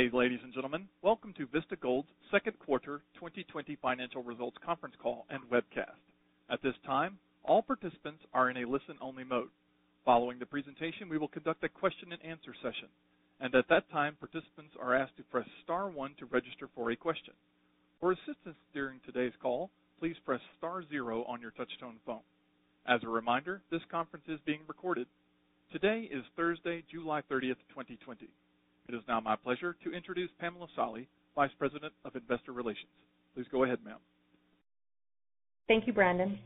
Day, 0.00 0.16
ladies 0.16 0.38
and 0.42 0.54
gentlemen. 0.54 0.88
Welcome 1.02 1.34
to 1.36 1.46
Vista 1.52 1.76
Gold's 1.76 2.08
second 2.30 2.58
quarter 2.58 3.02
2020 3.16 3.76
financial 3.82 4.22
results 4.22 4.56
conference 4.64 4.94
call 5.02 5.26
and 5.28 5.42
webcast. 5.52 6.00
At 6.50 6.62
this 6.62 6.72
time, 6.86 7.18
all 7.44 7.60
participants 7.60 8.22
are 8.32 8.48
in 8.48 8.56
a 8.56 8.66
listen-only 8.66 9.24
mode. 9.24 9.50
Following 10.06 10.38
the 10.38 10.46
presentation, 10.46 11.10
we 11.10 11.18
will 11.18 11.28
conduct 11.28 11.64
a 11.64 11.68
question 11.68 12.12
and 12.12 12.24
answer 12.24 12.54
session. 12.62 12.88
And 13.40 13.54
at 13.54 13.68
that 13.68 13.90
time, 13.90 14.16
participants 14.18 14.72
are 14.80 14.94
asked 14.94 15.18
to 15.18 15.22
press 15.24 15.44
star 15.64 15.90
one 15.90 16.14
to 16.18 16.24
register 16.24 16.70
for 16.74 16.90
a 16.90 16.96
question. 16.96 17.34
For 18.00 18.12
assistance 18.12 18.56
during 18.72 19.00
today's 19.04 19.36
call, 19.42 19.68
please 19.98 20.16
press 20.24 20.40
star 20.56 20.82
zero 20.88 21.24
on 21.24 21.42
your 21.42 21.50
touch-tone 21.50 21.96
phone. 22.06 22.24
As 22.88 23.00
a 23.02 23.08
reminder, 23.08 23.60
this 23.70 23.82
conference 23.90 24.24
is 24.28 24.40
being 24.46 24.60
recorded. 24.66 25.08
Today 25.72 26.08
is 26.10 26.24
Thursday, 26.36 26.84
July 26.90 27.20
30th, 27.30 27.60
2020. 27.76 28.30
It 28.90 28.96
is 28.96 29.02
now 29.06 29.20
my 29.20 29.36
pleasure 29.36 29.76
to 29.84 29.92
introduce 29.92 30.30
Pamela 30.40 30.66
Solly, 30.74 31.06
Vice 31.36 31.52
President 31.60 31.92
of 32.04 32.16
Investor 32.16 32.50
Relations. 32.50 32.90
Please 33.36 33.46
go 33.52 33.62
ahead, 33.62 33.78
ma'am. 33.84 33.98
Thank 35.68 35.86
you, 35.86 35.92
Brandon. 35.92 36.40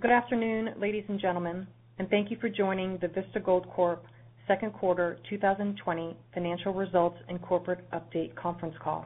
Good 0.00 0.12
afternoon, 0.12 0.74
ladies 0.80 1.02
and 1.08 1.18
gentlemen, 1.18 1.66
and 1.98 2.08
thank 2.08 2.30
you 2.30 2.36
for 2.40 2.48
joining 2.48 2.98
the 2.98 3.08
Vista 3.08 3.40
Gold 3.44 3.66
Corp 3.74 4.04
second 4.46 4.74
quarter 4.74 5.18
2020 5.28 6.16
financial 6.32 6.72
results 6.72 7.16
and 7.28 7.42
corporate 7.42 7.84
update 7.90 8.32
conference 8.36 8.76
call. 8.80 9.04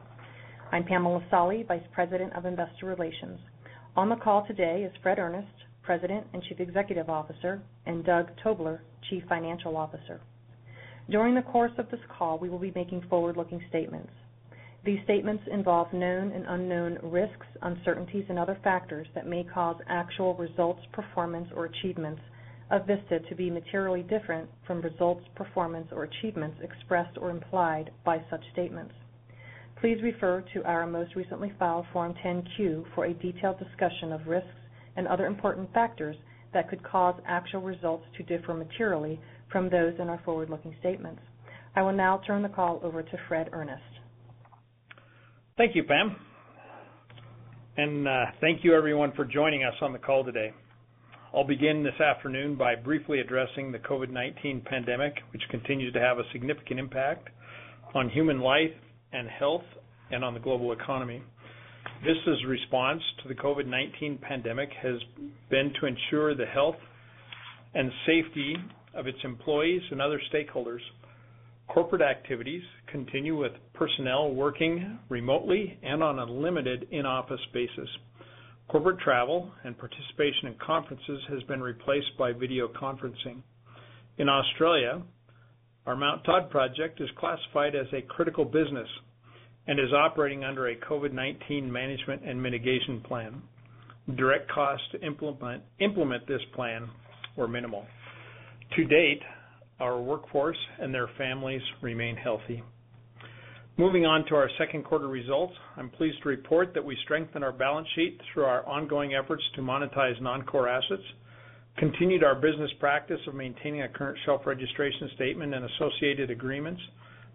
I'm 0.71 0.83
Pamela 0.83 1.25
Solly, 1.31 1.63
Vice 1.63 1.81
President 1.91 2.31
of 2.35 2.45
Investor 2.45 2.85
Relations. 2.85 3.39
On 3.95 4.07
the 4.07 4.17
call 4.17 4.45
today 4.45 4.83
is 4.87 4.95
Fred 5.01 5.17
Earnest, 5.17 5.47
President 5.81 6.27
and 6.33 6.43
Chief 6.43 6.59
Executive 6.59 7.09
Officer, 7.09 7.59
and 7.87 8.05
Doug 8.05 8.29
Tobler, 8.45 8.81
Chief 9.09 9.23
Financial 9.27 9.75
Officer. 9.75 10.21
During 11.11 11.35
the 11.35 11.41
course 11.41 11.73
of 11.77 11.91
this 11.91 11.99
call, 12.17 12.39
we 12.39 12.47
will 12.47 12.57
be 12.57 12.71
making 12.73 13.01
forward-looking 13.09 13.61
statements. 13.67 14.13
These 14.85 15.03
statements 15.03 15.43
involve 15.51 15.91
known 15.91 16.31
and 16.31 16.45
unknown 16.47 16.99
risks, 17.03 17.45
uncertainties, 17.61 18.23
and 18.29 18.39
other 18.39 18.57
factors 18.63 19.07
that 19.13 19.27
may 19.27 19.43
cause 19.43 19.75
actual 19.87 20.35
results, 20.35 20.79
performance, 20.93 21.49
or 21.53 21.65
achievements 21.65 22.21
of 22.71 22.87
Vista 22.87 23.19
to 23.27 23.35
be 23.35 23.49
materially 23.49 24.03
different 24.03 24.49
from 24.65 24.79
results, 24.79 25.25
performance, 25.35 25.87
or 25.91 26.05
achievements 26.05 26.57
expressed 26.63 27.17
or 27.17 27.29
implied 27.29 27.91
by 28.05 28.23
such 28.29 28.41
statements. 28.53 28.93
Please 29.81 30.01
refer 30.01 30.41
to 30.53 30.63
our 30.63 30.87
most 30.87 31.15
recently 31.15 31.51
filed 31.59 31.85
Form 31.91 32.13
10-Q 32.25 32.85
for 32.95 33.03
a 33.03 33.13
detailed 33.15 33.59
discussion 33.59 34.13
of 34.13 34.27
risks 34.27 34.47
and 34.95 35.09
other 35.09 35.25
important 35.25 35.73
factors 35.73 36.15
that 36.53 36.69
could 36.69 36.83
cause 36.83 37.19
actual 37.27 37.61
results 37.61 38.05
to 38.15 38.23
differ 38.23 38.53
materially 38.53 39.19
from 39.51 39.69
those 39.69 39.93
in 39.99 40.09
our 40.09 40.21
forward-looking 40.23 40.75
statements. 40.79 41.21
I 41.75 41.81
will 41.81 41.93
now 41.93 42.21
turn 42.25 42.41
the 42.41 42.49
call 42.49 42.79
over 42.83 43.01
to 43.01 43.17
Fred 43.27 43.49
Earnest. 43.53 43.81
Thank 45.57 45.75
you, 45.75 45.83
Pam. 45.83 46.15
And 47.77 48.07
uh 48.07 48.25
thank 48.41 48.63
you 48.63 48.75
everyone 48.75 49.13
for 49.15 49.23
joining 49.23 49.63
us 49.63 49.73
on 49.81 49.93
the 49.93 49.99
call 49.99 50.25
today. 50.25 50.51
I'll 51.33 51.45
begin 51.45 51.83
this 51.83 51.99
afternoon 52.01 52.55
by 52.57 52.75
briefly 52.75 53.21
addressing 53.21 53.71
the 53.71 53.79
COVID-19 53.79 54.65
pandemic, 54.65 55.13
which 55.31 55.41
continues 55.49 55.93
to 55.93 55.99
have 55.99 56.17
a 56.17 56.23
significant 56.33 56.77
impact 56.77 57.29
on 57.93 58.09
human 58.09 58.41
life 58.41 58.73
and 59.13 59.29
health 59.29 59.63
and 60.11 60.25
on 60.25 60.33
the 60.33 60.41
global 60.41 60.73
economy. 60.73 61.23
Vista's 62.03 62.43
response 62.45 63.01
to 63.21 63.29
the 63.29 63.35
COVID-19 63.35 64.19
pandemic 64.19 64.69
has 64.81 64.95
been 65.49 65.71
to 65.79 65.85
ensure 65.85 66.35
the 66.35 66.45
health 66.45 66.75
and 67.73 67.89
safety 68.05 68.55
of 68.93 69.07
its 69.07 69.17
employees 69.23 69.81
and 69.91 70.01
other 70.01 70.21
stakeholders. 70.33 70.81
Corporate 71.67 72.01
activities 72.01 72.63
continue 72.87 73.37
with 73.37 73.53
personnel 73.73 74.31
working 74.33 74.99
remotely 75.09 75.77
and 75.83 76.03
on 76.03 76.19
a 76.19 76.25
limited 76.25 76.87
in-office 76.91 77.39
basis. 77.53 77.89
Corporate 78.67 78.99
travel 78.99 79.51
and 79.63 79.77
participation 79.77 80.47
in 80.47 80.55
conferences 80.65 81.21
has 81.29 81.43
been 81.43 81.61
replaced 81.61 82.17
by 82.17 82.31
video 82.33 82.67
conferencing. 82.67 83.41
In 84.17 84.27
Australia, 84.29 85.01
our 85.85 85.95
Mt 85.95 86.23
Todd 86.25 86.49
project 86.49 87.01
is 87.01 87.09
classified 87.17 87.75
as 87.75 87.87
a 87.93 88.01
critical 88.01 88.45
business 88.45 88.87
and 89.67 89.79
is 89.79 89.93
operating 89.93 90.43
under 90.43 90.67
a 90.67 90.75
COVID-19 90.75 91.69
management 91.69 92.23
and 92.25 92.41
mitigation 92.41 93.01
plan. 93.01 93.41
Direct 94.15 94.49
costs 94.51 94.85
to 94.91 95.01
implement 95.05 96.27
this 96.27 96.41
plan 96.53 96.89
were 97.37 97.47
minimal. 97.47 97.85
To 98.77 98.85
date, 98.85 99.21
our 99.81 99.99
workforce 99.99 100.57
and 100.79 100.93
their 100.93 101.09
families 101.17 101.61
remain 101.81 102.15
healthy. 102.15 102.63
Moving 103.77 104.05
on 104.05 104.25
to 104.27 104.35
our 104.35 104.49
second 104.57 104.85
quarter 104.85 105.07
results, 105.07 105.53
I'm 105.75 105.89
pleased 105.89 106.23
to 106.23 106.29
report 106.29 106.73
that 106.73 106.85
we 106.85 106.97
strengthened 107.03 107.43
our 107.43 107.51
balance 107.51 107.87
sheet 107.95 108.19
through 108.33 108.45
our 108.45 108.65
ongoing 108.65 109.13
efforts 109.13 109.43
to 109.55 109.61
monetize 109.61 110.21
non-core 110.21 110.69
assets, 110.69 111.03
continued 111.77 112.23
our 112.23 112.35
business 112.35 112.71
practice 112.79 113.19
of 113.27 113.33
maintaining 113.33 113.81
a 113.81 113.89
current 113.89 114.17
shelf 114.25 114.41
registration 114.45 115.09
statement 115.15 115.53
and 115.53 115.65
associated 115.65 116.29
agreements. 116.29 116.81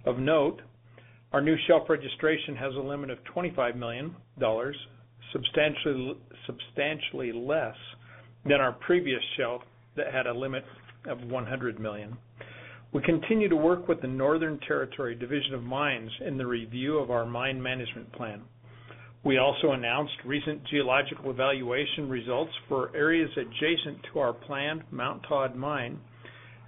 Of 0.05 0.19
note, 0.19 0.63
our 1.33 1.43
new 1.43 1.57
shelf 1.67 1.89
registration 1.89 2.55
has 2.57 2.75
a 2.75 2.81
limit 2.81 3.11
of 3.11 3.19
$25 3.35 3.77
million, 3.77 4.15
substantially 5.33 7.33
less 7.33 7.77
than 8.45 8.61
our 8.61 8.73
previous 8.73 9.21
shelf 9.37 9.63
that 9.97 10.13
had 10.13 10.27
a 10.27 10.33
limit 10.33 10.65
of 11.09 11.23
100 11.23 11.79
million. 11.79 12.17
We 12.93 13.03
continue 13.03 13.49
to 13.49 13.57
work 13.57 13.89
with 13.89 14.01
the 14.01 14.09
Northern 14.09 14.59
Territory 14.67 15.15
Division 15.15 15.55
of 15.55 15.63
Mines 15.63 16.11
in 16.27 16.39
the 16.39 16.47
review 16.47 16.99
of 16.99 17.11
our 17.11 17.27
mine 17.27 17.61
management 17.61 18.13
plan. 18.13 18.43
We 19.25 19.39
also 19.39 19.73
announced 19.73 20.15
recent 20.25 20.63
geological 20.71 21.31
evaluation 21.31 22.09
results 22.09 22.53
for 22.69 22.95
areas 22.97 23.31
adjacent 23.37 23.99
to 24.13 24.21
our 24.21 24.33
planned 24.33 24.85
Mt 24.93 25.23
Todd 25.29 25.57
mine 25.57 25.99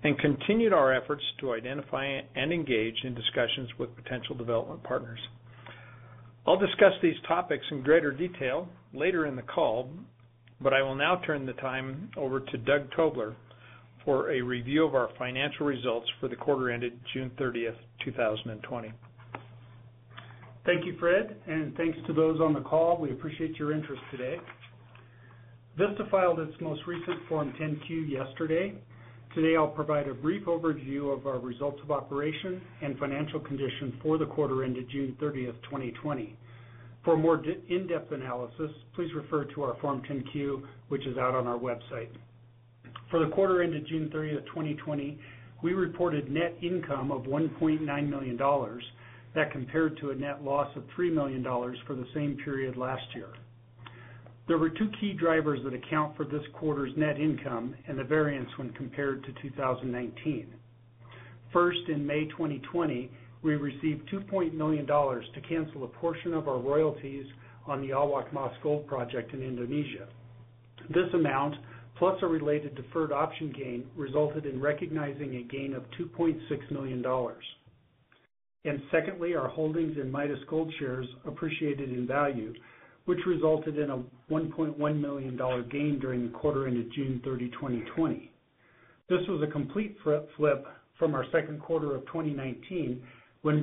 and 0.02 0.18
continued 0.18 0.72
our 0.72 0.92
efforts 0.92 1.22
to 1.40 1.52
identify 1.52 2.20
and 2.34 2.52
engage 2.52 2.96
in 3.04 3.14
discussions 3.14 3.68
with 3.78 3.94
potential 3.96 4.34
development 4.34 4.82
partners. 4.82 5.20
I'll 6.46 6.58
discuss 6.58 6.92
these 7.00 7.16
topics 7.26 7.64
in 7.70 7.82
greater 7.82 8.10
detail 8.10 8.68
later 8.92 9.26
in 9.26 9.36
the 9.36 9.42
call, 9.42 9.90
but 10.60 10.72
I 10.72 10.82
will 10.82 10.94
now 10.94 11.20
turn 11.26 11.46
the 11.46 11.52
time 11.54 12.10
over 12.16 12.40
to 12.40 12.58
Doug 12.58 12.90
Tobler 12.90 13.34
for 14.08 14.30
a 14.30 14.40
review 14.40 14.86
of 14.86 14.94
our 14.94 15.10
financial 15.18 15.66
results 15.66 16.08
for 16.18 16.28
the 16.28 16.34
quarter 16.34 16.70
ended 16.70 16.98
June 17.12 17.30
30th, 17.38 17.76
2020. 18.06 18.90
Thank 20.64 20.86
you, 20.86 20.96
Fred, 20.98 21.36
and 21.46 21.76
thanks 21.76 21.98
to 22.06 22.14
those 22.14 22.40
on 22.40 22.54
the 22.54 22.62
call. 22.62 22.96
We 22.98 23.10
appreciate 23.10 23.56
your 23.58 23.70
interest 23.70 24.00
today. 24.10 24.36
Vista 25.76 26.08
filed 26.10 26.40
its 26.40 26.54
most 26.58 26.80
recent 26.86 27.18
Form 27.28 27.52
10-Q 27.60 27.96
yesterday. 28.04 28.72
Today, 29.34 29.56
I'll 29.56 29.68
provide 29.68 30.08
a 30.08 30.14
brief 30.14 30.46
overview 30.46 31.14
of 31.14 31.26
our 31.26 31.38
results 31.38 31.80
of 31.82 31.90
operation 31.90 32.62
and 32.80 32.98
financial 32.98 33.40
condition 33.40 34.00
for 34.02 34.16
the 34.16 34.24
quarter 34.24 34.64
ended 34.64 34.88
June 34.90 35.18
30th, 35.20 35.62
2020. 35.64 36.34
For 37.04 37.14
more 37.14 37.44
in-depth 37.44 38.10
analysis, 38.10 38.70
please 38.94 39.10
refer 39.14 39.44
to 39.44 39.64
our 39.64 39.76
Form 39.82 40.00
10-Q, 40.10 40.66
which 40.88 41.06
is 41.06 41.18
out 41.18 41.34
on 41.34 41.46
our 41.46 41.58
website. 41.58 42.08
For 43.10 43.24
the 43.24 43.30
quarter 43.30 43.62
ended 43.62 43.86
June 43.88 44.10
30th, 44.14 44.46
2020, 44.46 45.18
we 45.62 45.72
reported 45.72 46.30
net 46.30 46.56
income 46.62 47.10
of 47.10 47.22
$1.9 47.22 48.08
million. 48.08 48.38
That 49.34 49.52
compared 49.52 49.98
to 49.98 50.10
a 50.10 50.14
net 50.14 50.42
loss 50.42 50.68
of 50.76 50.84
$3 50.96 51.12
million 51.12 51.42
for 51.86 51.94
the 51.94 52.06
same 52.14 52.36
period 52.44 52.76
last 52.76 53.04
year. 53.14 53.28
There 54.46 54.58
were 54.58 54.70
two 54.70 54.90
key 55.00 55.12
drivers 55.12 55.60
that 55.64 55.74
account 55.74 56.16
for 56.16 56.24
this 56.24 56.42
quarter's 56.54 56.92
net 56.96 57.20
income 57.20 57.74
and 57.86 57.98
the 57.98 58.04
variance 58.04 58.48
when 58.56 58.72
compared 58.72 59.22
to 59.24 59.32
2019. 59.42 60.46
First, 61.52 61.80
in 61.88 62.06
May 62.06 62.24
2020, 62.26 63.10
we 63.42 63.54
received 63.54 64.10
$2 64.10 64.54
million 64.54 64.86
to 64.86 65.40
cancel 65.48 65.84
a 65.84 65.88
portion 65.88 66.34
of 66.34 66.48
our 66.48 66.58
royalties 66.58 67.26
on 67.66 67.80
the 67.82 67.88
Awak 67.88 68.32
Mas 68.32 68.52
Gold 68.62 68.86
Project 68.86 69.34
in 69.34 69.42
Indonesia. 69.42 70.08
This 70.88 71.12
amount, 71.12 71.54
plus 71.98 72.16
a 72.22 72.26
related 72.26 72.74
deferred 72.74 73.12
option 73.12 73.52
gain, 73.52 73.86
resulted 73.96 74.46
in 74.46 74.60
recognizing 74.60 75.36
a 75.36 75.42
gain 75.42 75.74
of 75.74 75.82
$2.6 75.98 76.70
million. 76.70 77.04
And 78.64 78.82
secondly, 78.90 79.34
our 79.34 79.48
holdings 79.48 79.96
in 80.00 80.10
Midas 80.10 80.38
Gold 80.48 80.72
shares 80.78 81.06
appreciated 81.26 81.90
in 81.90 82.06
value, 82.06 82.54
which 83.06 83.18
resulted 83.26 83.78
in 83.78 83.90
a 83.90 84.02
$1.1 84.30 85.00
million 85.00 85.36
gain 85.70 85.98
during 86.00 86.24
the 86.24 86.38
quarter 86.38 86.66
ended 86.66 86.92
June 86.94 87.20
30, 87.24 87.48
2020. 87.50 88.30
This 89.08 89.20
was 89.28 89.42
a 89.42 89.50
complete 89.50 89.96
flip 90.04 90.66
from 90.98 91.14
our 91.14 91.24
second 91.32 91.60
quarter 91.60 91.94
of 91.94 92.04
2019, 92.06 93.02
when 93.42 93.62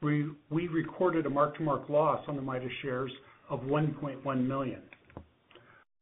we 0.00 0.68
recorded 0.68 1.26
a 1.26 1.30
mark-to-market 1.30 1.90
loss 1.90 2.24
on 2.28 2.36
the 2.36 2.42
Midas 2.42 2.70
shares 2.80 3.10
of 3.50 3.60
$1.1 3.60 4.46
million. 4.46 4.80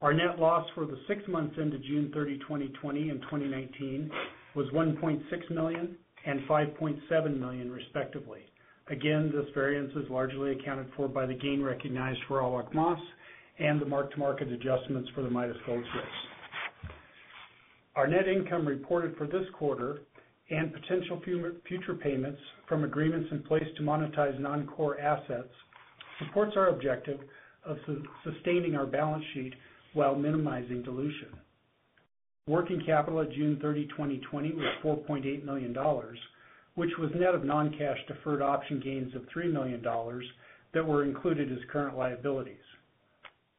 Our 0.05 0.13
net 0.13 0.39
loss 0.39 0.69
for 0.75 0.85
the 0.85 0.99
six 1.09 1.23
months 1.29 1.57
ended 1.59 1.83
June 1.89 2.11
30, 2.13 2.37
2020 2.41 3.09
and 3.09 3.23
2019 3.23 4.11
was 4.55 4.67
$1.6 4.67 5.51
million 5.51 5.97
and 6.27 6.41
$5.7 6.41 7.41
million, 7.41 7.73
respectively. 7.73 8.41
Again, 8.89 9.33
this 9.35 9.47
variance 9.55 9.91
is 9.97 10.05
largely 10.11 10.53
accounted 10.53 10.89
for 10.95 11.09
by 11.09 11.25
the 11.25 11.33
gain 11.33 11.63
recognized 11.63 12.19
for 12.29 12.41
Awak 12.41 12.75
Mas 12.75 12.99
and 13.59 13.81
the 13.81 13.87
mark-to-market 13.87 14.49
adjustments 14.53 15.09
for 15.15 15.23
the 15.23 15.31
Midas 15.31 15.57
Gold 15.65 15.83
shares. 15.95 16.93
Our 17.97 18.07
net 18.07 18.29
income 18.29 18.69
reported 18.69 19.17
for 19.17 19.27
this 19.27 19.47
quarter 19.59 20.01
and 20.51 20.71
potential 20.71 21.23
future 21.67 21.95
payments 21.95 22.41
from 22.69 22.85
agreements 22.85 23.31
in 23.33 23.43
place 23.43 23.65
to 23.79 23.83
monetize 23.83 24.39
non-core 24.39 25.01
assets 25.01 25.49
supports 26.19 26.53
our 26.57 26.69
objective 26.69 27.21
of 27.65 27.79
sustaining 28.23 28.75
our 28.75 28.85
balance 28.85 29.25
sheet 29.33 29.55
while 29.95 30.15
minimizing 30.15 30.83
dilution. 30.83 31.29
Working 32.47 32.83
capital 32.85 33.23
at 33.23 33.33
June 33.33 33.59
30, 33.63 33.87
2020 33.87 34.53
was 34.53 34.67
$4.8 34.85 35.45
million, 35.45 35.75
which 36.75 36.91
was 36.99 37.11
net 37.15 37.35
of 37.35 37.45
non-cash 37.45 37.99
deferred 38.07 38.43
option 38.43 38.81
gains 38.81 39.15
of 39.15 39.23
$3 39.35 39.51
million 39.51 39.83
that 40.75 40.87
were 40.87 41.05
included 41.05 41.51
as 41.51 41.59
current 41.73 41.97
liabilities. 41.97 42.57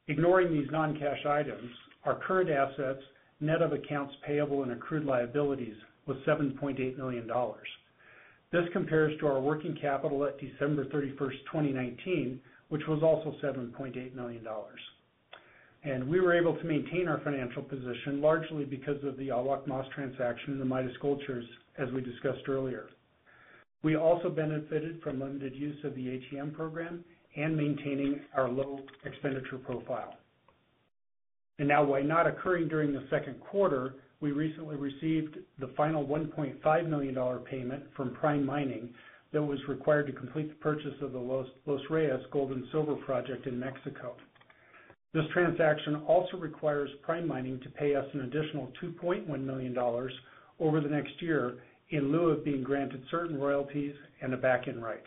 Ignoring 0.08 0.54
these 0.54 0.70
non-cash 0.72 1.26
items, 1.28 1.72
our 2.04 2.20
current 2.28 2.52
assets, 2.52 3.02
net 3.40 3.64
of 3.64 3.74
accounts 3.74 4.14
payable 4.26 4.62
and 4.62 4.72
accrued 4.72 5.06
liabilities, 5.06 5.76
was 6.06 6.18
$7.8 6.28 6.98
million. 6.98 7.28
This 8.52 8.66
compares 8.72 9.20
to 9.20 9.28
our 9.28 9.42
working 9.42 9.76
capital 9.82 10.24
at 10.26 10.40
December 10.40 10.86
31st, 10.86 11.40
2019, 11.52 12.40
which 12.70 12.84
was 12.88 13.02
also 13.02 13.36
$7.8 13.44 14.14
million. 14.14 14.46
And 15.86 16.10
we 16.10 16.20
were 16.20 16.36
able 16.36 16.58
to 16.58 16.64
maintain 16.64 17.08
our 17.08 17.20
financial 17.20 17.62
position 17.62 18.20
largely 18.20 18.66
because 18.66 19.04
of 19.04 19.18
the 19.18 19.28
Awak 19.28 19.68
Mas 19.68 19.86
transaction 19.94 20.54
and 20.54 20.62
the 20.62 20.66
Midas 20.66 20.96
shares, 21.28 21.46
as 21.78 21.92
we 21.92 22.02
discussed 22.02 22.50
earlier. 22.50 22.90
We 23.84 23.96
also 23.96 24.30
benefited 24.30 25.00
from 25.04 25.20
limited 25.20 25.56
use 25.56 25.78
of 25.84 25.94
the 25.94 26.08
ATM 26.08 26.56
program 26.56 27.06
and 27.36 27.56
maintaining 27.56 28.20
our 28.36 28.50
low 28.50 28.80
expenditure 29.06 29.60
profile. 29.60 30.18
And 31.60 31.68
now, 31.68 31.84
while 31.84 32.04
not 32.04 32.26
occurring 32.26 32.68
during 32.68 32.92
the 32.92 33.06
second 33.12 33.40
quarter, 33.40 33.94
we 34.22 34.32
recently 34.32 34.78
received 34.78 35.38
the 35.60 35.72
final 35.78 36.04
$1.5 36.04 36.90
million 36.90 37.40
payment 37.50 37.84
from 37.96 38.16
Prime 38.16 38.44
Mining 38.44 38.90
that 39.34 39.44
was 39.44 39.60
required 39.68 40.08
to 40.08 40.14
complete 40.14 40.50
the 40.50 40.56
purchase 40.56 40.96
of 41.02 41.12
the 41.12 41.20
Los 41.20 41.90
Reyes 41.92 42.26
gold 42.32 42.52
and 42.54 42.64
silver 42.72 42.96
project 42.96 43.46
in 43.46 43.60
Mexico. 43.60 44.16
This 45.16 45.24
transaction 45.32 46.04
also 46.08 46.36
requires 46.36 46.90
Prime 47.02 47.26
Mining 47.26 47.58
to 47.62 47.70
pay 47.70 47.96
us 47.96 48.04
an 48.12 48.20
additional 48.24 48.70
$2.1 48.84 49.46
million 49.46 49.78
over 50.60 50.82
the 50.82 50.90
next 50.90 51.22
year 51.22 51.56
in 51.92 52.12
lieu 52.12 52.32
of 52.32 52.44
being 52.44 52.62
granted 52.62 53.02
certain 53.10 53.40
royalties 53.40 53.96
and 54.22 54.34
a 54.34 54.38
back-end 54.38 54.84
right. 54.84 55.06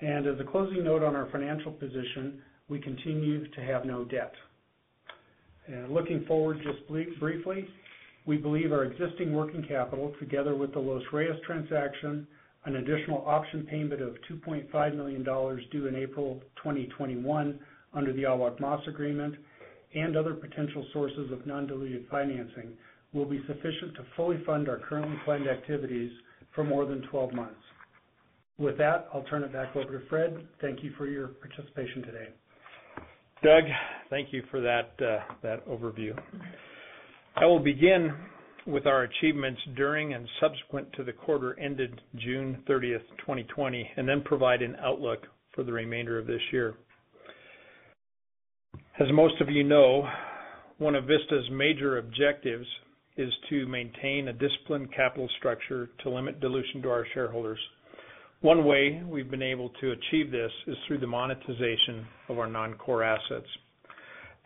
And 0.00 0.28
as 0.28 0.38
a 0.38 0.44
closing 0.44 0.84
note 0.84 1.02
on 1.02 1.16
our 1.16 1.28
financial 1.32 1.72
position, 1.72 2.40
we 2.68 2.78
continue 2.78 3.48
to 3.48 3.60
have 3.62 3.84
no 3.84 4.04
debt. 4.04 4.32
Looking 5.88 6.24
forward 6.26 6.58
just 6.62 6.86
briefly, 7.18 7.66
we 8.26 8.36
believe 8.36 8.70
our 8.70 8.84
existing 8.84 9.32
working 9.32 9.64
capital, 9.66 10.14
together 10.20 10.54
with 10.54 10.72
the 10.72 10.78
Los 10.78 11.02
Reyes 11.12 11.40
transaction, 11.44 12.28
an 12.64 12.76
additional 12.76 13.24
option 13.26 13.66
payment 13.68 14.00
of 14.00 14.14
$2.5 14.30 14.96
million 14.96 15.24
due 15.24 15.88
in 15.88 15.96
April 15.96 16.40
2021 16.62 17.58
under 17.94 18.12
the 18.12 18.22
Awak 18.22 18.60
Mas 18.60 18.80
agreement, 18.86 19.34
and 19.94 20.16
other 20.16 20.34
potential 20.34 20.84
sources 20.92 21.30
of 21.30 21.46
non-dilutive 21.46 22.08
financing, 22.08 22.72
will 23.12 23.24
be 23.24 23.40
sufficient 23.46 23.94
to 23.94 24.04
fully 24.16 24.42
fund 24.44 24.68
our 24.68 24.78
currently 24.78 25.16
planned 25.24 25.48
activities 25.48 26.10
for 26.54 26.64
more 26.64 26.84
than 26.84 27.02
12 27.10 27.32
months. 27.32 27.54
With 28.58 28.78
that, 28.78 29.08
I'll 29.12 29.24
turn 29.24 29.42
it 29.42 29.52
back 29.52 29.74
over 29.74 29.98
to 29.98 30.06
Fred. 30.08 30.46
Thank 30.60 30.82
you 30.82 30.92
for 30.96 31.06
your 31.06 31.28
participation 31.28 32.02
today. 32.02 32.28
Doug, 33.42 33.64
thank 34.10 34.32
you 34.32 34.42
for 34.50 34.60
that 34.60 34.92
uh, 35.00 35.56
overview. 35.68 36.18
I 37.36 37.46
will 37.46 37.58
begin 37.58 38.14
with 38.66 38.86
our 38.86 39.02
achievements 39.02 39.60
during 39.76 40.14
and 40.14 40.26
subsequent 40.40 40.92
to 40.94 41.04
the 41.04 41.12
quarter 41.12 41.58
ended 41.58 42.00
June 42.16 42.62
30th, 42.68 43.02
2020, 43.18 43.90
and 43.96 44.08
then 44.08 44.22
provide 44.22 44.62
an 44.62 44.76
outlook 44.80 45.26
for 45.54 45.64
the 45.64 45.72
remainder 45.72 46.18
of 46.18 46.26
this 46.26 46.40
year. 46.52 46.74
As 49.00 49.08
most 49.12 49.40
of 49.40 49.50
you 49.50 49.64
know, 49.64 50.08
one 50.78 50.94
of 50.94 51.06
Vista's 51.06 51.48
major 51.50 51.98
objectives 51.98 52.66
is 53.16 53.32
to 53.50 53.66
maintain 53.66 54.28
a 54.28 54.32
disciplined 54.32 54.94
capital 54.94 55.28
structure 55.38 55.90
to 56.04 56.10
limit 56.10 56.38
dilution 56.38 56.80
to 56.82 56.90
our 56.90 57.04
shareholders. 57.12 57.58
One 58.40 58.64
way 58.64 59.02
we've 59.04 59.30
been 59.30 59.42
able 59.42 59.70
to 59.80 59.90
achieve 59.90 60.30
this 60.30 60.52
is 60.68 60.76
through 60.86 60.98
the 60.98 61.08
monetization 61.08 62.06
of 62.28 62.38
our 62.38 62.46
non-core 62.46 63.02
assets. 63.02 63.48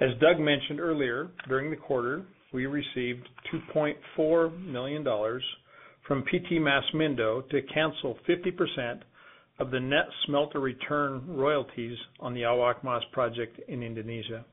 As 0.00 0.10
Doug 0.18 0.40
mentioned 0.40 0.80
earlier, 0.80 1.28
during 1.46 1.68
the 1.68 1.76
quarter, 1.76 2.24
we 2.54 2.64
received 2.64 3.28
$2.4 3.52 4.64
million 4.64 5.04
from 6.06 6.22
PT 6.22 6.52
Masmindo 6.52 7.46
to 7.50 7.60
cancel 7.74 8.16
50% 8.26 9.00
of 9.58 9.70
the 9.70 9.80
net 9.80 10.06
smelter 10.26 10.60
return 10.60 11.22
royalties 11.26 11.96
on 12.20 12.34
the 12.34 12.42
Awak 12.42 12.84
Mas 12.84 13.02
project 13.12 13.60
in 13.68 13.82
Indonesia. 13.82 14.44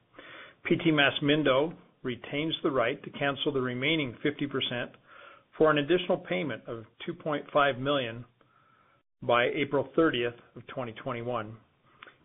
PT 0.66 0.88
Masmindo 0.88 1.74
retains 2.02 2.56
the 2.64 2.72
right 2.72 3.02
to 3.04 3.10
cancel 3.12 3.52
the 3.52 3.62
remaining 3.62 4.16
50% 4.24 4.90
for 5.58 5.70
an 5.70 5.78
additional 5.78 6.18
payment 6.18 6.62
of 6.68 6.86
2.5 7.08 7.80
million 7.80 8.26
by 9.22 9.46
April 9.56 9.90
30th 9.98 10.38
of 10.56 10.66
2021. 10.68 11.56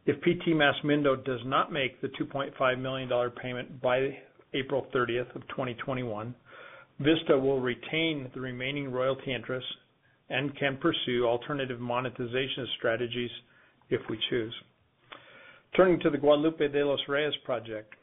If 0.06 0.20
PT 0.22 0.48
Masmindo 0.48 1.22
does 1.24 1.40
not 1.44 1.72
make 1.72 2.00
the 2.00 2.08
$2.5 2.08 2.78
million 2.80 3.30
payment 3.42 3.80
by 3.80 4.16
April 4.54 4.86
30th 4.94 5.34
of 5.36 5.46
2021, 5.48 6.34
Vista 6.98 7.38
will 7.38 7.60
retain 7.60 8.30
the 8.34 8.40
remaining 8.40 8.90
royalty 8.90 9.32
interest 9.34 9.66
and 10.30 10.56
can 10.56 10.78
pursue 10.78 11.26
alternative 11.26 11.80
monetization 11.80 12.66
strategies 12.78 13.30
if 13.90 14.00
we 14.08 14.18
choose. 14.30 14.54
Turning 15.76 16.00
to 16.00 16.10
the 16.10 16.18
Guadalupe 16.18 16.68
de 16.68 16.84
los 16.84 17.00
Reyes 17.08 17.34
project. 17.44 17.94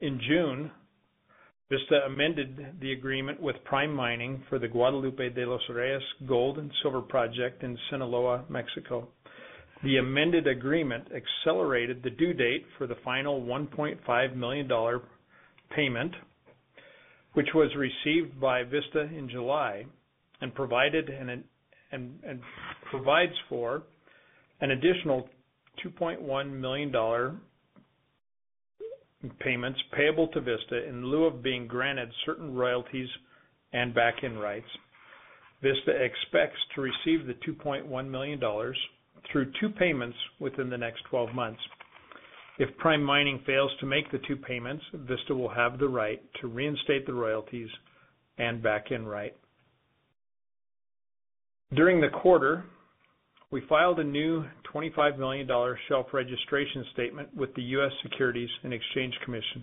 In 0.00 0.20
June, 0.28 0.70
Vista 1.70 2.00
amended 2.06 2.80
the 2.80 2.92
agreement 2.92 3.40
with 3.40 3.56
Prime 3.64 3.92
Mining 3.92 4.42
for 4.48 4.58
the 4.58 4.68
Guadalupe 4.68 5.30
de 5.30 5.46
los 5.46 5.60
Reyes 5.68 6.02
gold 6.26 6.58
and 6.58 6.70
silver 6.82 7.02
project 7.02 7.62
in 7.62 7.76
Sinaloa, 7.90 8.44
Mexico. 8.48 9.08
The 9.84 9.98
amended 9.98 10.46
agreement 10.46 11.08
accelerated 11.14 12.02
the 12.02 12.10
due 12.10 12.32
date 12.32 12.66
for 12.76 12.86
the 12.86 12.96
final 13.04 13.42
$1.5 13.42 14.36
million 14.36 15.00
payment, 15.74 16.14
which 17.34 17.48
was 17.54 17.70
received 17.76 18.40
by 18.40 18.64
Vista 18.64 19.02
in 19.02 19.28
July, 19.30 19.84
and 20.40 20.54
provides 22.90 23.32
for 23.48 23.82
an 24.60 24.70
additional 24.70 25.28
$2.1 25.84 26.50
million 26.50 27.40
payments 29.40 29.80
payable 29.96 30.28
to 30.28 30.40
Vista 30.40 30.88
in 30.88 31.04
lieu 31.04 31.24
of 31.24 31.42
being 31.42 31.66
granted 31.66 32.08
certain 32.24 32.54
royalties 32.54 33.08
and 33.72 33.94
back-end 33.94 34.40
rights. 34.40 34.66
Vista 35.62 35.90
expects 35.90 36.58
to 36.74 36.80
receive 36.80 37.26
the 37.26 37.34
$2.1 37.46 38.10
million 38.10 38.40
through 39.30 39.52
two 39.60 39.68
payments 39.70 40.16
within 40.38 40.70
the 40.70 40.78
next 40.78 41.02
12 41.10 41.34
months. 41.34 41.60
If 42.58 42.76
Prime 42.78 43.02
Mining 43.02 43.40
fails 43.46 43.70
to 43.80 43.86
make 43.86 44.10
the 44.10 44.20
two 44.26 44.36
payments, 44.36 44.84
Vista 44.92 45.34
will 45.34 45.48
have 45.48 45.78
the 45.78 45.88
right 45.88 46.20
to 46.40 46.48
reinstate 46.48 47.06
the 47.06 47.12
royalties 47.12 47.68
and 48.38 48.62
back-end 48.62 49.08
right. 49.08 49.36
During 51.74 52.00
the 52.00 52.08
quarter, 52.08 52.64
we 53.50 53.60
filed 53.68 54.00
a 54.00 54.04
new 54.04 54.42
$25 54.74 55.18
million 55.18 55.46
shelf 55.88 56.06
registration 56.14 56.84
statement 56.94 57.28
with 57.36 57.54
the 57.54 57.62
U.S. 57.62 57.92
Securities 58.02 58.48
and 58.62 58.72
Exchange 58.72 59.14
Commission. 59.22 59.62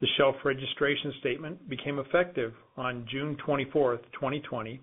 The 0.00 0.06
shelf 0.16 0.36
registration 0.46 1.12
statement 1.20 1.68
became 1.68 1.98
effective 1.98 2.54
on 2.78 3.06
June 3.10 3.36
24th, 3.46 4.00
2020, 4.14 4.80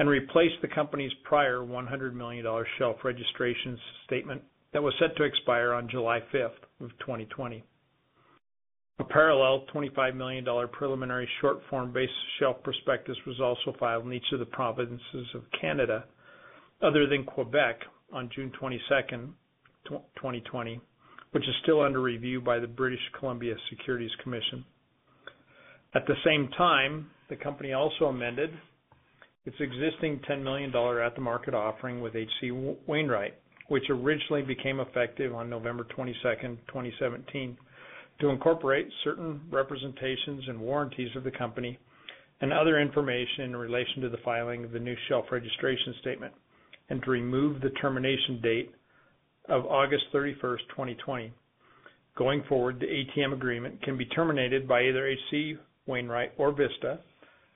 and 0.00 0.08
replaced 0.08 0.56
the 0.60 0.68
company's 0.74 1.12
prior 1.22 1.58
$100 1.58 2.14
million 2.14 2.44
shelf 2.78 2.96
registration 3.04 3.78
statement 4.06 4.42
that 4.72 4.82
was 4.82 4.92
set 4.98 5.16
to 5.16 5.22
expire 5.22 5.72
on 5.72 5.88
July 5.88 6.18
5th 6.34 6.50
of 6.80 6.90
2020. 6.98 7.62
A 9.00 9.04
parallel 9.04 9.64
$25 9.74 10.14
million 10.14 10.44
preliminary 10.72 11.28
short 11.40 11.58
form 11.68 11.92
base 11.92 12.08
shelf 12.38 12.56
prospectus 12.62 13.16
was 13.26 13.40
also 13.40 13.76
filed 13.78 14.06
in 14.06 14.12
each 14.12 14.32
of 14.32 14.38
the 14.38 14.46
provinces 14.46 15.26
of 15.34 15.42
Canada 15.60 16.04
other 16.80 17.06
than 17.06 17.24
Quebec 17.24 17.80
on 18.12 18.30
June 18.34 18.52
22nd, 18.60 19.30
2020, 19.88 20.80
which 21.32 21.42
is 21.42 21.54
still 21.62 21.80
under 21.80 22.00
review 22.00 22.40
by 22.40 22.60
the 22.60 22.66
British 22.66 23.00
Columbia 23.18 23.56
Securities 23.68 24.14
Commission. 24.22 24.64
At 25.94 26.06
the 26.06 26.14
same 26.24 26.48
time, 26.56 27.10
the 27.28 27.36
company 27.36 27.72
also 27.72 28.06
amended 28.06 28.50
its 29.44 29.56
existing 29.60 30.20
$10 30.28 30.42
million 30.42 30.74
at-the-market 30.74 31.54
offering 31.54 32.00
with 32.00 32.14
H.C. 32.14 32.50
Wainwright, 32.86 33.34
which 33.68 33.84
originally 33.90 34.42
became 34.42 34.80
effective 34.80 35.34
on 35.34 35.50
November 35.50 35.84
22nd, 35.96 36.58
2017, 36.68 37.56
to 38.20 38.28
incorporate 38.28 38.88
certain 39.02 39.40
representations 39.50 40.44
and 40.48 40.60
warranties 40.60 41.14
of 41.16 41.24
the 41.24 41.30
company 41.30 41.78
and 42.40 42.52
other 42.52 42.80
information 42.80 43.44
in 43.44 43.56
relation 43.56 44.02
to 44.02 44.08
the 44.08 44.18
filing 44.24 44.64
of 44.64 44.72
the 44.72 44.78
new 44.78 44.94
shelf 45.08 45.26
registration 45.30 45.94
statement, 46.00 46.32
and 46.90 47.02
to 47.02 47.10
remove 47.10 47.60
the 47.60 47.70
termination 47.80 48.40
date 48.42 48.70
of 49.48 49.64
August 49.66 50.04
31st, 50.12 50.58
2020. 50.70 51.32
Going 52.16 52.44
forward, 52.48 52.80
the 52.80 52.86
ATM 52.86 53.32
agreement 53.32 53.82
can 53.82 53.96
be 53.96 54.06
terminated 54.06 54.68
by 54.68 54.82
either 54.82 55.06
H.C. 55.06 55.56
Wainwright 55.86 56.32
or 56.38 56.52
Vista 56.52 57.00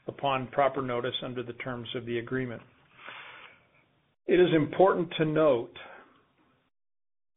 upon 0.07 0.49
proper 0.49 0.83
notice 0.83 1.15
under 1.23 1.43
the 1.43 1.53
terms 1.55 1.89
of 1.95 2.07
the 2.07 2.19
agreement. 2.19 2.63
It 4.27 4.41
is 4.41 4.49
important 4.55 5.13
to 5.19 5.25
note 5.25 5.73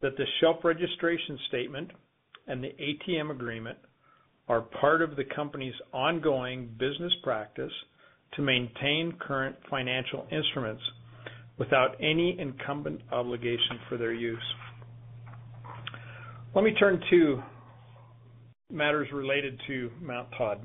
that 0.01 0.18
the 0.18 0.25
shelf 0.40 0.58
registration 0.63 1.38
statement 1.48 1.92
and 2.48 2.64
the 2.64 2.70
ATM 2.80 3.32
agreement 3.32 3.78
are 4.48 4.62
part 4.62 5.02
of 5.02 5.16
the 5.16 5.24
company's 5.36 5.74
ongoing 5.94 6.70
business 6.78 7.14
practice 7.24 7.72
to 8.34 8.42
maintain 8.42 9.14
current 9.20 9.56
financial 9.70 10.28
instruments 10.32 10.82
without 11.58 11.96
any 12.00 12.38
incumbent 12.40 13.02
obligation 13.12 13.80
for 13.88 13.98
their 13.98 14.14
use. 14.14 14.40
Let 16.56 16.64
me 16.64 16.74
turn 16.74 17.02
to 17.12 17.42
matters 18.70 19.08
related 19.14 19.60
to 19.68 19.92
Mount 20.02 20.30
Todd. 20.38 20.62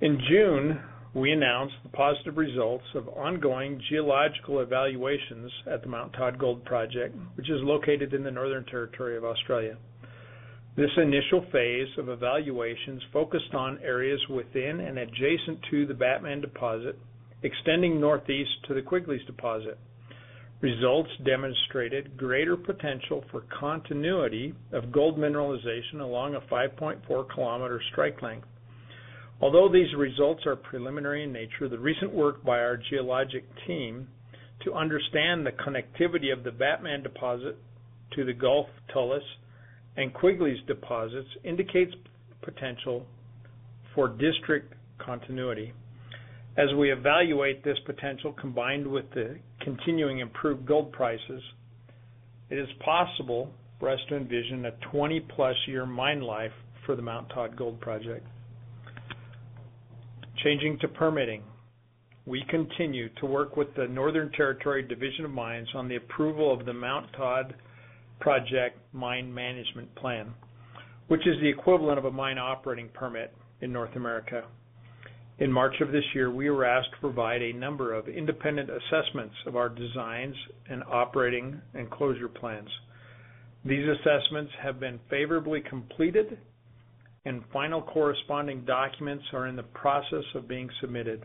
In 0.00 0.18
June, 0.28 0.80
we 1.14 1.32
announced 1.32 1.74
the 1.82 1.90
positive 1.90 2.36
results 2.36 2.84
of 2.94 3.08
ongoing 3.08 3.80
geological 3.90 4.60
evaluations 4.60 5.50
at 5.70 5.82
the 5.82 5.88
Mount 5.88 6.12
Todd 6.12 6.38
Gold 6.38 6.64
Project, 6.64 7.16
which 7.34 7.50
is 7.50 7.60
located 7.62 8.14
in 8.14 8.22
the 8.22 8.30
Northern 8.30 8.64
Territory 8.66 9.16
of 9.16 9.24
Australia. 9.24 9.76
This 10.80 10.96
initial 10.96 11.44
phase 11.52 11.88
of 11.98 12.08
evaluations 12.08 13.02
focused 13.12 13.52
on 13.52 13.78
areas 13.84 14.18
within 14.30 14.80
and 14.80 14.98
adjacent 14.98 15.60
to 15.70 15.84
the 15.84 15.92
Batman 15.92 16.40
deposit, 16.40 16.98
extending 17.42 18.00
northeast 18.00 18.48
to 18.66 18.72
the 18.72 18.80
Quigley's 18.80 19.26
deposit. 19.26 19.76
Results 20.62 21.10
demonstrated 21.22 22.16
greater 22.16 22.56
potential 22.56 23.22
for 23.30 23.42
continuity 23.60 24.54
of 24.72 24.90
gold 24.90 25.18
mineralization 25.18 26.00
along 26.00 26.34
a 26.34 26.40
5.4 26.50 27.28
kilometer 27.28 27.82
strike 27.92 28.22
length. 28.22 28.48
Although 29.42 29.68
these 29.70 29.94
results 29.94 30.46
are 30.46 30.56
preliminary 30.56 31.24
in 31.24 31.32
nature, 31.34 31.68
the 31.68 31.78
recent 31.78 32.10
work 32.10 32.42
by 32.42 32.58
our 32.58 32.78
geologic 32.78 33.44
team 33.66 34.08
to 34.64 34.72
understand 34.72 35.44
the 35.44 35.52
connectivity 35.52 36.32
of 36.32 36.42
the 36.42 36.52
Batman 36.52 37.02
deposit 37.02 37.58
to 38.14 38.24
the 38.24 38.32
Golf, 38.32 38.68
Tollis, 38.88 39.20
and 39.96 40.12
Quigley's 40.14 40.60
deposits 40.66 41.28
indicates 41.44 41.92
potential 42.42 43.06
for 43.94 44.08
district 44.08 44.74
continuity. 44.98 45.72
As 46.56 46.68
we 46.78 46.92
evaluate 46.92 47.64
this 47.64 47.78
potential 47.86 48.32
combined 48.32 48.86
with 48.86 49.04
the 49.14 49.38
continuing 49.60 50.18
improved 50.18 50.66
gold 50.66 50.92
prices, 50.92 51.42
it 52.50 52.58
is 52.58 52.68
possible 52.84 53.50
for 53.78 53.88
us 53.88 54.00
to 54.08 54.16
envision 54.16 54.66
a 54.66 54.72
20-plus 54.92 55.56
year 55.66 55.86
mine 55.86 56.20
life 56.20 56.52
for 56.84 56.96
the 56.96 57.02
Mount 57.02 57.28
Todd 57.30 57.56
Gold 57.56 57.80
Project. 57.80 58.26
Changing 60.42 60.78
to 60.80 60.88
permitting. 60.88 61.42
We 62.26 62.44
continue 62.48 63.08
to 63.20 63.26
work 63.26 63.56
with 63.56 63.74
the 63.76 63.86
Northern 63.86 64.30
Territory 64.32 64.82
Division 64.82 65.24
of 65.24 65.30
Mines 65.30 65.68
on 65.74 65.88
the 65.88 65.96
approval 65.96 66.52
of 66.52 66.66
the 66.66 66.72
Mount 66.72 67.06
Todd 67.16 67.54
Project 68.20 68.78
Mine 68.92 69.32
Management 69.32 69.94
Plan, 69.96 70.32
which 71.08 71.26
is 71.26 71.40
the 71.40 71.48
equivalent 71.48 71.98
of 71.98 72.04
a 72.04 72.10
mine 72.10 72.38
operating 72.38 72.88
permit 72.94 73.34
in 73.60 73.72
North 73.72 73.96
America. 73.96 74.44
In 75.38 75.50
March 75.50 75.74
of 75.80 75.90
this 75.90 76.04
year, 76.14 76.30
we 76.30 76.50
were 76.50 76.66
asked 76.66 76.90
to 76.92 77.00
provide 77.00 77.40
a 77.40 77.52
number 77.52 77.94
of 77.94 78.08
independent 78.08 78.68
assessments 78.68 79.34
of 79.46 79.56
our 79.56 79.70
designs 79.70 80.36
and 80.68 80.82
operating 80.84 81.60
and 81.74 81.90
closure 81.90 82.28
plans. 82.28 82.68
These 83.64 83.86
assessments 83.88 84.52
have 84.62 84.78
been 84.78 85.00
favorably 85.08 85.62
completed 85.62 86.38
and 87.24 87.42
final 87.52 87.82
corresponding 87.82 88.64
documents 88.64 89.24
are 89.32 89.46
in 89.46 89.56
the 89.56 89.62
process 89.62 90.24
of 90.34 90.48
being 90.48 90.70
submitted. 90.80 91.24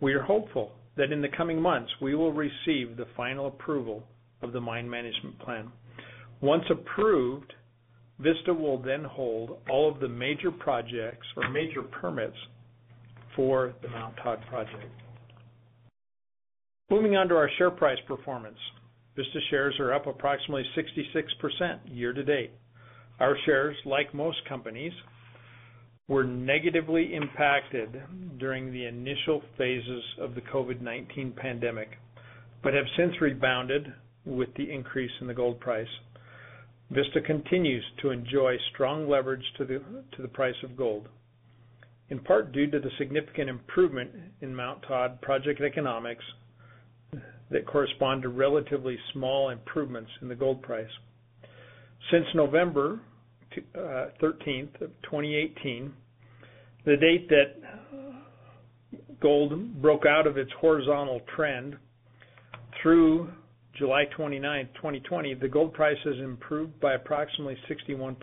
We 0.00 0.14
are 0.14 0.22
hopeful 0.22 0.72
that 0.96 1.12
in 1.12 1.20
the 1.20 1.28
coming 1.36 1.60
months, 1.60 1.90
we 2.00 2.14
will 2.14 2.32
receive 2.32 2.96
the 2.96 3.06
final 3.16 3.46
approval 3.46 4.04
of 4.42 4.52
the 4.52 4.60
mine 4.60 4.88
management 4.88 5.38
plan. 5.38 5.70
Once 6.42 6.64
approved, 6.70 7.52
Vista 8.18 8.52
will 8.52 8.76
then 8.76 9.04
hold 9.04 9.58
all 9.70 9.88
of 9.90 10.00
the 10.00 10.08
major 10.08 10.50
projects 10.50 11.26
or 11.36 11.48
major 11.48 11.82
permits 11.82 12.36
for 13.36 13.74
the 13.80 13.88
Mount 13.88 14.14
Todd 14.22 14.40
project. 14.48 14.84
Moving 16.90 17.16
on 17.16 17.28
to 17.28 17.36
our 17.36 17.48
share 17.58 17.70
price 17.70 17.98
performance. 18.06 18.58
Vista 19.16 19.38
shares 19.50 19.74
are 19.78 19.94
up 19.94 20.06
approximately 20.06 20.64
66% 20.76 21.78
year 21.86 22.12
to 22.12 22.24
date. 22.24 22.50
Our 23.20 23.36
shares, 23.46 23.76
like 23.86 24.12
most 24.12 24.38
companies, 24.48 24.92
were 26.08 26.24
negatively 26.24 27.14
impacted 27.14 28.02
during 28.38 28.72
the 28.72 28.86
initial 28.86 29.42
phases 29.56 30.02
of 30.20 30.34
the 30.34 30.40
COVID-19 30.40 31.36
pandemic, 31.36 31.90
but 32.62 32.74
have 32.74 32.86
since 32.96 33.20
rebounded 33.20 33.92
with 34.24 34.48
the 34.56 34.70
increase 34.70 35.12
in 35.20 35.28
the 35.28 35.34
gold 35.34 35.60
price. 35.60 35.86
Vista 36.92 37.22
continues 37.22 37.84
to 38.02 38.10
enjoy 38.10 38.56
strong 38.74 39.08
leverage 39.08 39.44
to 39.56 39.64
the 39.64 39.80
to 40.14 40.22
the 40.22 40.28
price 40.28 40.54
of 40.62 40.76
gold, 40.76 41.08
in 42.10 42.18
part 42.18 42.52
due 42.52 42.70
to 42.70 42.78
the 42.78 42.90
significant 42.98 43.48
improvement 43.48 44.10
in 44.42 44.54
Mount 44.54 44.82
Todd 44.86 45.20
project 45.22 45.62
economics 45.62 46.24
that 47.50 47.66
correspond 47.66 48.22
to 48.22 48.28
relatively 48.28 48.98
small 49.12 49.48
improvements 49.50 50.10
in 50.20 50.28
the 50.28 50.34
gold 50.34 50.60
price. 50.60 50.90
Since 52.10 52.26
November 52.34 53.00
13th 53.80 54.82
uh, 54.82 54.84
of 54.84 54.90
2018, 55.02 55.92
the 56.84 56.96
date 56.96 57.28
that 57.30 57.54
gold 59.20 59.80
broke 59.80 60.04
out 60.04 60.26
of 60.26 60.36
its 60.36 60.50
horizontal 60.60 61.20
trend 61.34 61.76
through 62.82 63.30
July 63.78 64.04
29th, 64.16 64.74
2020, 64.74 65.34
the 65.34 65.48
gold 65.48 65.72
price 65.72 65.96
has 66.04 66.16
improved 66.18 66.78
by 66.80 66.94
approximately 66.94 67.56
61%, 67.70 68.16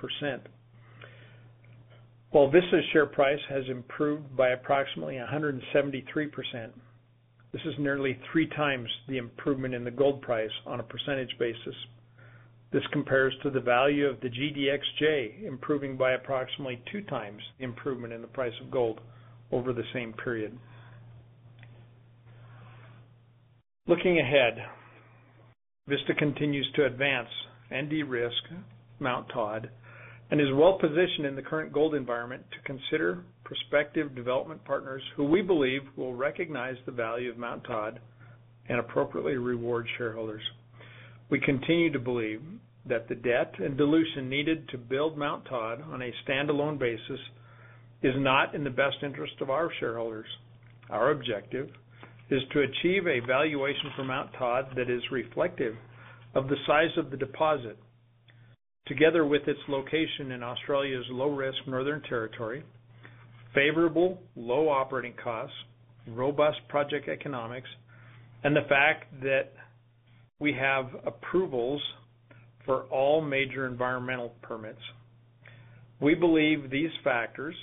while 2.30 2.52
Vista's 2.52 2.86
share 2.94 3.08
price 3.08 3.40
has 3.50 3.64
improved 3.68 4.36
by 4.38 4.50
approximately 4.50 5.16
173%. 5.16 5.62
This 7.52 7.62
is 7.66 7.74
nearly 7.80 8.20
three 8.32 8.48
times 8.48 8.88
the 9.08 9.18
improvement 9.18 9.74
in 9.74 9.84
the 9.84 9.90
gold 9.90 10.22
price 10.22 10.52
on 10.68 10.80
a 10.80 10.84
percentage 10.84 11.36
basis. 11.40 11.76
This 12.72 12.84
compares 12.94 13.34
to 13.42 13.50
the 13.50 13.60
value 13.60 14.06
of 14.06 14.22
the 14.22 14.30
GDXJ 14.30 15.44
improving 15.48 15.98
by 15.98 16.12
approximately 16.12 16.80
two 16.92 17.02
times 17.02 17.42
the 17.58 17.64
improvement 17.64 18.14
in 18.14 18.22
the 18.22 18.28
price 18.28 18.54
of 18.62 18.70
gold 18.70 19.02
over 19.52 19.74
the 19.74 19.84
same 19.94 20.14
period. 20.14 20.56
Looking 23.88 24.20
ahead, 24.20 24.60
Vista 25.90 26.14
continues 26.14 26.70
to 26.76 26.86
advance 26.86 27.30
and 27.72 27.90
de-risk 27.90 28.44
Mount 29.00 29.28
Todd 29.34 29.72
and 30.30 30.40
is 30.40 30.48
well-positioned 30.54 31.26
in 31.26 31.36
the 31.36 31.42
current 31.42 31.74
gold 31.74 31.96
environment 31.96 32.44
to 32.52 32.58
consider 32.64 33.24
prospective 33.44 34.14
development 34.14 34.64
partners 34.66 35.02
who 35.16 35.24
we 35.24 35.42
believe 35.42 35.82
will 35.98 36.14
recognize 36.14 36.76
the 36.86 36.92
value 36.92 37.32
of 37.32 37.40
Mount 37.40 37.64
Todd 37.64 38.00
and 38.68 38.80
appropriately 38.80 39.38
reward 39.38 39.88
shareholders. 39.98 40.44
We 41.32 41.40
continue 41.40 41.92
to 41.92 42.00
believe 42.00 42.44
that 42.86 43.10
the 43.10 43.16
debt 43.16 43.56
and 43.58 43.76
dilution 43.76 44.30
needed 44.30 44.70
to 44.70 44.78
build 44.78 45.18
Mount 45.18 45.46
Todd 45.46 45.84
on 45.92 46.04
a 46.04 46.14
standalone 46.24 46.78
basis 46.78 47.20
is 48.04 48.14
not 48.18 48.54
in 48.54 48.64
the 48.64 48.70
best 48.70 48.98
interest 49.02 49.34
of 49.42 49.50
our 49.50 49.72
shareholders. 49.80 50.28
Our 50.92 51.10
objective 51.10 51.70
is 52.30 52.42
to 52.54 52.62
achieve 52.62 53.08
a 53.08 53.26
valuation 53.26 53.92
for 53.96 54.04
Mt 54.04 54.34
Todd 54.38 54.68
that 54.76 54.90
is 54.90 55.02
reflective 55.12 55.76
of 56.36 56.48
the 56.48 56.58
size 56.68 56.96
of 56.98 57.10
the 57.10 57.18
deposit, 57.18 57.78
together 58.86 59.26
with 59.26 59.48
its 59.48 59.60
location 59.68 60.32
in 60.32 60.44
Australia's 60.44 61.06
low-risk 61.10 61.58
Northern 61.68 62.02
Territory, 62.04 62.64
favorable 63.54 64.20
low 64.36 64.70
operating 64.70 65.14
costs, 65.24 65.56
robust 66.08 66.60
project 66.68 67.10
economics, 67.10 67.70
and 68.44 68.56
the 68.56 68.68
fact 68.70 69.06
that 69.22 69.52
we 70.40 70.54
have 70.54 70.86
approvals 71.06 71.82
for 72.66 72.84
all 72.84 73.22
major 73.22 73.66
environmental 73.66 74.34
permits. 74.42 74.80
We 76.00 76.16
believe 76.16 76.70
these 76.70 76.92
factors, 77.04 77.56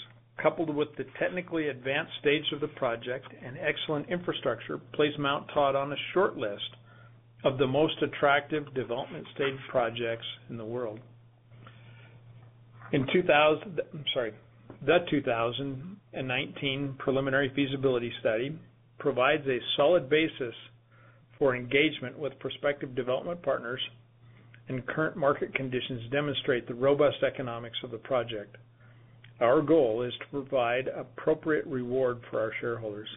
coupled 0.43 0.75
with 0.75 0.88
the 0.97 1.05
technically 1.19 1.69
advanced 1.69 2.12
stage 2.21 2.45
of 2.52 2.61
the 2.61 2.69
project 2.69 3.26
and 3.45 3.57
excellent 3.59 4.09
infrastructure, 4.11 4.78
place 4.95 5.12
Mt 5.19 5.49
Todd 5.55 5.75
on 5.75 5.93
a 5.93 5.97
short 6.12 6.37
list 6.37 6.76
of 7.45 7.59
the 7.59 7.66
most 7.66 7.95
attractive 8.02 8.73
development 8.75 9.26
stage 9.35 9.59
projects 9.71 10.26
in 10.50 10.57
the 10.57 10.64
world. 10.64 11.00
In 12.93 13.07
2000, 13.12 13.81
sorry, 14.14 14.33
the 14.85 14.99
2019 15.11 16.95
preliminary 16.99 17.52
feasibility 17.55 18.12
study 18.21 18.59
provides 18.99 19.47
a 19.47 19.59
solid 19.76 20.09
basis 20.09 20.55
for 21.38 21.55
engagement 21.55 22.19
with 22.19 22.38
prospective 22.38 22.95
development 22.95 23.43
partners, 23.43 23.81
and 24.69 24.87
current 24.87 25.16
market 25.16 25.55
conditions 25.55 26.11
demonstrate 26.11 26.66
the 26.66 26.75
robust 26.75 27.23
economics 27.23 27.76
of 27.85 27.90
the 27.90 27.99
project. 27.99 28.57
Our 29.40 29.61
goal 29.61 30.02
is 30.02 30.14
to 30.21 30.26
provide 30.31 30.88
appropriate 30.88 31.66
reward 31.66 32.21
for 32.31 32.40
our 32.40 32.52
shareholders. 32.61 33.09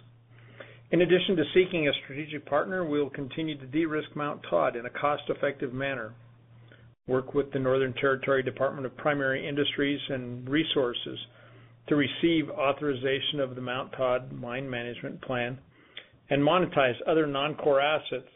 In 0.91 1.01
addition 1.01 1.35
to 1.35 1.43
seeking 1.53 1.87
a 1.87 1.93
strategic 2.03 2.45
partner, 2.45 2.83
we 2.83 2.99
will 2.99 3.09
continue 3.09 3.57
to 3.57 3.65
de-risk 3.67 4.09
Mt 4.15 4.41
Todd 4.49 4.75
in 4.75 4.85
a 4.85 4.89
cost-effective 4.89 5.71
manner, 5.71 6.13
work 7.07 7.33
with 7.33 7.51
the 7.53 7.59
Northern 7.59 7.93
Territory 7.93 8.43
Department 8.43 8.85
of 8.85 8.97
Primary 8.97 9.47
Industries 9.47 9.99
and 10.09 10.49
Resources 10.49 11.19
to 11.87 11.95
receive 11.95 12.49
authorization 12.49 13.39
of 13.39 13.55
the 13.55 13.61
Mt 13.61 13.93
Todd 13.95 14.31
Mine 14.31 14.69
Management 14.69 15.21
Plan, 15.21 15.57
and 16.29 16.41
monetize 16.41 16.95
other 17.07 17.25
non-core 17.25 17.81
assets 17.81 18.27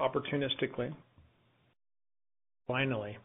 opportunistically. 0.00 0.94
Finally, 2.66 3.16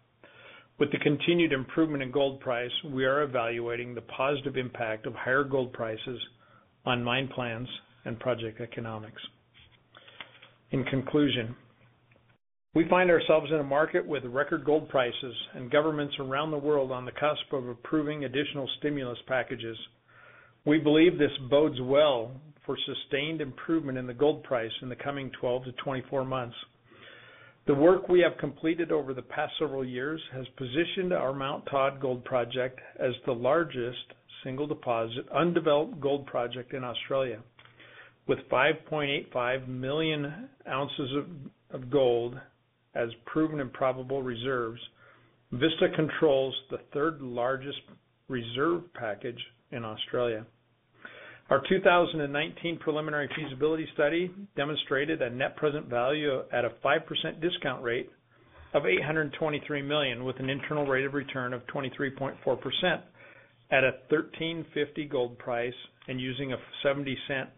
with 0.80 0.92
the 0.92 0.98
continued 1.00 1.54
improvement 1.54 2.04
in 2.04 2.12
gold 2.12 2.40
price, 2.40 2.72
we 2.92 3.06
are 3.06 3.24
evaluating 3.24 3.94
the 3.94 4.02
positive 4.02 4.58
impact 4.58 5.06
of 5.06 5.14
higher 5.14 5.44
gold 5.44 5.72
prices 5.74 6.20
on 6.86 7.04
mine 7.04 7.30
plans 7.34 7.68
and 8.06 8.20
project 8.20 8.60
economics. 8.60 9.22
In 10.72 10.84
conclusion, 10.86 11.56
we 12.74 12.90
find 12.90 13.12
ourselves 13.12 13.52
in 13.52 13.60
a 13.60 13.64
market 13.64 14.06
with 14.06 14.26
record 14.26 14.66
gold 14.66 14.90
prices 14.90 15.36
and 15.54 15.70
governments 15.70 16.16
around 16.20 16.50
the 16.50 16.58
world 16.58 16.92
on 16.92 17.06
the 17.06 17.12
cusp 17.12 17.54
of 17.54 17.68
approving 17.68 18.26
additional 18.26 18.68
stimulus 18.80 19.20
packages. 19.28 19.78
We 20.66 20.80
believe 20.80 21.20
this 21.20 21.38
bodes 21.52 21.80
well 21.82 22.32
for 22.66 22.76
sustained 22.86 23.42
improvement 23.42 24.00
in 24.00 24.08
the 24.08 24.14
gold 24.14 24.44
price 24.44 24.72
in 24.82 24.90
the 24.90 24.96
coming 24.96 25.30
12 25.40 25.66
to 25.66 25.72
24 25.74 26.26
months. 26.26 26.56
The 27.66 27.74
work 27.74 28.10
we 28.10 28.20
have 28.20 28.38
completed 28.40 28.92
over 28.92 29.14
the 29.14 29.22
past 29.22 29.54
several 29.58 29.86
years 29.86 30.22
has 30.34 30.46
positioned 30.58 31.14
our 31.14 31.34
Mt 31.34 31.66
Todd 31.72 32.02
Gold 32.02 32.26
Project 32.26 32.80
as 33.00 33.14
the 33.26 33.32
largest 33.32 34.14
single 34.44 34.68
deposit 34.68 35.26
undeveloped 35.34 36.02
gold 36.02 36.26
project 36.26 36.74
in 36.74 36.84
Australia. 36.84 37.40
With 38.28 38.40
5.85 38.52 39.68
million 39.70 40.50
ounces 40.68 41.10
of 41.72 41.90
gold 41.90 42.38
as 42.96 43.10
proven 43.26 43.62
and 43.62 43.72
probable 43.72 44.22
reserves, 44.22 44.82
Vista 45.54 45.88
controls 45.96 46.54
the 46.70 46.80
third-largest 46.94 47.80
reserve 48.28 48.82
package 48.94 49.40
in 49.72 49.86
Australia. 49.86 50.46
Our 51.50 51.62
2019 51.68 52.80
preliminary 52.80 53.30
feasibility 53.36 53.86
study 53.94 54.32
demonstrated 54.56 55.22
a 55.22 55.30
net 55.30 55.58
present 55.58 55.88
value 55.88 56.42
at 56.54 56.64
a 56.64 56.70
5% 56.84 57.42
discount 57.42 57.84
rate 57.84 58.10
of 58.74 58.84
$823 58.84 59.86
million, 59.86 60.24
with 60.24 60.40
an 60.40 60.50
internal 60.50 60.86
rate 60.86 61.06
of 61.06 61.14
return 61.14 61.54
of 61.54 61.62
23.4% 61.68 62.36
at 63.72 63.84
a 63.84 63.92
1,350 64.10 65.06
gold 65.06 65.38
price 65.38 65.74
and 66.08 66.20
using 66.20 66.54
a 66.54 66.58
70-cent 66.86 67.50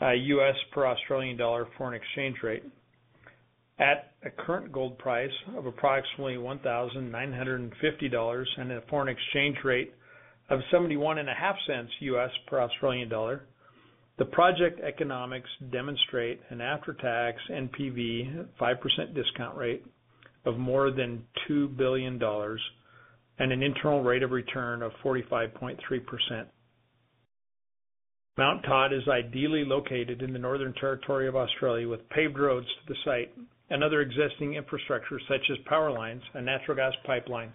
US 0.00 0.54
uh, 0.54 0.74
per 0.74 0.86
Australian 0.86 1.36
dollar 1.36 1.66
foreign 1.76 1.94
exchange 1.94 2.36
rate. 2.42 2.62
At 3.80 4.12
a 4.24 4.30
current 4.30 4.72
gold 4.72 4.98
price 4.98 5.30
of 5.56 5.66
approximately 5.66 6.34
$1,950 6.34 8.44
and 8.58 8.72
a 8.72 8.80
foreign 8.82 9.08
exchange 9.08 9.56
rate 9.64 9.92
of 10.48 10.60
71.5 10.72 11.54
cents 11.66 11.90
US 12.00 12.30
per 12.46 12.60
Australian 12.60 13.08
dollar, 13.08 13.42
the 14.18 14.24
project 14.24 14.80
economics 14.80 15.48
demonstrate 15.70 16.40
an 16.50 16.60
after-tax 16.60 17.38
NPV 17.50 18.46
5% 18.60 19.14
discount 19.14 19.56
rate 19.56 19.84
of 20.44 20.58
more 20.58 20.90
than 20.90 21.24
$2 21.48 21.76
billion 21.76 22.20
and 23.38 23.52
an 23.52 23.62
internal 23.62 24.02
rate 24.02 24.22
of 24.22 24.32
return 24.32 24.82
of 24.82 24.92
45.3%. 25.04 25.78
Mount 28.36 28.62
Todd 28.64 28.92
is 28.92 29.02
ideally 29.08 29.64
located 29.64 30.22
in 30.22 30.32
the 30.32 30.38
Northern 30.38 30.72
Territory 30.74 31.28
of 31.28 31.36
Australia, 31.36 31.88
with 31.88 32.08
paved 32.10 32.38
roads 32.38 32.66
to 32.66 32.92
the 32.92 32.98
site 33.04 33.34
and 33.70 33.82
other 33.82 34.00
existing 34.00 34.54
infrastructure 34.54 35.20
such 35.28 35.50
as 35.50 35.58
power 35.66 35.90
lines, 35.90 36.22
a 36.34 36.40
natural 36.40 36.76
gas 36.76 36.92
pipeline, 37.04 37.52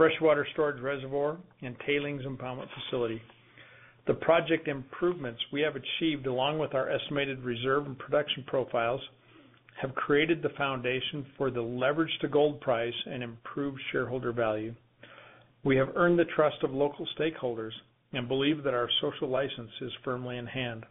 freshwater 0.00 0.46
storage 0.54 0.80
reservoir, 0.80 1.36
and 1.60 1.76
tailings 1.86 2.22
impoundment 2.22 2.68
facility. 2.72 3.20
The 4.06 4.14
project 4.14 4.66
improvements 4.66 5.38
we 5.52 5.60
have 5.60 5.74
achieved, 5.76 6.26
along 6.26 6.58
with 6.58 6.72
our 6.72 6.88
estimated 6.88 7.44
reserve 7.44 7.84
and 7.84 7.98
production 7.98 8.42
profiles, 8.46 9.02
have 9.78 9.94
created 9.94 10.40
the 10.40 10.56
foundation 10.56 11.26
for 11.36 11.50
the 11.50 11.60
leverage 11.60 12.16
to 12.22 12.28
gold 12.28 12.62
price 12.62 12.94
and 13.04 13.22
improved 13.22 13.78
shareholder 13.92 14.32
value. 14.32 14.74
We 15.64 15.76
have 15.76 15.94
earned 15.94 16.18
the 16.18 16.24
trust 16.34 16.62
of 16.62 16.70
local 16.70 17.06
stakeholders 17.18 17.72
and 18.14 18.26
believe 18.26 18.62
that 18.62 18.72
our 18.72 18.88
social 19.02 19.28
license 19.28 19.70
is 19.82 19.92
firmly 20.02 20.38
in 20.38 20.46
hand. 20.46 20.86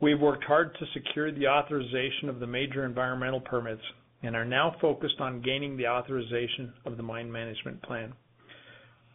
We've 0.00 0.20
worked 0.20 0.44
hard 0.44 0.76
to 0.76 0.86
secure 0.94 1.32
the 1.32 1.48
authorization 1.48 2.28
of 2.28 2.38
the 2.38 2.46
major 2.46 2.84
environmental 2.84 3.40
permits 3.40 3.82
and 4.22 4.36
are 4.36 4.44
now 4.44 4.76
focused 4.80 5.20
on 5.20 5.42
gaining 5.42 5.76
the 5.76 5.86
authorization 5.86 6.72
of 6.84 6.96
the 6.96 7.02
mine 7.02 7.30
management 7.30 7.82
plan. 7.82 8.12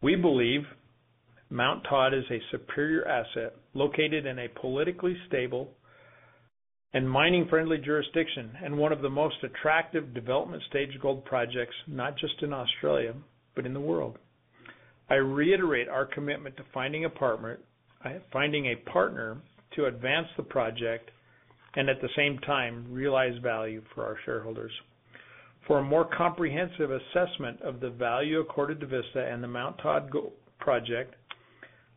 We 0.02 0.16
believe 0.16 0.62
Mt 1.50 1.84
Todd 1.90 2.14
is 2.14 2.26
a 2.30 2.42
superior 2.52 3.08
asset 3.08 3.56
located 3.74 4.26
in 4.26 4.40
a 4.40 4.50
politically 4.50 5.16
stable 5.28 5.72
and 6.94 7.10
mining-friendly 7.10 7.80
jurisdiction 7.80 8.52
and 8.64 8.78
one 8.78 8.92
of 8.92 9.02
the 9.02 9.10
most 9.10 9.36
attractive 9.44 10.14
development 10.14 10.64
stage 10.70 10.98
gold 11.02 11.24
projects, 11.26 11.76
not 11.88 12.18
just 12.18 12.42
in 12.42 12.54
Australia, 12.54 13.14
but 13.56 13.66
in 13.66 13.74
the 13.74 13.80
world. 13.80 14.18
I 15.10 15.16
reiterate 15.16 15.88
our 15.88 16.06
commitment 16.06 16.58
to 16.58 16.64
finding 16.74 17.06
a 17.06 17.10
partner 17.10 17.60
uh, 18.04 18.10
to 19.76 19.86
advance 19.86 20.28
the 20.36 20.44
project 20.44 21.12
and 21.76 21.90
at 21.90 22.02
the 22.02 22.10
same 22.16 22.40
time 22.40 22.86
realize 22.90 23.38
value 23.42 23.82
for 23.94 24.06
our 24.06 24.18
shareholders. 24.26 24.72
For 25.68 25.80
a 25.80 25.84
more 25.84 26.06
comprehensive 26.06 26.92
assessment 26.92 27.62
of 27.62 27.82
the 27.82 27.90
value 27.90 28.40
accorded 28.40 28.80
to 28.80 28.86
Vista 28.86 29.28
and 29.30 29.44
the 29.44 29.50
Mt 29.50 29.78
Todd 29.84 30.10
Project, 30.60 31.16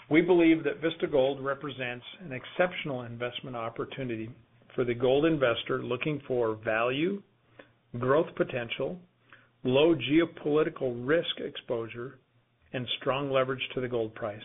We 0.09 0.21
believe 0.21 0.63
that 0.63 0.79
Vista 0.81 1.07
Gold 1.07 1.43
represents 1.43 2.05
an 2.23 2.31
exceptional 2.31 3.01
investment 3.01 3.57
opportunity 3.57 4.29
for 4.75 4.85
the 4.85 4.93
gold 4.93 5.25
investor 5.25 5.83
looking 5.83 6.21
for 6.25 6.55
value, 6.55 7.21
growth 7.99 8.33
potential, 8.37 8.97
low 9.65 9.93
geopolitical 9.93 11.05
risk 11.05 11.39
exposure, 11.39 12.17
and 12.71 12.87
strong 13.01 13.29
leverage 13.29 13.67
to 13.73 13.81
the 13.81 13.89
gold 13.89 14.15
price. 14.15 14.39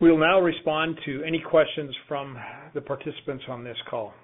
We'll 0.00 0.16
now 0.16 0.40
respond 0.40 0.98
to 1.04 1.22
any 1.24 1.40
questions 1.40 1.94
from 2.08 2.38
the 2.72 2.80
participants 2.80 3.44
on 3.48 3.62
this 3.62 3.76
call. 3.90 4.14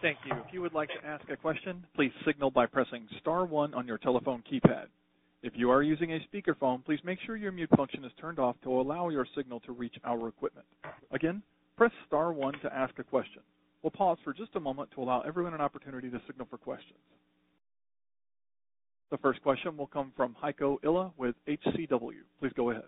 Thank 0.00 0.16
you. 0.24 0.32
If 0.46 0.54
you 0.54 0.62
would 0.62 0.72
like 0.72 0.88
to 0.88 1.06
ask 1.06 1.28
a 1.28 1.36
question, 1.36 1.84
please 1.94 2.10
signal 2.26 2.50
by 2.50 2.64
pressing 2.64 3.06
star 3.20 3.44
one 3.44 3.74
on 3.74 3.86
your 3.86 3.98
telephone 3.98 4.42
keypad. 4.50 4.86
If 5.42 5.52
you 5.54 5.70
are 5.70 5.82
using 5.82 6.12
a 6.12 6.26
speakerphone, 6.32 6.82
please 6.82 7.00
make 7.04 7.18
sure 7.26 7.36
your 7.36 7.52
mute 7.52 7.68
function 7.76 8.02
is 8.06 8.12
turned 8.18 8.38
off 8.38 8.56
to 8.64 8.72
allow 8.72 9.10
your 9.10 9.26
signal 9.36 9.60
to 9.60 9.72
reach 9.72 9.94
our 10.04 10.28
equipment. 10.28 10.66
Again, 11.10 11.42
press 11.76 11.92
star 12.06 12.32
one 12.32 12.54
to 12.62 12.74
ask 12.74 12.98
a 12.98 13.04
question. 13.04 13.42
We'll 13.82 13.90
pause 13.90 14.16
for 14.24 14.32
just 14.32 14.56
a 14.56 14.60
moment 14.60 14.92
to 14.94 15.02
allow 15.02 15.20
everyone 15.20 15.52
an 15.52 15.60
opportunity 15.60 16.08
to 16.08 16.20
signal 16.26 16.46
for 16.48 16.56
questions. 16.56 16.98
The 19.10 19.18
first 19.18 19.42
question 19.42 19.76
will 19.76 19.88
come 19.88 20.10
from 20.16 20.34
Heiko 20.42 20.80
Ihle 20.82 21.12
with 21.18 21.34
HCW. 21.46 22.22
Please 22.40 22.52
go 22.56 22.70
ahead. 22.70 22.84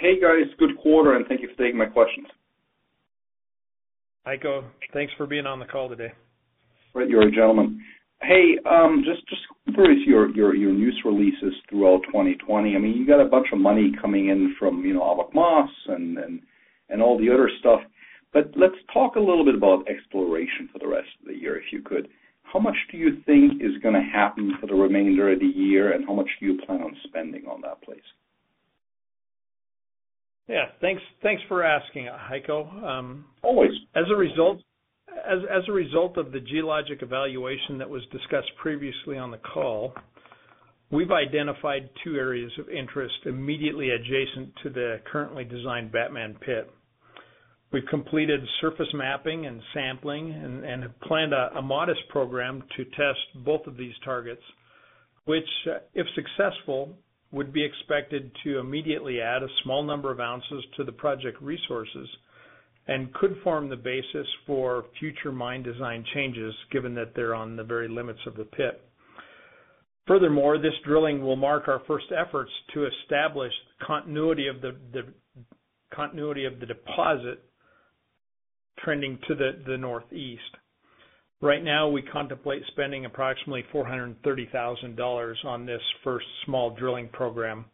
Hey, 0.00 0.20
guys. 0.20 0.52
Good 0.58 0.76
quarter, 0.78 1.16
and 1.16 1.26
thank 1.26 1.40
you 1.40 1.48
for 1.48 1.62
taking 1.62 1.78
my 1.78 1.86
questions. 1.86 2.26
Heiko, 4.26 4.64
thanks 4.92 5.12
for 5.16 5.26
being 5.26 5.46
on 5.46 5.60
the 5.60 5.64
call 5.64 5.88
today. 5.88 6.12
Right. 6.94 7.08
You're 7.08 7.28
a 7.28 7.30
gentleman. 7.30 7.80
Hey, 8.20 8.58
um 8.68 9.04
just 9.04 9.22
through 9.74 9.94
your 10.04 10.34
your 10.34 10.72
news 10.72 11.00
releases 11.04 11.52
throughout 11.68 12.00
2020, 12.06 12.74
I 12.74 12.78
mean, 12.78 12.96
you 12.96 13.06
got 13.06 13.20
a 13.20 13.28
bunch 13.28 13.48
of 13.52 13.58
money 13.58 13.92
coming 14.00 14.28
in 14.28 14.56
from, 14.58 14.84
you 14.84 14.94
know, 14.94 15.02
Awak 15.02 15.34
Mas 15.34 15.70
and 15.88 16.18
and 16.88 17.02
all 17.02 17.18
the 17.18 17.30
other 17.30 17.50
stuff. 17.60 17.80
But 18.32 18.52
let's 18.56 18.74
talk 18.92 19.16
a 19.16 19.20
little 19.20 19.44
bit 19.44 19.54
about 19.54 19.88
exploration 19.88 20.68
for 20.72 20.78
the 20.78 20.88
rest 20.88 21.08
of 21.20 21.28
the 21.28 21.38
year, 21.38 21.56
if 21.56 21.72
you 21.72 21.82
could. 21.82 22.08
How 22.42 22.58
much 22.58 22.76
do 22.90 22.96
you 22.96 23.20
think 23.26 23.62
is 23.62 23.82
gonna 23.82 24.02
happen 24.02 24.56
for 24.60 24.66
the 24.66 24.74
remainder 24.74 25.30
of 25.32 25.40
the 25.40 25.46
year, 25.46 25.92
and 25.92 26.04
how 26.06 26.14
much 26.14 26.28
do 26.40 26.46
you 26.46 26.58
plan 26.66 26.82
on 26.82 26.96
spending 27.04 27.46
on 27.46 27.60
that, 27.60 27.82
please? 27.82 28.08
Yeah. 30.48 30.66
Thanks 30.80 31.02
thanks 31.22 31.42
for 31.48 31.64
asking, 31.64 32.06
Heiko. 32.06 32.82
Um, 32.84 33.24
Always. 33.42 33.72
As 33.94 34.04
a 34.12 34.16
result 34.16 34.58
as 35.08 35.38
as 35.50 35.62
a 35.68 35.72
result 35.72 36.16
of 36.18 36.32
the 36.32 36.40
geologic 36.40 37.02
evaluation 37.02 37.78
that 37.78 37.88
was 37.88 38.02
discussed 38.12 38.50
previously 38.60 39.18
on 39.18 39.30
the 39.30 39.38
call, 39.38 39.92
we've 40.90 41.10
identified 41.10 41.90
two 42.04 42.16
areas 42.16 42.52
of 42.58 42.68
interest 42.68 43.14
immediately 43.24 43.90
adjacent 43.90 44.52
to 44.62 44.70
the 44.70 45.00
currently 45.10 45.44
designed 45.44 45.90
Batman 45.92 46.36
pit. 46.44 46.70
We've 47.72 47.86
completed 47.90 48.40
surface 48.60 48.88
mapping 48.94 49.46
and 49.46 49.60
sampling 49.74 50.30
and 50.32 50.82
have 50.84 51.00
planned 51.00 51.32
a 51.34 51.60
modest 51.60 52.00
program 52.08 52.62
to 52.76 52.84
test 52.84 53.44
both 53.44 53.66
of 53.66 53.76
these 53.76 53.92
targets, 54.04 54.42
which, 55.24 55.48
if 55.92 56.06
successful, 56.14 56.96
would 57.32 57.52
be 57.52 57.64
expected 57.64 58.30
to 58.44 58.58
immediately 58.58 59.20
add 59.20 59.42
a 59.42 59.48
small 59.62 59.82
number 59.82 60.10
of 60.10 60.20
ounces 60.20 60.64
to 60.76 60.84
the 60.84 60.92
project 60.92 61.40
resources 61.42 62.08
and 62.88 63.12
could 63.14 63.36
form 63.42 63.68
the 63.68 63.76
basis 63.76 64.26
for 64.46 64.84
future 65.00 65.32
mine 65.32 65.62
design 65.62 66.04
changes, 66.14 66.54
given 66.70 66.94
that 66.94 67.14
they're 67.16 67.34
on 67.34 67.56
the 67.56 67.64
very 67.64 67.88
limits 67.88 68.20
of 68.26 68.36
the 68.36 68.44
pit. 68.44 68.80
Furthermore, 70.06 70.56
this 70.56 70.72
drilling 70.84 71.20
will 71.20 71.34
mark 71.34 71.66
our 71.66 71.82
first 71.88 72.06
efforts 72.16 72.50
to 72.74 72.86
establish 72.86 73.52
continuity 73.84 74.46
of 74.46 74.60
the 74.60 74.76
continuity 75.92 76.44
of 76.44 76.60
the 76.60 76.66
deposit 76.66 77.42
trending 78.84 79.18
to 79.26 79.34
the 79.34 79.76
northeast. 79.76 80.42
Right 81.42 81.62
now, 81.62 81.88
we 81.88 82.00
contemplate 82.00 82.62
spending 82.68 83.04
approximately 83.04 83.64
$430,000 83.72 85.44
on 85.44 85.66
this 85.66 85.82
first 86.02 86.26
small 86.44 86.70
drilling 86.70 87.08
program 87.08 87.66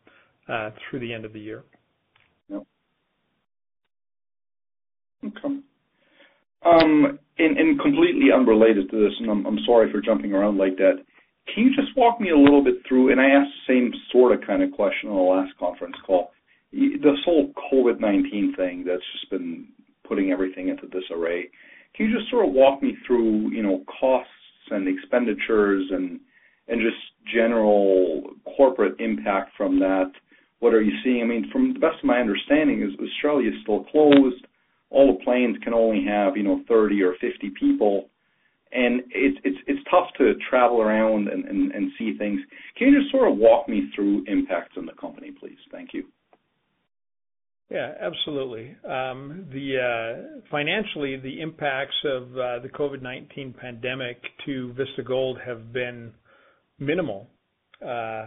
uh, 0.48 0.70
through 0.90 1.00
the 1.00 1.12
end 1.12 1.24
of 1.24 1.32
the 1.32 1.40
year. 1.40 1.62
Yep. 2.48 2.62
Okay. 5.26 5.58
Um, 6.64 7.18
completely 7.82 8.32
unrelated 8.34 8.90
to 8.90 8.96
this, 8.96 9.12
and 9.20 9.46
I'm 9.46 9.58
sorry 9.66 9.90
for 9.90 10.00
jumping 10.00 10.32
around 10.32 10.58
like 10.58 10.76
that. 10.76 11.02
Can 11.52 11.64
you 11.64 11.74
just 11.74 11.96
walk 11.96 12.20
me 12.20 12.30
a 12.30 12.38
little 12.38 12.62
bit 12.62 12.76
through, 12.88 13.10
and 13.10 13.20
I 13.20 13.30
asked 13.30 13.50
the 13.66 13.74
same 13.74 13.92
sort 14.12 14.32
of 14.32 14.46
kind 14.46 14.62
of 14.62 14.70
question 14.72 15.10
on 15.10 15.16
the 15.16 15.22
last 15.22 15.58
conference 15.58 15.96
call. 16.06 16.32
This 16.72 17.18
whole 17.24 17.52
COVID-19 17.72 18.56
thing 18.56 18.84
that's 18.86 19.02
just 19.12 19.30
been 19.30 19.68
putting 20.06 20.30
everything 20.30 20.68
into 20.68 20.86
disarray. 20.88 21.50
Can 21.94 22.06
you 22.06 22.18
just 22.18 22.30
sort 22.30 22.46
of 22.46 22.54
walk 22.54 22.82
me 22.82 22.96
through, 23.06 23.50
you 23.50 23.62
know, 23.62 23.84
costs 24.00 24.30
and 24.70 24.88
expenditures 24.88 25.90
and 25.90 26.20
and 26.68 26.80
just 26.80 26.96
general 27.34 28.22
corporate 28.56 28.98
impact 29.00 29.50
from 29.56 29.78
that? 29.80 30.10
What 30.60 30.74
are 30.74 30.82
you 30.82 30.92
seeing? 31.02 31.22
I 31.22 31.26
mean, 31.26 31.50
from 31.50 31.72
the 31.74 31.80
best 31.80 31.98
of 31.98 32.04
my 32.04 32.20
understanding 32.20 32.82
is 32.82 32.98
Australia 33.00 33.50
is 33.50 33.56
still 33.62 33.84
closed. 33.84 34.46
All 34.90 35.12
the 35.12 35.24
planes 35.24 35.56
can 35.64 35.74
only 35.74 36.04
have, 36.06 36.36
you 36.36 36.42
know, 36.44 36.62
30 36.68 37.02
or 37.02 37.14
50 37.20 37.50
people, 37.58 38.08
and 38.72 39.02
it's 39.10 39.38
it's 39.44 39.58
it's 39.66 39.80
tough 39.90 40.08
to 40.18 40.34
travel 40.48 40.80
around 40.80 41.28
and 41.28 41.90
see 41.98 42.16
things. 42.16 42.40
Can 42.76 42.88
you 42.88 43.00
just 43.00 43.10
sort 43.10 43.30
of 43.30 43.38
walk 43.38 43.68
me 43.68 43.90
through 43.94 44.24
impacts 44.26 44.76
on 44.76 44.86
the 44.86 44.92
company, 44.92 45.32
please? 45.32 45.58
Thank 45.70 45.92
you. 45.92 46.04
Yeah, 47.72 47.94
absolutely. 48.02 48.76
Um, 48.84 49.46
the 49.50 49.78
uh, 49.78 50.40
financially, 50.50 51.16
the 51.16 51.40
impacts 51.40 51.94
of 52.04 52.24
uh, 52.32 52.58
the 52.58 52.68
COVID-19 52.68 53.56
pandemic 53.56 54.20
to 54.44 54.74
Vista 54.74 55.02
Gold 55.02 55.38
have 55.42 55.72
been 55.72 56.12
minimal. 56.78 57.28
Uh, 57.82 58.26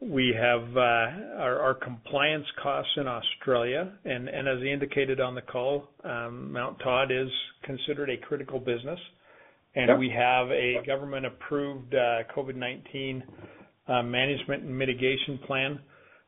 we 0.00 0.34
have 0.36 0.76
our 0.76 1.78
compliance 1.80 2.44
costs 2.60 2.90
in 2.96 3.06
Australia, 3.06 3.92
and 4.04 4.28
as 4.28 4.62
indicated 4.68 5.20
on 5.20 5.36
the 5.36 5.42
call, 5.42 5.88
um, 6.02 6.52
Mt 6.52 6.80
Todd 6.82 7.12
is 7.12 7.28
considered 7.62 8.10
a 8.10 8.16
critical 8.16 8.58
business. 8.58 8.98
Yep. 9.76 9.98
We 9.98 10.10
have 10.10 10.50
a 10.50 10.84
government-approved 10.84 11.94
COVID-19 12.36 13.22
management 14.04 14.64
and 14.64 14.76
mitigation 14.76 15.38
plan. 15.46 15.78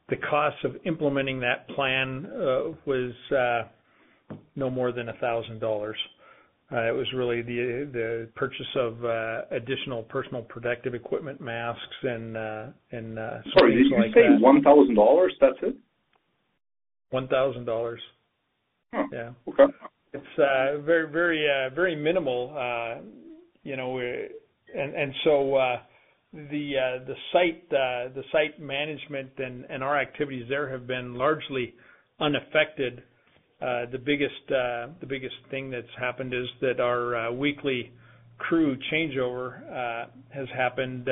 The 0.08 0.16
cost 0.16 0.56
of 0.64 0.76
implementing 0.84 1.40
that 1.40 1.68
plan 1.68 2.26
uh, 2.26 2.72
was 2.86 3.12
uh, 3.30 4.34
no 4.56 4.70
more 4.70 4.90
than 4.92 5.06
$1,000. 5.06 5.92
Uh, 6.70 6.76
it 6.82 6.94
was 6.94 7.06
really 7.14 7.40
the 7.40 7.88
the 7.92 8.28
purchase 8.34 8.66
of 8.76 9.02
additional 9.50 10.02
personal 10.02 10.42
protective 10.42 10.94
equipment, 10.94 11.40
masks 11.40 11.80
and 12.02 12.34
things 12.90 13.06
like 13.06 13.14
that. 13.14 13.42
Sorry, 13.58 13.74
did 13.74 13.86
you 13.86 14.12
say 14.14 14.28
$1,000? 14.42 15.28
That's 15.40 15.56
it? 15.62 15.76
$1,000. 17.12 17.96
Oh. 18.94 19.04
Yeah. 19.12 19.30
Okay. 19.48 19.72
It's 20.14 20.38
uh 20.38 20.80
very 20.82 21.10
very 21.10 21.46
uh 21.46 21.74
very 21.74 21.94
minimal. 21.94 22.50
You 26.32 26.40
uh, 26.40 26.44
know, 26.44 27.14
uh, 27.72 28.08
the 28.14 28.22
site 28.32 28.60
management 28.60 29.30
and 29.38 29.82
our 29.82 29.98
activities 29.98 30.44
there 30.48 30.68
have 30.68 30.86
been 30.86 31.14
largely 31.14 31.74
unaffected. 32.20 33.02
Uh, 33.62 33.86
the 33.90 33.98
biggest 33.98 35.34
thing 35.50 35.70
that's 35.70 35.86
happened 35.98 36.34
is 36.34 36.46
that 36.60 36.80
our 36.80 37.32
weekly 37.32 37.92
crew 38.36 38.76
changeover 38.92 40.06
has 40.28 40.46
happened 40.54 41.08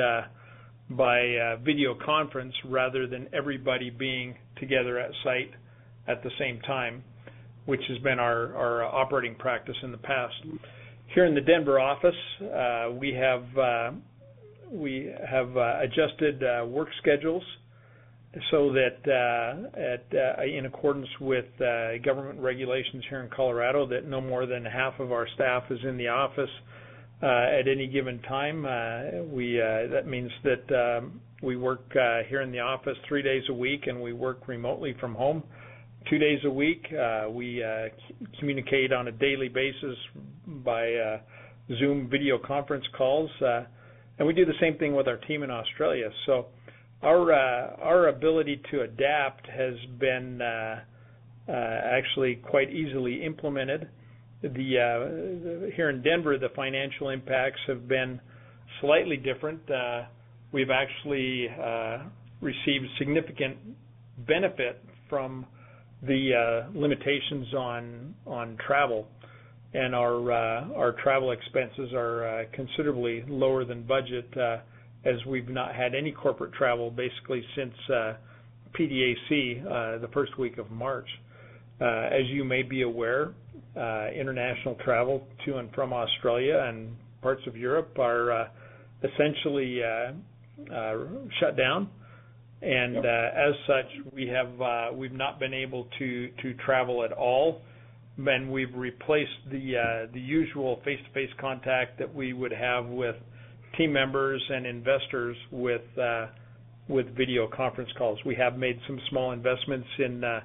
by 0.91 1.57
video 1.65 1.95
conference 2.05 2.53
rather 2.65 3.07
than 3.07 3.27
everybody 3.33 3.89
being 3.89 4.35
together 4.59 4.99
at 4.99 5.09
site 5.23 5.51
at 6.07 6.21
the 6.23 6.29
same 6.37 6.61
time, 6.61 7.03
which 7.65 7.81
has 7.89 7.97
been 8.03 8.19
our 8.19 8.83
operating 8.83 9.33
practice 9.33 9.75
in 9.81 9.91
the 9.91 9.97
past. 9.97 10.35
Here 11.15 11.25
in 11.25 11.33
the 11.33 11.41
Denver 11.41 11.79
office, 11.79 12.15
we 12.99 13.13
have 13.13 13.43
Uh, 14.69 15.79
adjusted 15.81 16.43
uh, 16.43 16.65
work 16.65 16.89
schedules 16.99 17.43
so 18.51 18.73
that 18.73 18.99
uh, 19.07 20.43
in 20.43 20.65
accordance 20.65 21.07
with 21.21 21.45
government 22.03 22.39
regulations 22.39 23.03
here 23.09 23.21
in 23.21 23.29
Colorado, 23.29 23.87
that 23.87 24.05
no 24.05 24.19
more 24.19 24.45
than 24.45 24.65
half 24.65 24.99
of 24.99 25.11
our 25.11 25.25
staff 25.35 25.63
is 25.69 25.79
in 25.87 25.97
the 25.97 26.07
office 26.07 26.49
at 27.21 27.67
any 27.67 27.87
given 27.87 28.19
time. 28.23 28.63
That 28.63 30.03
means 30.05 30.31
that 30.43 30.97
um, 30.97 31.21
we 31.41 31.55
work 31.55 31.91
here 32.29 32.41
in 32.41 32.51
the 32.51 32.59
office 32.59 32.97
three 33.07 33.23
days 33.23 33.43
a 33.49 33.53
week, 33.53 33.87
and 33.87 34.01
we 34.01 34.11
work 34.11 34.47
remotely 34.47 34.95
from 34.99 35.15
home 35.15 35.43
two 36.09 36.17
days 36.17 36.39
a 36.45 36.51
week. 36.51 36.85
We 37.31 37.63
communicate 38.39 38.91
on 38.91 39.07
a 39.07 39.11
daily 39.13 39.47
basis 39.47 39.95
by 40.45 41.21
Zoom 41.79 42.09
video 42.09 42.37
conference 42.37 42.85
calls. 42.95 43.31
And 44.17 44.27
we 44.27 44.33
do 44.33 44.45
the 44.45 44.53
same 44.59 44.77
thing 44.77 44.95
with 44.95 45.07
our 45.07 45.17
team 45.17 45.43
in 45.43 45.51
Australia. 45.51 46.09
So 46.25 46.47
our 47.03 47.31
uh, 47.31 47.75
our 47.81 48.07
ability 48.07 48.61
to 48.71 48.81
adapt 48.81 49.47
has 49.47 49.75
been 49.99 50.41
uh, 50.41 50.79
uh, 51.47 51.51
actually 51.51 52.35
quite 52.35 52.71
easily 52.71 53.23
implemented. 53.23 53.87
The 54.41 55.67
uh 55.69 55.75
here 55.75 55.89
in 55.89 56.01
Denver, 56.03 56.37
the 56.37 56.49
financial 56.55 57.09
impacts 57.09 57.59
have 57.67 57.87
been 57.87 58.19
slightly 58.81 59.17
different. 59.17 59.61
We've 60.51 60.69
actually 60.69 61.47
received 62.41 62.85
significant 62.99 63.57
benefit 64.27 64.83
from 65.09 65.45
the 66.03 66.65
limitations 66.73 67.51
on 67.55 68.13
on 68.27 68.57
travel. 68.65 69.07
And 69.73 69.93
our 69.93 70.31
uh, 70.31 70.69
our 70.75 70.93
travel 71.03 71.31
expenses 71.31 71.91
are 71.93 72.25
uh, 72.25 72.43
considerably 72.53 73.23
lower 73.27 73.65
than 73.65 73.83
budget, 73.83 74.29
uh, 74.37 74.57
as 75.03 75.15
we've 75.27 75.49
not 75.49 75.75
had 75.75 75.93
any 75.93 76.11
corporate 76.11 76.53
travel 76.53 76.89
basically 76.89 77.43
since 77.55 77.73
PDAC, 78.73 79.99
the 80.01 80.09
first 80.13 80.37
week 80.37 80.57
of 80.57 80.71
March. 80.71 81.07
As 81.81 82.25
you 82.27 82.43
may 82.43 82.63
be 82.63 82.83
aware, 82.83 83.33
international 83.75 84.75
travel 84.83 85.27
to 85.45 85.57
and 85.57 85.71
from 85.73 85.91
Australia 85.93 86.65
and 86.67 86.95
parts 87.21 87.41
of 87.45 87.55
Europe 87.57 87.97
are 87.99 88.49
essentially 89.03 89.81
shut 91.39 91.57
down. 91.57 91.89
and 92.61 92.97
As 92.97 93.53
such, 93.67 94.13
we 94.13 94.27
have 94.27 94.61
uh 94.61 94.87
we've 94.93 95.11
not 95.11 95.39
been 95.39 95.53
able 95.53 95.87
to 95.99 96.29
travel 96.65 97.03
at 97.03 97.11
all. 97.11 97.61
And 98.17 98.51
We've 98.51 98.73
replaced 98.73 99.31
the 99.51 99.77
uh 99.77 100.11
the 100.13 100.19
usual 100.19 100.81
face-to-face 100.83 101.29
contact 101.39 101.99
that 101.99 102.13
we 102.13 102.33
would 102.33 102.51
have 102.51 102.85
with 102.85 103.15
team 103.77 103.93
members 103.93 104.41
and 104.49 104.65
investors 104.65 105.37
with 105.51 105.81
uh 105.97 106.27
with 106.87 107.15
video 107.15 107.47
conference 107.47 107.89
calls. 107.97 108.17
We 108.25 108.35
have 108.35 108.57
made 108.57 108.79
some 108.87 108.99
small 109.09 109.31
investments 109.31 109.87
in 109.99 110.23
uh 110.23 110.41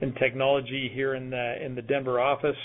in 0.00 0.12
technology 0.14 0.90
here 0.92 1.14
in 1.14 1.30
the 1.30 1.64
in 1.64 1.74
the 1.74 1.82
Denver 1.82 2.20
office, 2.20 2.56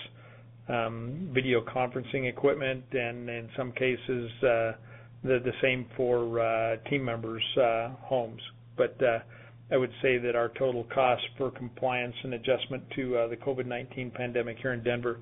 um, 0.68 1.30
video 1.34 1.62
conferencing 1.62 2.28
equipment, 2.28 2.84
and 2.92 3.30
in 3.30 3.50
some 3.56 3.72
cases, 3.72 4.32
the 4.42 5.52
same 5.62 5.86
for 5.96 6.78
team 6.90 7.06
members' 7.06 7.44
homes. 8.02 8.42
I 9.72 9.78
would 9.78 9.92
say 10.02 10.18
that 10.18 10.36
our 10.36 10.50
total 10.58 10.86
cost 10.94 11.22
for 11.38 11.52
compliance 11.52 12.16
and 12.24 12.34
adjustment 12.34 12.84
to 12.96 13.28
the 13.30 13.38
COVID-19 13.38 14.14
pandemic 14.14 14.58
here 14.62 14.74
in 14.74 14.84
Denver 14.84 15.20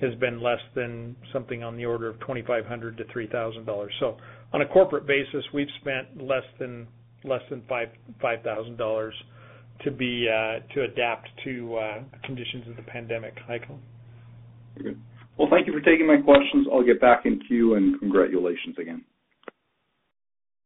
has 0.00 0.14
been 0.16 0.42
less 0.42 0.60
than 0.74 1.16
something 1.32 1.62
on 1.62 1.76
the 1.76 1.86
order 1.86 2.08
of 2.08 2.20
2,500 2.20 2.98
to 2.98 3.04
$3,000. 3.04 3.88
So 3.98 4.16
on 4.52 4.60
a 4.60 4.66
corporate 4.66 5.06
basis, 5.06 5.44
we've 5.54 5.68
spent 5.80 6.22
less 6.22 6.44
than 6.58 6.86
less 7.24 7.40
than 7.50 7.62
$5,000 7.62 9.10
to 9.84 9.90
be 9.90 10.26
uh 10.28 10.74
to 10.74 10.82
adapt 10.84 11.28
to 11.44 11.78
the 12.12 12.18
conditions 12.24 12.68
of 12.68 12.76
the 12.76 12.82
pandemic. 12.82 13.34
Heiko? 13.48 13.78
Good. 14.82 15.00
Well, 15.38 15.48
thank 15.50 15.66
you 15.66 15.72
for 15.72 15.80
taking 15.80 16.06
my 16.06 16.16
questions. 16.16 16.66
I'll 16.72 16.84
get 16.84 17.00
back 17.00 17.26
in 17.26 17.40
queue, 17.46 17.74
and 17.74 17.98
congratulations 17.98 18.76
again. 18.80 19.04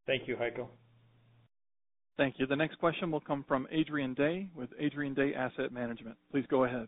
Thank 0.07 0.29
you, 0.29 0.37
Heiko. 0.37 0.69
Thank 2.21 2.35
you. 2.39 2.47
The 2.47 2.55
next 2.55 2.79
question 2.79 3.11
will 3.11 3.23
come 3.23 3.47
from 3.49 3.67
Adrian 3.73 4.13
Day 4.13 4.47
with 4.55 4.69
Adrian 4.79 5.15
Day 5.15 5.33
Asset 5.33 5.73
Management. 5.73 6.17
Please 6.31 6.45
go 6.51 6.65
ahead. 6.65 6.87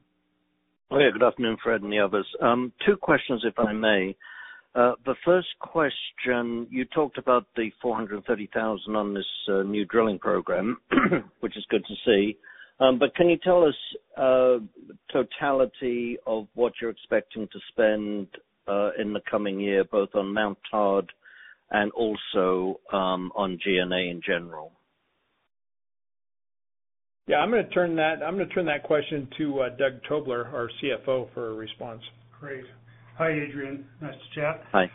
Oh, 0.91 0.99
yeah. 0.99 1.09
Good 1.11 1.23
afternoon, 1.23 1.57
Fred 1.65 1.81
and 1.81 1.91
the 1.91 2.01
others. 2.01 2.27
Um, 2.43 2.71
two 2.85 2.99
questions, 2.99 3.43
if 3.47 3.59
I 3.59 3.73
may. 3.73 4.15
Uh, 4.75 4.93
the 5.07 5.15
first 5.25 5.49
question, 5.59 6.67
you 6.71 6.85
talked 6.85 7.17
about 7.17 7.47
the 7.57 7.71
430000 7.81 8.95
on 8.95 9.15
this 9.15 9.25
uh, 9.49 9.63
new 9.63 9.87
drilling 9.87 10.19
program, 10.19 10.77
which 11.41 11.57
is 11.57 11.65
good 11.71 11.83
to 11.87 11.95
see. 12.05 12.37
Um, 12.79 12.99
but 12.99 13.17
Can 13.17 13.31
you 13.31 13.39
tell 13.43 13.65
us 13.65 13.75
uh, 14.19 14.59
totality 15.11 16.19
of 16.27 16.47
what 16.53 16.75
you're 16.79 16.91
expecting 16.91 17.49
to 17.51 17.59
spend 17.71 18.27
in 18.99 19.15
the 19.15 19.23
coming 19.31 19.59
year, 19.61 19.83
both 19.85 20.11
on 20.15 20.35
Mount 20.35 20.59
Todd 20.71 21.11
and 21.71 21.91
also 21.93 22.81
um, 22.93 23.33
on 23.35 23.59
G&A 23.65 24.11
in 24.11 24.21
general? 24.23 24.73
Yeah, 27.29 27.37
I'm 27.37 27.51
going 27.51 27.65
to 27.65 27.71
turn 27.71 27.95
that 27.97 28.23
I'm 28.23 28.37
gonna 28.37 28.49
turn 28.49 28.67
that 28.67 28.83
question 28.83 29.29
to 29.39 29.61
uh, 29.61 29.69
Doug 29.71 30.03
Tobler, 30.11 30.53
our 30.53 30.69
CFO, 30.83 31.33
for 31.33 31.51
a 31.51 31.55
response. 31.55 32.03
Great. 32.41 32.65
Hi, 33.17 33.31
Adrian. 33.31 33.85
Nice 34.01 34.15
to 34.15 34.41
chat. 34.41 34.65
Hi. 34.73 34.91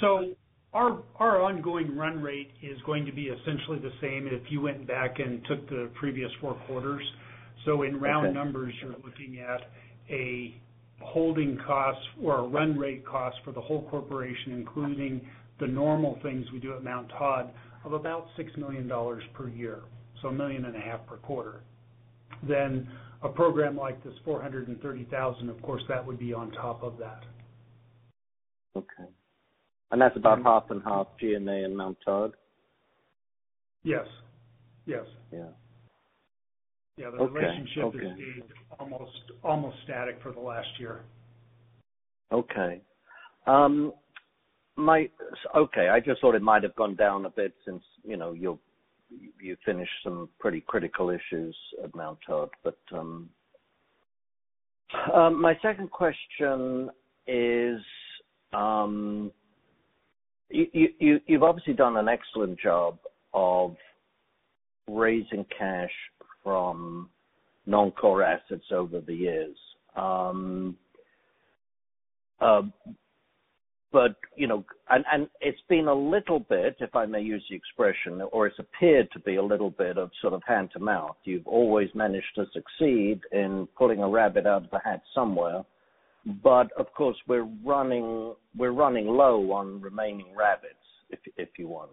So 0.00 0.34
our 0.72 1.02
Our 1.16 1.42
ongoing 1.42 1.94
run 1.96 2.22
rate 2.22 2.50
is 2.62 2.78
going 2.86 3.04
to 3.04 3.12
be 3.12 3.24
essentially 3.26 3.78
the 3.78 3.92
same 4.00 4.26
if 4.26 4.42
you 4.50 4.62
went 4.62 4.86
back 4.86 5.18
and 5.18 5.44
took 5.46 5.68
the 5.68 5.90
previous 5.94 6.30
four 6.40 6.54
quarters. 6.66 7.02
So 7.66 7.82
In 7.82 8.00
round 8.00 8.32
numbers, 8.32 8.72
you're 8.80 8.92
looking 8.92 9.40
at 9.40 9.60
a 10.08 10.54
holding 11.00 11.58
cost 11.66 11.98
or 12.22 12.38
a 12.38 12.48
run 12.48 12.78
rate 12.78 13.04
cost 13.04 13.36
for 13.44 13.52
the 13.52 13.60
whole 13.60 13.82
corporation, 13.90 14.52
including 14.52 15.20
the 15.60 15.66
normal 15.66 16.18
things 16.22 16.46
we 16.52 16.58
do 16.58 16.74
at 16.74 16.84
Mount 16.84 17.08
Todd, 17.10 17.50
of 17.84 17.92
about 17.92 18.28
$6 18.38 18.56
million 18.56 18.88
per 19.34 19.48
year 19.48 19.80
so 20.26 20.30
a 20.30 20.32
million 20.32 20.64
and 20.64 20.76
a 20.76 20.80
half 20.80 21.06
per 21.06 21.16
quarter. 21.16 21.62
Then 22.42 22.88
a 23.22 23.28
program 23.28 23.76
like 23.76 24.02
this, 24.04 24.14
430000 24.24 25.48
of 25.48 25.62
course, 25.62 25.82
that 25.88 26.04
would 26.04 26.18
be 26.18 26.32
on 26.32 26.50
top 26.52 26.82
of 26.82 26.98
that. 26.98 27.22
Okay. 28.76 29.10
And 29.90 30.00
that's 30.00 30.16
about 30.16 30.42
half 30.42 30.64
and 30.70 30.82
half 30.82 31.06
G&A 31.20 31.36
and 31.36 31.76
Mount 31.76 31.96
Todd? 32.04 32.32
Yes. 33.84 34.06
Yes. 34.84 35.04
Yeah. 35.32 35.46
Yeah, 36.98 37.10
the 37.10 37.24
relationship 37.26 37.92
has 37.92 37.92
stayed 37.92 38.42
almost 39.42 39.76
static 39.84 40.18
for 40.22 40.32
the 40.32 40.40
last 40.40 40.68
year. 40.78 41.02
Okay. 42.32 42.80
Um, 43.46 43.92
my 44.76 45.08
okay, 45.54 45.88
I 45.88 46.00
just 46.00 46.20
thought 46.20 46.34
it 46.34 46.42
might 46.42 46.62
have 46.62 46.74
gone 46.74 46.96
down 46.96 47.26
a 47.26 47.30
bit 47.30 47.52
since, 47.66 47.82
you 48.02 48.16
know, 48.16 48.32
you're 48.32 48.58
you 49.40 49.56
finished 49.64 49.92
some 50.02 50.28
pretty 50.38 50.60
critical 50.66 51.10
issues 51.10 51.56
at 51.82 51.94
Mount 51.94 52.18
Todd. 52.26 52.50
But 52.62 52.78
um, 52.92 53.28
um, 55.12 55.40
my 55.40 55.58
second 55.62 55.90
question 55.90 56.90
is, 57.26 57.80
um, 58.52 59.30
you, 60.50 60.88
you, 60.98 61.20
you've 61.26 61.42
obviously 61.42 61.74
done 61.74 61.96
an 61.96 62.08
excellent 62.08 62.58
job 62.60 62.98
of 63.34 63.76
raising 64.88 65.44
cash 65.56 65.90
from 66.42 67.10
non-core 67.66 68.22
assets 68.22 68.66
over 68.70 69.00
the 69.00 69.14
years. 69.14 69.56
But 73.92 74.16
you 74.34 74.46
know, 74.46 74.64
and 74.90 75.04
and 75.12 75.28
it's 75.40 75.60
been 75.68 75.88
a 75.88 75.94
little 75.94 76.40
bit, 76.40 76.76
if 76.80 76.94
I 76.96 77.06
may 77.06 77.20
use 77.20 77.44
the 77.48 77.56
expression, 77.56 78.20
or 78.32 78.46
it's 78.46 78.58
appeared 78.58 79.10
to 79.12 79.20
be 79.20 79.36
a 79.36 79.42
little 79.42 79.70
bit 79.70 79.96
of 79.96 80.10
sort 80.20 80.34
of 80.34 80.42
hand 80.46 80.70
to 80.72 80.80
mouth. 80.80 81.16
You've 81.24 81.46
always 81.46 81.88
managed 81.94 82.34
to 82.34 82.46
succeed 82.52 83.20
in 83.32 83.68
pulling 83.78 84.02
a 84.02 84.08
rabbit 84.08 84.46
out 84.46 84.64
of 84.64 84.70
the 84.70 84.80
hat 84.84 85.02
somewhere, 85.14 85.64
but 86.42 86.72
of 86.72 86.92
course 86.94 87.16
we're 87.28 87.48
running 87.64 88.34
we're 88.56 88.72
running 88.72 89.06
low 89.06 89.52
on 89.52 89.80
remaining 89.80 90.34
rabbits, 90.36 90.74
if 91.10 91.20
if 91.36 91.50
you 91.56 91.68
want. 91.68 91.90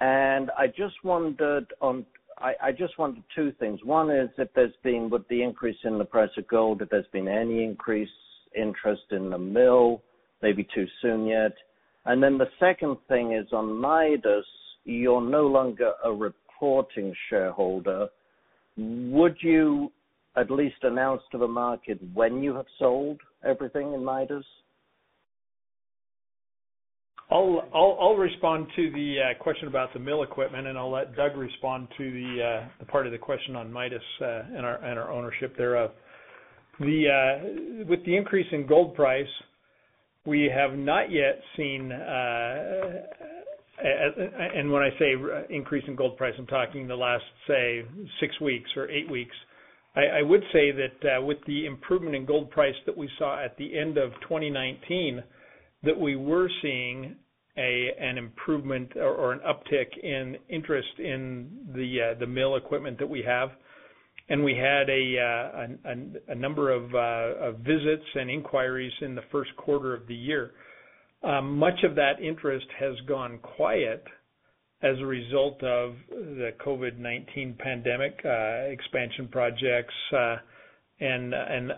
And 0.00 0.50
I 0.58 0.66
just 0.66 0.96
wondered 1.04 1.72
on 1.80 2.04
I, 2.38 2.54
I 2.62 2.72
just 2.72 2.98
wondered 2.98 3.22
two 3.34 3.52
things. 3.60 3.80
One 3.84 4.10
is 4.10 4.28
if 4.38 4.48
there's 4.54 4.74
been 4.82 5.08
with 5.08 5.26
the 5.28 5.42
increase 5.42 5.78
in 5.84 5.98
the 5.98 6.04
price 6.04 6.30
of 6.36 6.46
gold, 6.48 6.82
if 6.82 6.90
there's 6.90 7.06
been 7.12 7.28
any 7.28 7.62
increase 7.62 8.10
interest 8.56 9.02
in 9.12 9.30
the 9.30 9.38
mill 9.38 10.02
maybe 10.42 10.66
too 10.74 10.86
soon 11.02 11.26
yet? 11.26 11.52
And 12.04 12.22
then 12.22 12.38
the 12.38 12.48
second 12.60 12.96
thing 13.08 13.32
is 13.32 13.52
on 13.52 13.80
Midas, 13.80 14.46
you're 14.84 15.20
no 15.20 15.46
longer 15.46 15.92
a 16.04 16.12
reporting 16.12 17.14
shareholder. 17.28 18.08
Would 18.76 19.36
you 19.40 19.90
at 20.36 20.50
least 20.50 20.76
announce 20.82 21.22
to 21.32 21.38
the 21.38 21.48
market 21.48 21.98
when 22.14 22.42
you 22.42 22.54
have 22.54 22.66
sold 22.78 23.20
everything 23.44 23.92
in 23.94 24.04
Midas? 24.04 24.44
I'll 27.28 27.68
i'll 27.74 28.14
respond 28.14 28.68
to 28.76 28.90
the 28.92 29.16
uh, 29.18 29.42
question 29.42 29.66
about 29.66 29.92
the 29.92 29.98
mill 29.98 30.22
equipment, 30.22 30.68
and 30.68 30.78
I'll 30.78 30.92
let 30.92 31.16
Doug 31.16 31.36
respond 31.36 31.88
to 31.98 32.10
the 32.12 32.68
uh, 32.80 32.84
part 32.84 33.06
of 33.06 33.12
the 33.12 33.18
question 33.18 33.56
on 33.56 33.72
Midas 33.72 34.00
uh, 34.20 34.42
and 34.54 34.64
our 34.64 35.10
ownership 35.10 35.56
thereof. 35.56 35.90
The 36.78 37.84
with 37.88 38.04
the 38.04 38.16
increase 38.16 38.46
in 38.52 38.64
gold 38.66 38.94
price, 38.94 39.26
we 40.26 40.50
have 40.52 40.76
not 40.76 41.10
yet 41.10 41.40
seen, 41.56 41.92
uh, 41.92 43.02
and 43.82 44.70
when 44.70 44.82
I 44.82 44.90
say 44.98 45.14
increase 45.50 45.84
in 45.86 45.96
gold 45.96 46.16
price, 46.16 46.34
I'm 46.38 46.46
talking 46.46 46.86
the 46.86 46.96
last, 46.96 47.24
say, 47.46 47.84
six 48.20 48.38
weeks 48.40 48.70
or 48.76 48.90
eight 48.90 49.10
weeks. 49.10 49.34
I 49.94 50.20
would 50.20 50.42
say 50.52 50.72
that 50.72 51.16
uh, 51.16 51.22
with 51.22 51.38
the 51.46 51.64
improvement 51.64 52.14
in 52.14 52.26
gold 52.26 52.50
price 52.50 52.74
that 52.84 52.94
we 52.94 53.08
saw 53.18 53.42
at 53.42 53.56
the 53.56 53.78
end 53.78 53.96
of 53.96 54.10
2019, 54.28 55.22
that 55.84 55.98
we 55.98 56.16
were 56.16 56.50
seeing 56.60 57.16
a 57.56 57.88
an 57.98 58.18
improvement 58.18 58.94
or 58.96 59.32
an 59.32 59.40
uptick 59.40 59.96
in 60.02 60.36
interest 60.50 60.98
in 60.98 61.48
the 61.74 62.14
uh, 62.22 62.26
mill 62.26 62.56
equipment 62.56 62.98
that 62.98 63.08
we 63.08 63.22
have 63.22 63.50
and 64.28 64.42
we 64.42 64.54
had 64.54 64.88
a, 64.90 65.66
uh, 66.28 66.34
number 66.34 66.72
of, 66.72 66.94
uh, 66.94 67.48
of, 67.48 67.58
visits 67.58 68.04
and 68.14 68.30
inquiries 68.30 68.92
in 69.00 69.14
the 69.14 69.22
first 69.30 69.50
quarter 69.56 69.94
of 69.94 70.06
the 70.08 70.14
year. 70.14 70.52
Um, 71.22 71.56
much 71.56 71.82
of 71.84 71.94
that 71.94 72.20
interest 72.20 72.66
has 72.78 72.94
gone 73.08 73.38
quiet 73.38 74.04
as 74.82 74.98
a 75.00 75.06
result 75.06 75.62
of 75.62 75.94
the 76.10 76.50
COVID-19 76.64 77.58
pandemic, 77.58 78.20
uh, 78.24 78.70
expansion 78.70 79.28
projects, 79.28 79.94
uh, 80.12 80.36
and 80.98 81.34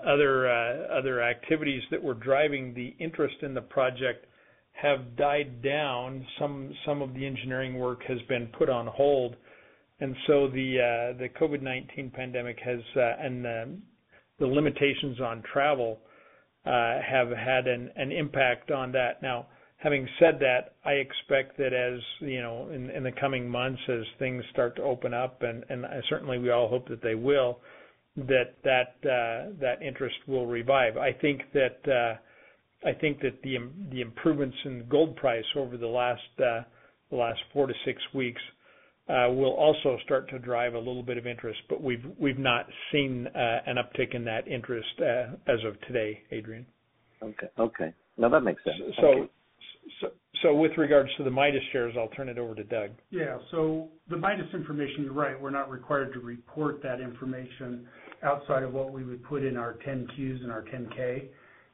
other 0.07 0.49
uh, 0.49 1.21
activities 1.23 1.83
that 1.91 2.03
were 2.03 2.15
driving 2.15 2.73
the 2.75 2.95
interest 3.03 3.37
in 3.43 3.53
the 3.53 3.61
project 3.61 4.27
have 4.73 5.17
died 5.17 5.61
down. 5.63 6.25
Some 6.39 7.03
of 7.03 7.15
the 7.15 7.27
engineering 7.27 7.79
work 7.79 8.03
has 8.07 8.19
been 8.29 8.47
put 8.59 8.69
on 8.69 8.87
hold 8.87 9.37
the 10.49 11.13
uh, 11.15 11.19
the 11.19 11.29
COVID-19 11.41 12.13
pandemic 12.13 12.59
has 12.65 12.81
uh, 12.97 13.17
and 13.21 13.45
the 14.39 14.47
limitations 14.47 15.21
on 15.21 15.43
travel 15.53 16.01
uh, 16.65 17.01
have 17.01 17.29
had 17.31 17.67
an, 17.67 17.91
impact 18.13 18.71
on 18.71 18.93
that. 18.93 19.23
Now, 19.23 19.47
Having 19.79 20.09
said 20.19 20.41
that, 20.41 20.75
I 20.85 20.95
expect 20.95 21.57
that 21.59 21.73
as, 21.73 22.01
you 22.19 22.43
know, 22.43 22.69
in 22.71 23.05
the 23.05 23.13
coming 23.13 23.49
months, 23.49 23.81
as 23.89 24.03
things 24.19 24.43
start 24.51 24.75
to 24.77 24.83
open 24.83 25.15
up, 25.15 25.43
and 25.43 25.65
certainly 26.09 26.37
we 26.39 26.51
all 26.51 26.69
hope 26.69 26.89
that 26.89 27.01
they 27.01 27.15
will, 27.15 27.61
that 28.17 28.57
that 28.65 28.97
uh 29.05 29.53
that 29.61 29.81
interest 29.81 30.17
will 30.27 30.47
revive. 30.47 30.97
I 30.97 31.13
think 31.13 31.43
that 31.53 31.79
uh 31.87 32.89
I 32.89 32.93
think 32.93 33.21
that 33.21 33.41
the 33.43 34.01
improvements 34.01 34.57
in 34.65 34.85
gold 34.89 35.15
price 35.15 35.45
over 35.55 35.77
the 35.77 35.87
last 35.87 36.23
last 37.13 37.41
four 37.53 37.69
to 37.69 37.75
six 37.85 38.03
weeks 38.13 38.43
Uh, 39.09 39.31
will 39.31 39.55
also 39.55 39.97
start 40.05 40.29
to 40.29 40.39
drive 40.39 40.75
a 40.75 40.79
little 40.79 41.03
bit 41.03 41.17
of 41.17 41.27
interest, 41.27 41.59
but 41.71 41.83
we've 41.83 42.05
we've 42.19 42.39
not 42.39 42.67
seen 42.93 43.27
uh, 43.29 43.61
an 43.67 43.77
uptick 43.77 44.15
in 44.15 44.23
that 44.23 44.47
interest 44.47 44.89
uh, 45.01 45.51
as 45.51 45.59
of 45.65 45.81
today, 45.87 46.21
Adrian. 46.31 46.67
Okay. 47.23 47.95
No, 48.19 48.29
that 48.29 48.41
makes 48.41 48.63
sense. 48.65 48.77
Thank 49.01 49.17
you. 49.17 49.29
With 50.45 50.73
regards 50.77 51.09
to 51.17 51.25
the 51.25 51.31
Midas 51.31 51.63
shares, 51.73 51.95
I'll 51.99 52.09
turn 52.09 52.29
it 52.29 52.39
over 52.39 52.55
to 52.55 52.65
Doug. 52.65 52.91
Yeah. 53.11 53.39
So 53.51 53.89
the 54.09 54.17
Midas 54.17 54.47
information, 54.53 55.05
you're 55.05 55.13
right, 55.13 55.41
we're 55.41 55.51
not 55.51 55.71
required 55.71 56.13
to 56.13 56.21
report 56.21 56.83
that 56.83 57.01
information 57.01 57.87
outside 58.23 58.63
of 58.63 58.73
what 58.73 58.93
we 58.93 59.05
would 59.05 59.25
put 59.25 59.45
in 59.45 59.57
our 59.57 59.75
10-Qs 59.87 60.43
and 60.43 60.53
our 60.53 60.63
10-K, 60.63 61.31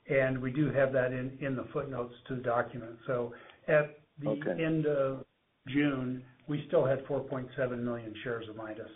and 0.08 0.40
we 0.40 0.50
do 0.50 0.70
have 0.72 0.92
that 0.92 1.12
in 1.12 1.56
the 1.56 1.66
footnotes 1.72 2.14
to 2.28 2.36
the 2.36 2.42
document. 2.42 2.92
So 3.06 3.34
at 3.68 3.98
the 4.22 4.56
end 4.64 4.86
of 4.86 5.24
June, 5.68 6.22
we 6.48 6.64
still 6.68 6.84
had 6.84 7.04
4.7 7.06 7.78
million 7.78 8.14
shares 8.22 8.48
of 8.48 8.56
Midas. 8.56 8.90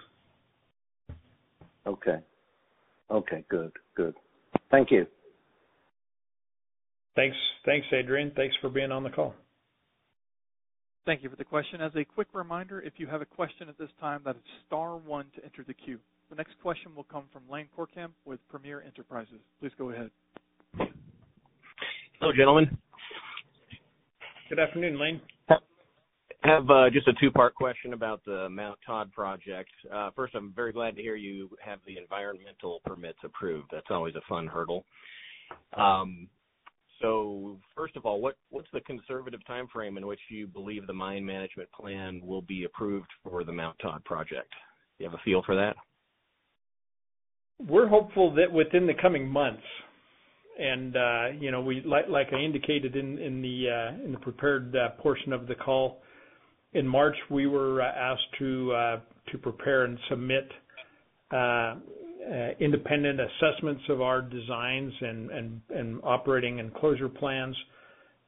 Okay. 1.87 2.19
Okay, 3.11 3.45
good. 3.49 3.73
Good. 3.97 4.15
Thank 4.71 4.91
you. 4.91 5.07
Thanks, 7.17 7.37
Thanks, 7.65 7.87
Adrian. 7.93 8.33
Thanks 8.37 8.55
for 8.61 8.69
being 8.69 8.93
on 8.93 9.03
the 9.03 9.11
call. 9.11 9.35
Thank 11.05 11.23
you 11.23 11.31
for 11.31 11.37
the 11.37 11.45
question. 11.45 11.81
As 11.81 11.91
a 11.97 12.05
quick 12.05 12.29
reminder, 12.35 12.83
if 12.83 12.93
you 12.99 13.07
have 13.07 13.23
a 13.23 13.27
question 13.27 13.69
at 13.69 13.79
this 13.79 13.89
time, 13.99 14.21
that 14.25 14.37
is 14.37 14.43
star 14.67 14.97
one 14.99 15.25
to 15.37 15.45
enter 15.45 15.65
the 15.67 15.75
queue. 15.75 15.99
The 16.29 16.37
next 16.37 16.53
question 16.63 16.95
will 16.95 17.05
come 17.05 17.25
from 17.33 17.43
Lane 17.51 17.67
Korkamp 17.77 18.11
with 18.27 18.39
Premier 18.51 18.83
Enterprises. 18.87 19.41
Please 19.61 19.73
go 19.79 19.91
ahead. 19.91 20.11
Hello, 22.21 22.33
gentlemen. 22.37 22.77
Good 24.51 24.59
afternoon, 24.59 25.01
Lane. 25.01 25.21
Have 26.45 26.71
uh, 26.71 26.89
just 26.91 27.09
a 27.09 27.13
two-part 27.21 27.55
question 27.55 27.93
about 27.93 28.25
the 28.25 28.49
Mount 28.49 28.79
Todd 28.87 29.13
project. 29.13 29.71
Uh, 29.93 30.11
first, 30.15 30.35
I'm 30.37 30.53
very 30.55 30.73
glad 30.73 30.95
to 30.97 31.03
hear 31.03 31.17
you 31.17 31.51
have 31.65 31.81
the 31.85 31.99
environmental 31.99 32.81
permits 32.85 33.19
approved. 33.25 33.69
That's 33.73 33.89
always 33.91 34.15
a 34.15 34.21
fun 34.29 34.47
hurdle. 34.47 34.85
Um, 35.77 36.29
so, 37.03 37.59
First 37.77 37.97
of 37.97 38.07
all, 38.07 38.21
what's 38.21 38.69
the 38.73 38.81
conservative 38.81 39.41
timeframe 39.49 39.97
in 39.97 40.07
which 40.07 40.21
you 40.31 40.47
believe 40.47 40.87
the 40.87 40.93
mine 40.93 41.25
management 41.25 41.69
plan 41.73 42.21
will 42.25 42.43
be 42.43 42.65
approved 42.65 43.09
for 43.23 43.45
the 43.45 43.53
Mount 43.53 43.77
Todd 43.81 44.05
project? 44.05 44.53
Do 44.99 45.05
you 45.05 45.11
have 45.11 45.19
a 45.19 45.23
feel 45.25 45.43
for 45.45 45.55
that? 45.55 45.77
We're 47.69 47.89
hopeful 47.89 48.35
that 48.35 48.53
within 48.53 48.87
the 48.87 48.95
coming 49.01 49.29
months. 49.29 49.63
And 50.59 50.97
uh 50.97 51.27
you 51.39 51.53
know, 51.53 51.61
we 51.61 51.83
like 51.85 52.09
like 52.09 52.29
I 52.33 52.41
indicated 52.41 52.97
in 52.97 53.17
uh, 53.17 54.11
the 54.11 54.19
prepared 54.21 54.75
portion 55.01 55.33
of 55.33 55.47
the 55.47 55.55
call, 55.55 56.01
in 56.73 56.87
March, 56.87 57.17
we 57.31 57.47
were 57.47 57.83
uh, 57.83 57.87
asked 57.87 58.39
to 58.39 58.73
uh, 58.73 59.01
to 59.33 59.39
prepare 59.39 59.85
and 59.85 59.99
submit 60.09 60.49
uh, 61.31 61.77
independent 62.61 63.21
assessments 63.21 63.83
of 63.89 64.01
our 64.01 64.23
designs 64.23 64.93
and 65.01 65.61
and 65.71 66.01
operating 66.03 66.61
and 66.61 66.75
closure 66.75 67.09
plans. 67.09 67.57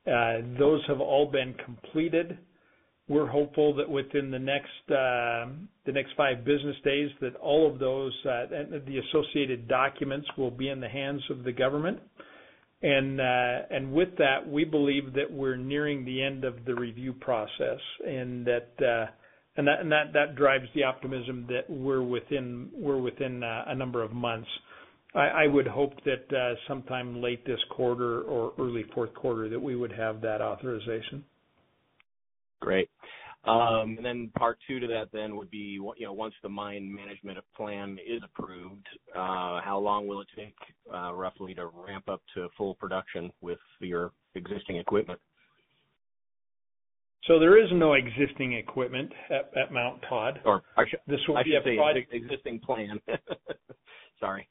Those 0.07 0.83
have 0.89 1.01
all 1.01 1.31
been 1.31 1.55
completed. 1.65 2.39
We're 3.09 3.27
hopeful 3.27 3.75
that 3.75 3.89
within 3.91 4.31
the 4.31 4.39
next 4.39 6.13
five 6.17 6.45
business 6.45 6.77
days, 6.85 7.11
that 7.21 7.35
all 7.37 7.71
of 7.71 7.79
those, 7.79 8.13
uh 8.25 8.47
and 8.55 8.87
the 8.87 8.99
associated 8.99 9.69
documents 9.69 10.29
will 10.39 10.51
be 10.51 10.69
in 10.69 10.81
the 10.81 10.89
hands 10.89 11.23
of 11.31 11.45
the 11.45 11.53
government. 11.53 11.99
With 12.83 14.17
that, 14.19 14.49
we 14.49 14.65
believe 14.65 15.13
that 15.15 15.31
we're 15.31 15.57
nearing 15.57 16.05
the 16.05 16.23
end 16.23 16.45
of 16.45 16.65
the 16.65 16.75
review 16.75 17.13
process, 17.13 17.81
and 18.07 18.47
that 18.47 18.69
uh 18.81 19.11
and 19.57 19.67
that 19.67 19.81
and 19.81 19.93
that 19.93 20.37
drives 20.37 20.67
the 20.75 20.85
optimism 20.85 21.47
that 21.49 21.69
we're 21.69 22.03
within 22.03 22.71
we're 22.73 23.01
within 23.01 23.43
uh 23.43 23.65
a 23.67 23.75
number 23.75 24.03
of 24.03 24.13
months. 24.13 24.49
I 25.13 25.49
would 25.49 25.67
hope 25.67 25.95
that 26.05 26.57
sometime 26.69 27.21
late 27.21 27.45
this 27.45 27.59
quarter 27.71 28.21
or 28.23 28.53
early 28.61 28.85
fourth 28.95 29.13
quarter 29.15 29.49
that 29.49 29.59
we 29.61 29.75
would 29.75 29.91
have 29.91 30.21
that 30.21 30.41
authorization. 30.41 31.25
Great. 32.61 32.89
Um, 33.45 33.97
part 34.37 34.59
two 34.67 34.81
to 34.81 34.87
that 34.89 35.09
then 35.13 35.37
would 35.37 35.51
be, 35.51 35.79
you 35.79 35.95
know, 36.01 36.13
once 36.13 36.35
the 36.43 36.49
mine 36.49 36.95
management 36.95 37.39
plan 37.57 37.99
is 38.07 38.23
approved, 38.23 38.87
uh, 39.15 39.61
how 39.63 39.81
long 39.83 40.07
will 40.07 40.21
it 40.21 40.29
take 40.37 40.55
uh, 40.93 41.13
roughly 41.15 41.55
to 41.55 41.67
ramp 41.67 42.09
up 42.09 42.21
to 42.35 42.49
full 42.57 42.75
production 42.75 43.31
with 43.41 43.59
your 43.81 44.13
existing 44.35 44.77
equipment? 44.77 45.19
So 47.25 47.39
there 47.39 47.63
is 47.63 47.71
no 47.73 47.95
existing 47.95 48.55
equipment 48.55 49.11
at 49.31 49.73
Mt 49.73 50.03
Todd. 50.09 50.41
I 51.37 51.43
should 51.45 51.53
say 51.65 51.77
existing 52.13 52.61
plan. 52.61 53.01
Sorry. 54.21 54.49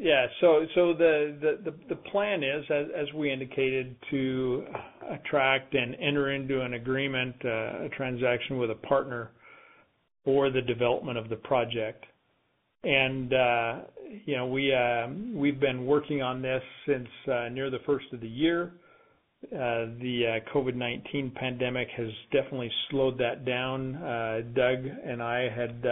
Yeah. 0.00 0.26
The 0.40 1.98
plan 2.10 2.42
is, 2.42 2.64
as 2.70 3.12
we 3.14 3.32
indicated, 3.32 3.96
to 4.10 4.64
attract 5.10 5.74
and 5.74 5.94
enter 5.96 6.32
into 6.32 6.62
an 6.62 6.74
agreement, 6.74 7.36
uh, 7.44 7.84
a 7.84 7.88
transaction 7.96 8.58
with 8.58 8.70
a 8.70 8.74
partner 8.74 9.30
for 10.24 10.50
the 10.50 10.62
development 10.62 11.18
of 11.18 11.28
the 11.28 11.36
project. 11.36 12.06
And 12.82 13.32
uh 13.34 13.80
you 14.24 14.36
know 14.36 14.46
uh, 14.46 15.08
We've 15.38 15.60
been 15.60 15.86
working 15.86 16.22
on 16.22 16.42
this 16.42 16.62
since 16.86 17.08
uh, 17.30 17.48
near 17.50 17.70
the 17.70 17.78
first 17.86 18.06
of 18.12 18.20
the 18.20 18.28
year. 18.28 18.72
The 19.50 20.40
COVID-19 20.54 21.34
pandemic 21.34 21.88
has 21.96 22.08
definitely 22.32 22.70
slowed 22.90 23.18
that 23.18 23.44
down. 23.44 23.92
Doug 24.54 24.84
and 25.04 25.22
I 25.22 25.48
had 25.48 25.82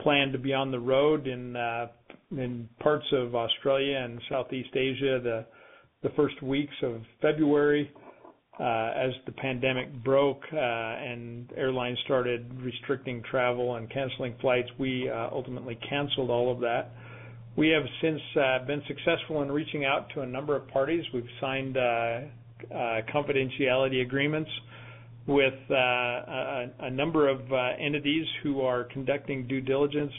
planned 0.00 0.32
to 0.32 0.38
be 0.38 0.52
on 0.52 0.70
the 0.70 0.80
road 0.80 1.26
in 1.26 1.52
parts 2.80 3.06
of 3.12 3.34
Australia 3.34 3.96
and 3.96 4.20
Southeast 4.28 4.74
Asia 4.74 5.44
the 6.02 6.10
first 6.10 6.40
weeks 6.42 6.74
of 6.82 7.00
February. 7.20 7.90
Uh, 8.60 8.92
as 8.94 9.10
the 9.26 9.32
pandemic 9.32 9.92
broke 10.04 10.42
uh, 10.52 10.56
and 10.56 11.50
airlines 11.56 11.98
started 12.04 12.48
restricting 12.62 13.20
travel 13.28 13.74
and 13.74 13.90
canceling 13.90 14.32
flights, 14.40 14.68
we 14.78 15.10
uh, 15.10 15.28
ultimately 15.32 15.76
canceled 15.88 16.30
all 16.30 16.52
of 16.52 16.60
that. 16.60 16.92
We 17.56 17.68
have 17.70 17.82
since 18.00 18.20
been 18.68 18.82
successful 18.86 19.42
in 19.42 19.50
reaching 19.50 19.84
out 19.84 20.08
to 20.14 20.20
a 20.20 20.26
number 20.26 20.54
of 20.54 20.68
parties. 20.68 21.04
We've 21.12 21.24
signed 21.40 21.74
confidentiality 22.74 24.02
agreements 24.02 24.50
with 25.26 25.54
a 25.70 26.90
number 26.92 27.28
of 27.28 27.40
entities 27.80 28.26
who 28.44 28.60
are 28.60 28.84
conducting 28.84 29.48
due 29.48 29.60
diligence, 29.60 30.12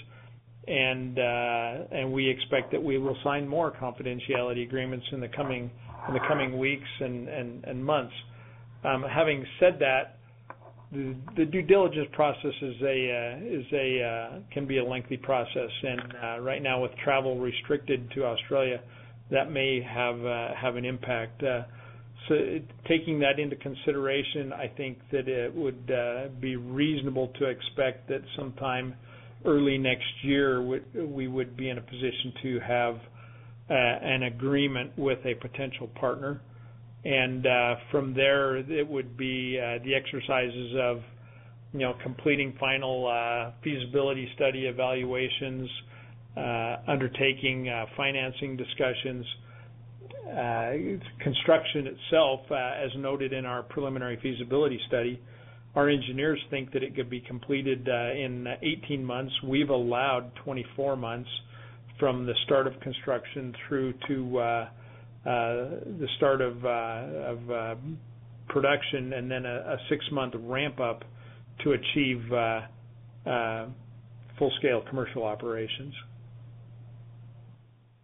and 0.67 2.11
we 2.11 2.29
expect 2.29 2.71
that 2.71 2.81
we 2.81 2.97
will 2.97 3.17
sign 3.23 3.47
more 3.47 3.71
confidentiality 3.71 4.63
agreements 4.65 5.05
in 5.11 5.19
the 5.19 5.27
coming 5.27 5.69
in 6.07 6.13
the 6.13 6.19
coming 6.27 6.57
weeks 6.57 6.87
and 6.99 7.27
and 7.27 7.83
months. 7.85 8.13
Having 8.83 9.45
said 9.59 9.79
that, 9.79 10.17
the 10.91 11.45
due 11.45 11.61
diligence 11.61 12.07
process 12.13 12.53
is 12.61 12.75
a 12.81 13.11
uh 13.11 13.59
is 13.59 13.65
a 13.73 14.03
uh 14.03 14.39
can 14.53 14.65
be 14.65 14.77
a 14.77 14.83
lengthy 14.83 15.17
process, 15.17 15.71
and 15.83 16.45
right 16.45 16.61
now 16.61 16.81
with 16.81 16.91
travel 17.03 17.39
restricted 17.39 18.09
to 18.11 18.25
Australia, 18.25 18.81
that 19.31 19.51
may 19.51 19.81
have 19.81 20.19
have 20.55 20.75
an 20.75 20.85
impact. 20.85 21.43
Uh 21.43 21.63
so 22.27 22.35
taking 22.87 23.19
that 23.19 23.39
into 23.39 23.55
consideration, 23.57 24.51
I 24.51 24.67
think 24.67 24.97
that 25.11 25.27
it 25.27 25.53
would 25.53 25.85
be 26.41 26.55
reasonable 26.55 27.31
to 27.39 27.45
expect 27.45 28.07
that 28.09 28.21
sometime 28.35 28.95
early 29.45 29.77
next 29.77 30.23
year, 30.23 30.61
we 30.61 31.27
would 31.27 31.55
be 31.55 31.69
in 31.69 31.77
a 31.77 31.81
position 31.81 32.33
to 32.41 32.59
have 32.59 32.95
uh, 33.69 33.73
an 33.73 34.23
agreement 34.23 34.91
with 34.97 35.19
a 35.25 35.33
potential 35.35 35.87
partner. 35.99 36.41
And 37.03 37.45
uh 37.45 37.75
from 37.91 38.13
there, 38.15 38.57
it 38.57 38.87
would 38.87 39.15
be 39.15 39.59
uh, 39.59 39.83
the 39.83 39.93
exercises 39.93 40.75
of 40.79 41.01
you 41.73 41.79
know 41.79 41.93
completing 42.01 42.55
final 42.59 43.07
uh, 43.07 43.51
feasibility 43.63 44.27
study 44.35 44.65
evaluations, 44.65 45.69
undertaking 46.87 47.71
financing 47.95 48.57
discussions. 48.57 49.25
Construction 51.21 51.87
itself, 51.87 52.39
as 52.51 52.89
noted 52.97 53.33
in 53.33 53.45
our 53.45 53.61
preliminary 53.61 54.17
feasibility 54.21 54.79
study, 54.87 55.21
our 55.75 55.89
engineers 55.89 56.39
think 56.49 56.71
that 56.71 56.83
it 56.83 56.95
could 56.95 57.09
be 57.09 57.19
completed 57.21 57.87
uh, 57.89 58.11
in 58.13 58.47
18 58.85 59.03
months. 59.03 59.33
We've 59.43 59.69
allowed 59.69 60.31
24 60.43 60.95
months 60.95 61.29
from 61.99 62.25
the 62.25 62.33
start 62.45 62.67
of 62.67 62.79
construction 62.79 63.53
through 63.67 63.93
to 64.07 64.39
uh, 64.39 64.41
uh, 64.41 64.67
the 65.25 66.07
start 66.17 66.41
of 66.41 66.61
production 68.47 69.13
and 69.13 69.29
then 69.29 69.45
a 69.45 69.77
six-month 69.89 70.33
ramp-up 70.37 71.03
to 71.63 71.71
achieve 71.71 72.21
full-scale 74.37 74.83
commercial 74.89 75.23
operations. 75.23 75.93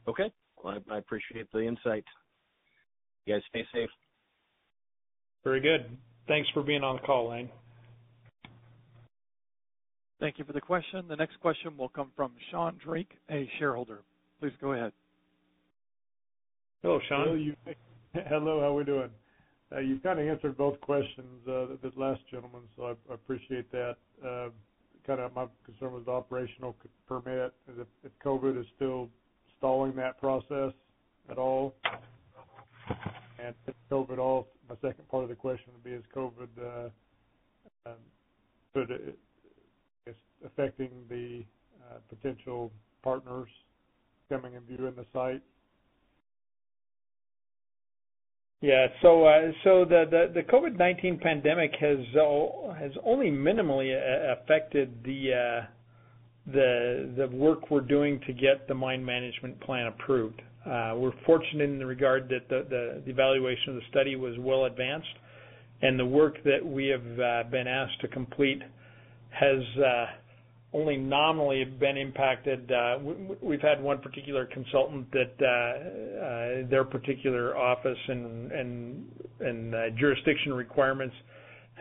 Okay. 0.07 0.32
Well, 0.63 0.78
I 0.91 0.97
appreciate 0.97 1.51
the 1.51 1.59
insight. 1.59 2.03
You 3.26 3.36
guys 3.36 3.43
stay 3.49 3.63
safe. 3.74 3.89
Very 5.43 5.59
good. 5.61 5.97
Thanks 6.28 6.49
for 6.53 6.63
being 6.63 6.84
on 6.84 6.97
the 6.97 7.01
call, 7.01 7.30
Lane. 7.30 7.49
Thank 10.22 10.38
you 10.38 10.45
for 10.45 10.53
the 10.53 10.61
question. 10.61 11.07
The 11.07 11.15
next 11.15 11.39
question 11.39 11.76
will 11.76 11.89
come 11.89 12.11
from 12.15 12.32
Sean 12.51 12.80
Drake, 12.82 13.09
a 13.32 13.49
shareholder. 13.57 14.03
Please 14.39 14.53
go 14.61 14.74
ahead. 14.74 14.93
Hello, 16.84 16.99
Sean. 17.09 17.55
Hello, 18.13 18.59
how 18.59 18.67
are 18.67 18.74
we 18.76 18.84
doing? 18.84 19.09
Uh, 19.72 19.80
you've 19.80 20.03
kind 20.03 20.19
of 20.19 20.28
answered 20.28 20.55
both 20.57 20.80
questions, 20.82 21.47
uh, 21.47 21.74
the 21.82 21.91
last 21.95 22.22
gentleman, 22.30 22.61
so 22.76 22.95
I 23.09 23.13
appreciate 23.13 23.72
that. 23.72 23.95
Um, 24.24 24.51
kind 25.07 25.22
of 25.22 25.34
my 25.34 25.47
concern 25.65 25.93
was 25.93 26.03
the 26.05 26.11
operational 26.11 26.76
permit, 27.07 27.51
if 27.67 28.11
COVID 28.24 28.59
is 28.59 28.67
still 28.76 29.09
stalling 29.57 29.95
that 29.95 30.19
process 30.19 30.72
at 31.32 31.39
all. 31.39 31.74
And 33.43 33.55
if 33.65 33.74
COVID 33.89 34.19
all, 34.19 34.49
my 34.69 34.76
second 34.82 35.07
part 35.09 35.24
of 35.24 35.30
the 35.30 35.36
question 35.36 35.74
would 35.74 35.84
be, 35.84 35.91
is 35.91 36.03
COVID 36.15 36.49
uh, 36.63 37.89
um, 37.89 37.95
affecting 40.45 40.89
the 41.09 41.43
uh, 41.89 41.97
potential 42.09 42.71
partners 43.03 43.49
coming 44.29 44.55
and 44.55 44.65
viewing 44.65 44.95
the 44.95 45.05
site? 45.13 45.41
Yeah. 48.61 48.87
Uh, 49.03 49.51
the 49.85 50.31
the 50.33 50.43
COVID-19 50.43 51.19
pandemic 51.19 51.71
uh, 51.81 52.73
has 52.73 52.91
only 53.03 53.31
minimally 53.31 53.91
affected 54.31 55.03
the 55.03 55.67
work 57.31 57.71
we're 57.71 57.81
doing 57.81 58.19
to 58.27 58.33
get 58.33 58.67
the 58.67 58.75
mine 58.75 59.03
management 59.03 59.59
plan 59.61 59.87
approved. 59.87 60.41
We're 60.65 61.11
fortunate 61.25 61.69
in 61.69 61.79
the 61.79 61.85
regard 61.87 62.29
that 62.29 62.47
the 62.49 63.01
evaluation 63.07 63.69
of 63.69 63.75
the 63.75 63.87
study 63.89 64.15
was 64.15 64.35
well 64.37 64.65
advanced, 64.65 65.15
and 65.81 65.99
the 65.99 66.05
work 66.05 66.35
that 66.43 66.63
we 66.63 66.85
have 66.87 67.49
been 67.49 67.67
asked 67.67 67.99
to 68.01 68.07
complete 68.09 68.61
has 69.31 69.63
only 70.74 70.97
nominally 70.97 71.59
have 71.59 71.80
been 71.80 71.97
impacted. 71.97 72.72
Uh, 72.72 72.97
we've 73.41 73.61
had 73.61 73.82
one 73.82 73.99
particular 73.99 74.45
consultant 74.45 75.11
that 75.11 75.34
uh, 75.41 75.45
uh, 75.45 76.69
their 76.69 76.86
particular 76.86 77.57
office 77.57 77.97
and 78.07 79.76
jurisdiction 79.97 80.53
requirements 80.53 81.15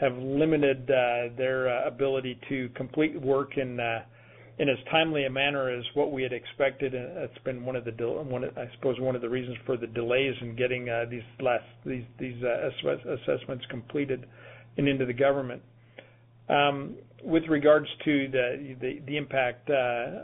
have 0.00 0.16
limited 0.16 0.86
their 0.86 1.86
ability 1.86 2.38
to 2.48 2.68
complete 2.70 3.20
work 3.20 3.56
in 3.56 3.78
as 3.78 4.76
timely 4.90 5.24
a 5.24 5.30
manner 5.30 5.70
as 5.70 5.84
what 5.94 6.10
we 6.10 6.22
had 6.22 6.32
expected. 6.32 6.94
And 6.94 7.16
it's 7.18 7.38
been, 7.44 7.64
one 7.64 7.76
of 7.76 7.84
the 7.84 7.92
I 8.56 8.68
suppose, 8.74 8.98
one 8.98 9.14
of 9.14 9.22
the 9.22 9.28
reasons 9.28 9.56
for 9.66 9.76
the 9.76 9.86
delays 9.86 10.34
in 10.40 10.56
getting 10.56 10.88
uh 10.88 11.04
these 11.08 11.22
last 11.40 11.64
these 11.86 12.04
uh 12.42 12.70
assessments 13.14 13.64
completed 13.70 14.26
and 14.76 14.88
into 14.88 15.06
the 15.06 15.12
government. 15.12 15.62
Um, 16.50 16.96
with 17.22 17.42
regards 17.48 17.86
to 18.04 18.28
the 18.28 19.16
impact 19.16 19.68
uh, 19.68 19.74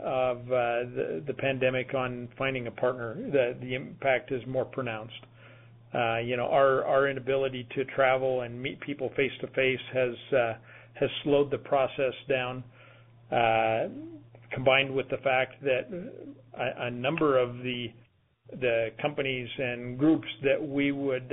of 0.03 0.37
uh, 0.47 1.21
the 1.27 1.35
pandemic 1.37 1.93
on 1.93 2.27
finding 2.37 2.67
a 2.67 2.71
partner, 2.71 3.15
the 3.61 3.75
impact 3.75 4.31
is 4.31 4.41
more 4.47 4.65
pronounced. 4.65 5.13
Uh 5.93 6.17
you 6.17 6.35
know, 6.35 6.47
our 6.47 7.07
inability 7.07 7.65
to 7.75 7.85
travel 7.85 8.41
and 8.41 8.61
meet 8.61 8.79
people 8.81 9.09
face-to-face 9.15 9.79
has 9.93 10.15
uh, 10.37 10.53
slowed 11.23 11.49
the 11.49 11.57
process 11.57 12.13
down, 12.27 12.63
combined 14.51 14.93
with 14.93 15.07
the 15.09 15.17
fact 15.23 15.53
that 15.61 15.87
a 16.59 16.91
number 16.91 17.37
of 17.37 17.57
the 17.59 17.87
companies 19.01 19.47
and 19.57 19.97
groups 19.97 20.27
that 20.43 20.61
we 20.61 20.91
would 20.91 21.31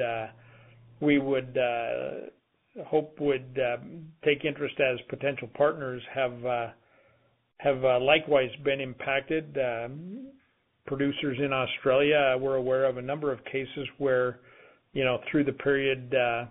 hope 2.86 3.18
would 3.20 3.58
um, 3.58 4.06
take 4.24 4.44
interest 4.44 4.74
as 4.80 4.98
potential 5.08 5.48
partners 5.54 6.02
have 6.14 6.44
uh, 6.44 6.66
have 7.58 7.84
uh, 7.84 8.00
likewise 8.00 8.50
been 8.64 8.80
impacted. 8.80 9.56
Um, 9.58 10.28
producers 10.86 11.38
in 11.38 11.52
Australia, 11.52 12.36
we're 12.38 12.56
aware 12.56 12.84
of 12.84 12.98
a 12.98 13.02
number 13.02 13.32
of 13.32 13.42
cases 13.44 13.88
where 13.98 14.40
you 14.92 15.04
know, 15.04 15.18
through 15.30 15.44
the 15.44 15.52
period 15.52 16.14
uh, 16.14 16.46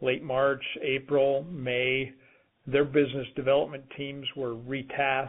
late 0.00 0.22
March, 0.22 0.62
April, 0.82 1.44
May, 1.50 2.12
their 2.66 2.84
business 2.84 3.26
development 3.34 3.84
teams 3.96 4.24
were 4.36 4.54
retasked 4.54 5.28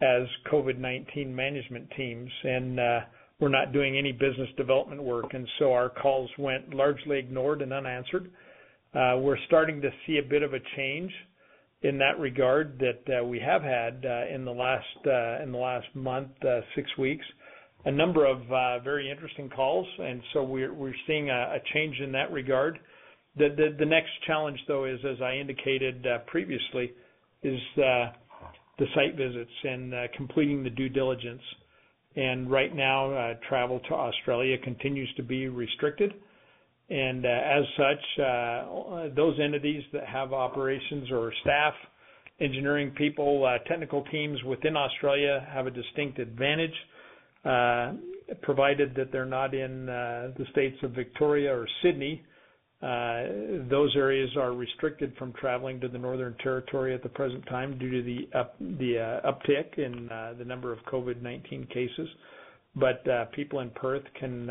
as 0.00 0.28
COVID-19 0.52 1.28
management 1.34 1.88
teams 1.96 2.30
and 2.44 2.78
were 3.40 3.48
not 3.48 3.72
doing 3.72 3.98
any 3.98 4.12
business 4.12 4.48
development 4.56 5.02
work. 5.02 5.26
And 5.32 5.46
so 5.58 5.72
our 5.72 5.88
calls 5.88 6.30
went 6.38 6.74
largely 6.74 7.18
ignored 7.18 7.62
and 7.62 7.72
unanswered. 7.72 8.30
Uh, 8.94 9.18
we're 9.18 9.38
starting 9.46 9.80
to 9.82 9.90
see 10.06 10.18
a 10.18 10.28
bit 10.28 10.42
of 10.42 10.54
a 10.54 10.60
change 10.76 11.12
in 11.82 11.98
that 11.98 12.18
regard 12.18 12.78
that 12.78 13.20
uh, 13.20 13.24
we 13.24 13.38
have 13.38 13.62
had 13.62 14.04
uh 14.04 14.34
in 14.34 14.44
the 14.44 14.50
last 14.50 15.06
uh 15.06 15.42
in 15.42 15.52
the 15.52 15.58
last 15.58 15.86
month, 15.94 16.28
uh, 16.44 16.60
six 16.74 16.88
weeks. 16.98 17.24
A 17.84 17.92
number 17.92 18.26
of 18.26 18.40
very 18.82 19.08
interesting 19.08 19.48
calls, 19.48 19.86
and 20.00 20.20
so 20.32 20.42
we're 20.42 20.74
we're 20.74 20.94
seeing 21.06 21.30
a 21.30 21.58
change 21.72 22.00
in 22.00 22.10
that 22.12 22.32
regard. 22.32 22.78
The 23.36 23.74
the 23.78 23.86
next 23.86 24.10
challenge, 24.26 24.58
though, 24.66 24.84
is, 24.84 24.98
as 25.08 25.22
I 25.22 25.34
indicated 25.34 26.04
previously, 26.26 26.92
is 27.44 27.60
the 27.76 28.10
site 28.94 29.14
visits 29.16 29.50
and 29.62 29.94
completing 30.16 30.64
the 30.64 30.70
due 30.70 30.88
diligence. 30.88 31.42
And 32.16 32.50
right 32.50 32.74
now, 32.74 33.34
travel 33.48 33.78
to 33.88 33.94
Australia 33.94 34.58
continues 34.58 35.08
to 35.16 35.22
be 35.22 35.46
restricted. 35.46 36.14
And 36.90 37.26
uh, 37.26 37.28
as 37.28 37.64
such, 37.76 38.24
uh, 38.24 39.08
those 39.14 39.38
entities 39.42 39.82
that 39.92 40.06
have 40.06 40.32
operations 40.32 41.10
or 41.10 41.32
staff, 41.42 41.74
engineering 42.40 42.92
people, 42.96 43.44
uh, 43.44 43.58
technical 43.68 44.04
teams 44.10 44.42
within 44.44 44.74
Australia 44.76 45.46
have 45.52 45.66
a 45.66 45.70
distinct 45.70 46.18
advantage, 46.18 46.74
provided 48.42 48.94
that 48.94 49.10
they're 49.12 49.26
not 49.26 49.54
in 49.54 49.86
the 49.86 50.46
states 50.52 50.76
of 50.82 50.92
Victoria 50.92 51.54
or 51.54 51.66
Sydney. 51.82 52.22
Those 52.80 53.94
areas 53.96 54.30
are 54.38 54.52
restricted 54.52 55.14
from 55.18 55.32
traveling 55.34 55.80
to 55.80 55.88
the 55.88 55.98
Northern 55.98 56.34
Territory 56.42 56.94
at 56.94 57.02
the 57.02 57.08
present 57.08 57.44
time 57.46 57.78
due 57.78 57.90
to 57.90 58.02
the 58.02 58.28
uptick 59.24 59.78
in 59.78 60.08
the 60.38 60.44
number 60.44 60.72
of 60.72 60.78
COVID-19 60.90 61.68
cases. 61.68 62.08
But 62.76 63.06
uh 63.08 63.24
people 63.34 63.60
in 63.60 63.70
Perth 63.70 64.04
can 64.20 64.48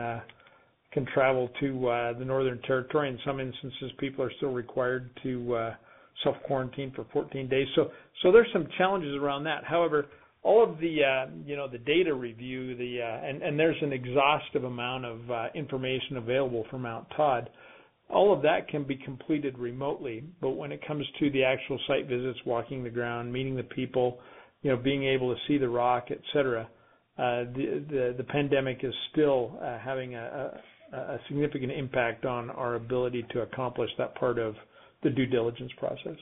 travel 1.13 1.49
to 1.59 1.87
uh, 1.87 2.13
the 2.17 2.25
Northern 2.25 2.61
Territory. 2.63 3.09
In 3.09 3.19
some 3.25 3.39
instances, 3.39 3.91
people 3.99 4.23
are 4.23 4.31
still 4.37 4.51
required 4.51 5.09
to 5.23 5.55
uh, 5.55 5.75
self-quarantine 6.23 6.91
for 6.95 7.05
14 7.13 7.47
days. 7.47 7.67
So, 7.75 7.91
so 8.23 8.31
there's 8.31 8.47
some 8.53 8.67
challenges 8.77 9.15
around 9.15 9.43
that. 9.45 9.63
However, 9.63 10.07
all 10.43 10.63
of 10.63 10.79
the 10.79 10.99
uh, 11.03 11.31
you 11.45 11.55
know 11.55 11.67
the 11.67 11.79
data 11.79 12.13
review, 12.13 12.75
the 12.77 12.99
and 13.01 13.41
and 13.41 13.59
there's 13.59 13.77
an 13.81 13.91
exhaustive 13.91 14.63
amount 14.63 15.05
of 15.05 15.19
information 15.55 16.17
available 16.17 16.65
from 16.69 16.83
Mount 16.83 17.07
Todd. 17.15 17.49
All 18.09 18.31
of 18.31 18.41
that 18.43 18.69
can 18.69 18.85
be 18.85 18.95
completed 18.95 19.57
remotely. 19.57 20.23
But 20.39 20.51
when 20.51 20.71
it 20.71 20.85
comes 20.87 21.05
to 21.19 21.29
the 21.31 21.43
actual 21.43 21.77
site 21.87 22.07
visits, 22.07 22.39
walking 22.45 22.83
the 22.83 22.89
ground, 22.89 23.33
meeting 23.33 23.57
the 23.57 23.63
people, 23.63 24.19
you 24.61 24.71
know, 24.71 24.77
being 24.77 25.03
able 25.03 25.33
to 25.33 25.41
see 25.47 25.57
the 25.57 25.67
rock, 25.67 26.05
et 26.11 26.21
cetera, 26.31 26.69
the 27.17 28.25
pandemic 28.29 28.79
is 28.83 28.93
still 29.11 29.59
having 29.83 30.15
a 30.15 30.61
significant 31.27 31.71
impact 31.71 32.25
on 32.25 32.49
our 32.49 32.75
ability 32.75 33.25
to 33.31 33.41
accomplish 33.41 33.89
that 33.97 34.15
part 34.15 34.39
of 34.39 34.55
the 35.03 35.09
due 35.09 35.25
diligence 35.25 35.71
process. 35.77 36.17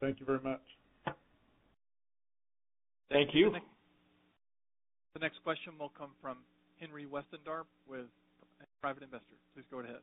Thank 0.00 0.20
you 0.20 0.26
very 0.26 0.40
much. 0.40 0.60
Thank 3.10 3.30
you. 3.32 3.52
The 5.14 5.20
next 5.20 5.42
question 5.42 5.72
will 5.78 5.92
come 5.98 6.10
from 6.20 6.38
Henry 6.78 7.06
Westendorp 7.06 7.64
with 7.88 8.06
Private 8.80 9.02
Investor. 9.02 9.34
Please 9.54 9.64
go 9.70 9.80
ahead. 9.80 9.96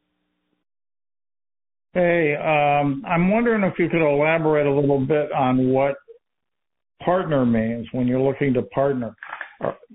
Hey, 1.93 2.35
um, 2.35 3.03
I'm 3.07 3.31
wondering 3.31 3.63
if 3.63 3.79
you 3.79 3.87
could 3.87 4.05
elaborate 4.05 4.67
a 4.67 4.73
little 4.73 4.99
bit 4.99 5.31
on 5.31 5.69
what 5.69 5.95
partner 7.03 7.45
means 7.45 7.87
when 7.93 8.07
you're 8.07 8.19
looking 8.19 8.53
to 8.55 8.63
partner. 8.63 9.15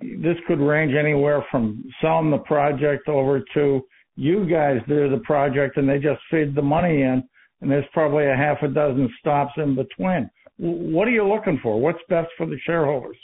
This 0.01 0.37
could 0.47 0.61
range 0.61 0.95
anywhere 0.95 1.45
from 1.51 1.85
selling 2.01 2.31
the 2.31 2.39
project 2.39 3.09
over 3.09 3.43
to 3.55 3.81
you 4.17 4.49
guys 4.49 4.81
do 4.89 5.09
the 5.09 5.23
project, 5.25 5.77
and 5.77 5.89
they 5.89 5.99
just 5.99 6.21
feed 6.31 6.55
the 6.55 6.63
money 6.63 7.03
in, 7.03 7.23
and 7.61 7.71
there's 7.71 7.85
probably 7.93 8.27
a 8.27 8.37
half 8.37 8.59
a 8.63 8.69
dozen 8.69 9.09
stops 9.19 9.53
in 9.57 9.75
between. 9.75 10.31
What 10.59 11.09
are 11.09 11.13
you 11.13 11.27
looking 11.27 11.59
for? 11.63 11.81
What's 11.81 12.01
best 12.09 12.29
for 12.37 12.47
the 12.47 12.59
shareholders? 12.67 13.17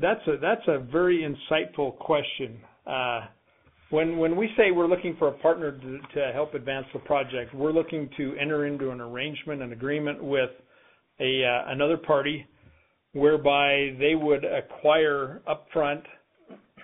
That's 0.00 0.26
a 0.26 0.36
that's 0.40 0.66
a 0.66 0.78
very 0.78 1.22
insightful 1.22 1.96
question. 1.98 2.58
Uh, 2.86 3.26
when 3.90 4.18
when 4.18 4.36
we 4.36 4.48
say 4.56 4.72
we're 4.72 4.88
looking 4.88 5.14
for 5.18 5.28
a 5.28 5.32
partner 5.32 5.78
to 6.14 6.32
help 6.32 6.54
advance 6.54 6.86
the 6.92 6.98
project, 7.00 7.54
we're 7.54 7.72
looking 7.72 8.10
to 8.16 8.34
enter 8.40 8.66
into 8.66 8.90
an 8.90 9.00
arrangement, 9.00 9.62
an 9.62 9.72
agreement 9.72 10.22
with 10.22 10.50
a 11.20 11.44
uh, 11.44 11.72
another 11.72 11.96
party, 11.96 12.46
whereby 13.12 13.94
they 13.98 14.14
would 14.14 14.44
acquire 14.44 15.42
upfront 15.48 16.02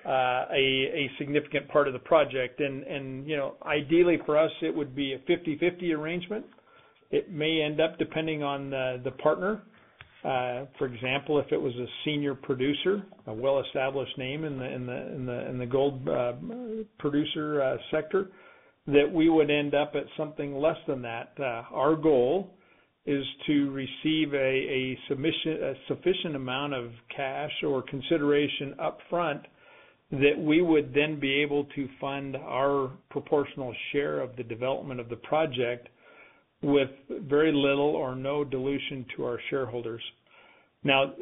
uh, 0.06 0.46
a 0.52 0.54
a 0.54 1.10
significant 1.18 1.68
part 1.68 1.86
of 1.86 1.92
the 1.92 1.98
project. 2.00 2.60
And 2.60 2.82
and 2.84 3.26
you 3.26 3.36
know, 3.36 3.54
ideally 3.64 4.18
for 4.26 4.38
us, 4.38 4.50
it 4.62 4.74
would 4.74 4.94
be 4.94 5.14
a 5.14 5.18
50-50 5.30 5.94
arrangement. 5.96 6.44
It 7.10 7.30
may 7.30 7.60
end 7.60 7.80
up 7.80 7.98
depending 7.98 8.42
on 8.42 8.70
the, 8.70 9.00
the 9.02 9.10
partner. 9.10 9.62
Uh, 10.22 10.66
for 10.78 10.86
example, 10.86 11.38
if 11.38 11.50
it 11.50 11.60
was 11.60 11.74
a 11.76 11.86
senior 12.04 12.34
producer, 12.34 13.02
a 13.26 13.32
well-established 13.32 14.16
name 14.18 14.44
in 14.44 14.58
the 14.58 14.64
in 14.64 14.86
the 14.86 15.14
in 15.14 15.26
the 15.26 15.48
in 15.48 15.58
the 15.58 15.66
gold 15.66 16.06
uh, 16.08 16.32
producer 16.98 17.62
uh, 17.62 17.76
sector, 17.90 18.30
that 18.86 19.10
we 19.10 19.28
would 19.30 19.50
end 19.50 19.74
up 19.74 19.92
at 19.94 20.04
something 20.16 20.54
less 20.54 20.76
than 20.86 21.00
that. 21.02 21.32
Uh, 21.38 21.62
our 21.72 21.96
goal 21.96 22.50
is 23.06 23.24
to 23.46 23.70
receive 23.70 24.34
a, 24.34 24.96
sufficient 25.88 26.36
amount 26.36 26.74
of 26.74 26.90
cash 27.14 27.52
or 27.66 27.82
consideration 27.82 28.74
up 28.80 28.98
front 29.08 29.40
that 30.10 30.38
we 30.38 30.60
would 30.60 30.92
then 30.92 31.18
be 31.18 31.40
able 31.40 31.64
to 31.76 31.88
fund 32.00 32.36
our 32.36 32.90
proportional 33.10 33.74
share 33.92 34.20
of 34.20 34.34
the 34.36 34.42
development 34.42 35.00
of 35.00 35.08
the 35.08 35.16
project 35.16 35.88
with 36.62 36.90
very 37.08 37.52
little 37.52 37.96
or 37.96 38.14
no 38.14 38.44
dilution 38.44 39.06
to 39.16 39.24
our 39.24 39.38
shareholders. 39.48 40.02
Now, 40.82 41.14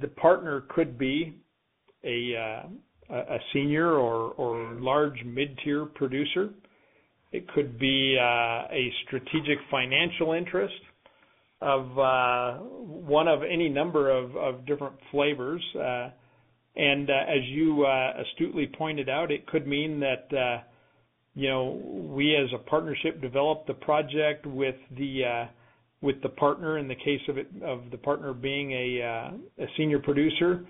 the 0.00 0.08
partner 0.08 0.64
could 0.70 0.98
be 0.98 1.34
a 2.04 2.34
uh, 2.36 3.14
a 3.14 3.38
senior 3.52 3.94
or 3.94 4.32
or 4.32 4.74
large 4.80 5.22
mid-tier 5.24 5.86
producer. 5.86 6.50
It 7.30 7.46
could 7.48 7.78
be 7.78 8.16
uh, 8.18 8.72
a 8.72 8.92
strategic 9.06 9.58
financial 9.70 10.32
interest 10.32 10.74
of 11.60 11.98
uh, 11.98 12.58
one 12.62 13.28
of 13.28 13.42
any 13.42 13.68
number 13.68 14.10
of, 14.10 14.64
different 14.64 14.94
flavors. 15.10 15.62
Uh, 15.74 16.10
and 16.76 17.10
as 17.10 17.42
you 17.46 17.84
astutely 17.86 18.70
pointed 18.78 19.08
out, 19.08 19.30
it 19.30 19.46
could 19.46 19.66
mean 19.66 20.00
that 20.00 20.28
uh, 20.36 20.62
you 21.34 21.48
know, 21.48 21.80
we 22.14 22.36
as 22.36 22.48
a 22.54 22.58
partnership 22.58 23.20
develop 23.20 23.66
the 23.66 23.74
project 23.74 24.46
with 24.46 24.76
the 24.96 25.22
uh, 25.24 25.46
with 26.00 26.22
the 26.22 26.28
partner 26.28 26.78
in 26.78 26.86
the 26.86 26.94
case 26.94 27.20
of 27.28 27.38
it 27.38 27.48
of 27.62 27.90
the 27.90 27.98
partner 27.98 28.32
being 28.32 28.72
a 28.72 29.00
a 29.60 29.66
senior 29.76 29.98
producer 29.98 30.64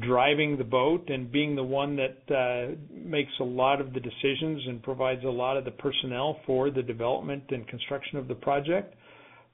driving 0.00 0.56
the 0.56 0.64
boat 0.64 1.08
and 1.08 1.30
being 1.30 1.54
the 1.54 1.62
one 1.62 1.96
that 1.96 2.34
uh, 2.34 2.74
makes 2.92 3.32
a 3.40 3.44
lot 3.44 3.80
of 3.80 3.92
the 3.92 4.00
decisions 4.00 4.62
and 4.66 4.82
provides 4.82 5.24
a 5.24 5.28
lot 5.28 5.56
of 5.56 5.64
the 5.64 5.70
personnel 5.70 6.40
for 6.44 6.70
the 6.70 6.82
development 6.82 7.44
and 7.50 7.68
construction 7.68 8.18
of 8.18 8.26
the 8.26 8.34
project. 8.34 8.94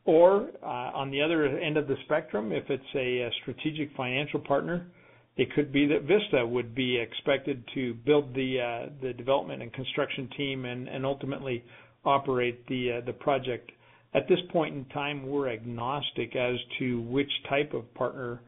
Or 0.04 0.48
uh, 0.62 0.66
on 0.66 1.10
the 1.10 1.20
other 1.20 1.46
end 1.46 1.76
of 1.76 1.86
the 1.86 1.96
spectrum, 2.06 2.50
if 2.50 2.64
it's 2.70 2.82
a, 2.96 3.30
strategic 3.42 3.94
financial 3.96 4.40
partner 4.40 4.86
it 5.36 5.52
could 5.54 5.72
be 5.72 5.86
that 5.86 6.02
Vista 6.02 6.46
would 6.46 6.74
be 6.74 6.98
expected 6.98 7.64
to 7.74 7.94
build 7.94 8.34
the 8.34 8.60
uh, 8.60 8.90
the 9.00 9.12
development 9.14 9.62
and 9.62 9.72
construction 9.72 10.28
team 10.36 10.66
and, 10.66 11.06
ultimately 11.06 11.64
operate 12.04 12.66
the 12.66 13.00
the 13.06 13.12
project. 13.12 13.70
At 14.14 14.28
this 14.28 14.40
point 14.50 14.74
in 14.74 14.84
time, 14.86 15.26
we're 15.26 15.48
agnostic 15.48 16.36
as 16.36 16.56
to 16.78 17.00
which 17.02 17.30
type 17.48 17.72
of 17.72 17.92
partner 17.94 18.42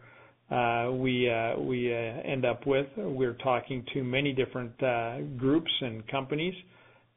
we 0.50 1.30
uh, 1.30 1.58
we 1.60 1.92
uh, 1.92 1.96
end 1.96 2.44
up 2.44 2.66
with. 2.66 2.86
We're 2.96 3.34
talking 3.34 3.84
to 3.94 4.02
many 4.04 4.32
different 4.32 4.82
uh, 4.82 5.20
groups 5.36 5.70
and 5.80 6.06
companies, 6.08 6.54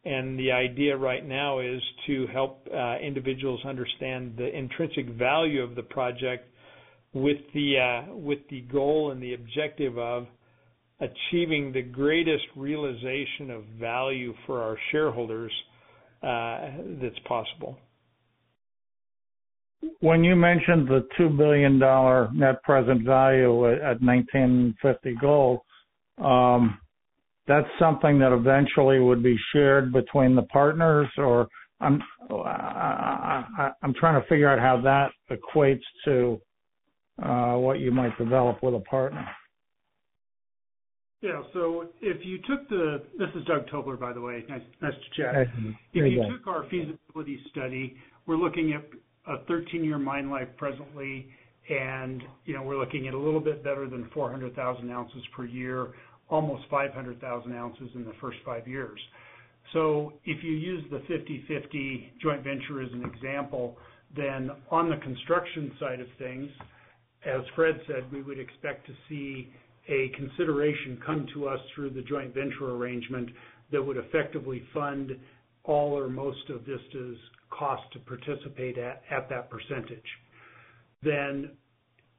and 0.05 0.38
the 0.39 0.51
idea 0.51 0.95
right 0.97 1.25
now 1.25 1.59
is 1.59 1.82
to 2.07 2.28
help 2.28 2.67
individuals 3.01 3.59
understand 3.65 4.36
the 4.38 4.55
intrinsic 4.55 5.09
value 5.09 5.61
of 5.61 5.75
the 5.75 5.84
project 5.84 6.47
with 7.13 7.38
the 7.53 7.78
uh, 7.78 8.13
with 8.13 8.39
the 8.49 8.61
goal 8.61 9.11
and 9.11 9.21
the 9.21 9.34
objective 9.34 9.97
of 9.97 10.28
achieving 10.99 11.71
the 11.71 11.82
greatest 11.82 12.45
realization 12.55 13.51
of 13.51 13.63
value 13.80 14.34
for 14.45 14.61
our 14.61 14.78
shareholders 14.91 15.51
uh, 16.23 16.69
that's 17.01 17.19
possible. 17.28 17.78
When 19.99 20.23
you 20.23 20.36
mentioned 20.36 20.88
the 20.88 21.07
two 21.17 21.30
billion 21.30 21.80
dollar 21.80 22.30
net 22.34 22.61
present 22.63 23.05
value 23.05 23.73
at 23.73 24.01
1950 24.01 25.15
gold, 25.21 25.59
um, 26.17 26.80
that's 27.47 27.67
something 27.80 28.19
that 28.19 28.34
eventually 28.34 28.99
would 28.99 29.23
be 29.23 29.38
shared 29.53 29.93
between 29.93 30.36
the 30.36 30.41
partners, 30.43 31.07
or 31.17 31.47
I'm 31.80 32.01
I, 32.30 33.45
I, 33.57 33.71
I'm 33.84 33.93
trying 33.93 34.21
to 34.21 34.28
figure 34.28 34.49
out 34.49 34.59
how 34.59 34.82
that 34.82 35.11
equates 35.32 35.84
to 36.05 36.41
uh, 37.23 37.53
what 37.55 37.80
you 37.80 37.91
might 37.91 38.17
develop 38.17 38.61
with 38.63 38.73
a 38.73 38.80
partner. 38.80 39.28
Yeah. 41.21 41.41
So 41.53 41.88
if 42.01 42.23
you 42.23 42.38
took 42.47 42.69
the, 42.69 43.03
this 43.17 43.30
is 43.36 43.43
Doug 43.45 43.67
Tobler, 43.67 43.99
by 43.99 44.13
the 44.13 44.21
way. 44.21 44.43
Nice, 44.47 44.61
nice 44.82 44.93
to 44.93 45.21
chat. 45.21 45.47
If 45.93 46.11
you 46.11 46.23
took 46.32 46.47
our 46.47 46.65
feasibility 46.69 47.39
study, 47.49 47.97
we're 48.28 48.38
looking 48.38 48.73
at 48.73 48.84
a 49.28 49.38
13-year 49.51 49.97
mine 49.97 50.30
life 50.30 50.47
presently, 50.57 51.28
and 51.69 52.23
you 52.45 52.53
know 52.53 52.63
we're 52.63 52.78
looking 52.78 53.07
at 53.07 53.13
a 53.13 53.17
little 53.17 53.39
bit 53.39 53.63
better 53.63 53.89
than 53.89 54.09
400,000 54.13 54.89
ounces 54.89 55.21
per 55.36 55.45
year, 55.45 55.89
almost 56.30 56.63
500,000 56.69 57.53
ounces 57.55 57.89
in 57.95 58.05
the 58.05 58.13
first 58.21 58.38
five 58.45 58.67
years. 58.67 58.99
So 59.73 60.13
if 60.25 60.43
you 60.43 60.51
use 60.51 60.84
the 60.89 60.99
50/50 60.99 62.19
joint 62.21 62.43
venture 62.43 62.82
as 62.82 62.91
an 62.93 63.03
example, 63.03 63.78
then 64.15 64.51
on 64.71 64.89
the 64.89 64.97
construction 64.97 65.73
side 65.80 65.99
of 65.99 66.07
things, 66.17 66.49
as 67.25 67.41
Fred 67.55 67.82
said, 67.88 68.09
we 68.11 68.21
would 68.21 68.39
expect 68.39 68.88
to 68.88 68.93
see 69.09 69.51
a 69.89 70.09
consideration 70.09 71.01
come 71.05 71.28
to 71.34 71.47
us 71.47 71.59
through 71.73 71.89
the 71.89 72.01
joint 72.01 72.34
venture 72.34 72.71
arrangement 72.71 73.30
that 73.71 73.84
would 73.84 73.97
effectively 73.97 74.63
fund 74.73 75.11
all 75.63 75.97
or 75.97 76.07
most 76.07 76.49
of 76.49 76.61
Vista's 76.61 77.17
cost 77.50 77.84
to 77.93 78.00
participate 78.00 78.78
at 78.78 79.30
that 79.30 79.50
percentage. 79.50 80.06
Then, 81.04 81.52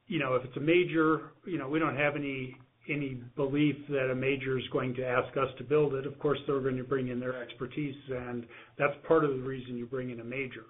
you 0.07 0.19
know, 0.19 0.35
if 0.35 0.45
it's 0.45 0.57
a 0.57 0.61
major, 0.61 1.33
you 1.45 1.59
know, 1.59 1.69
we 1.69 1.79
don't 1.79 1.97
have 1.97 2.17
any 2.17 2.57
any 2.91 3.21
belief 3.37 3.77
that 3.91 4.11
a 4.11 4.15
major 4.15 4.59
is 4.59 4.65
going 4.73 4.95
to 4.95 5.05
ask 5.05 5.37
us 5.37 5.49
to 5.59 5.65
build 5.65 5.95
it. 5.95 6.07
Of 6.07 6.19
course, 6.19 6.39
they're 6.47 6.61
going 6.61 6.79
to 6.79 6.85
bring 6.85 7.09
in 7.09 7.21
their 7.21 7.43
expertise, 7.43 7.95
and 8.09 8.47
that's 8.79 8.95
part 9.07 9.25
of 9.25 9.31
the 9.33 9.43
reason 9.43 9.77
you 9.77 9.85
bring 9.85 10.11
in 10.11 10.21
a 10.21 10.25
major. 10.25 10.65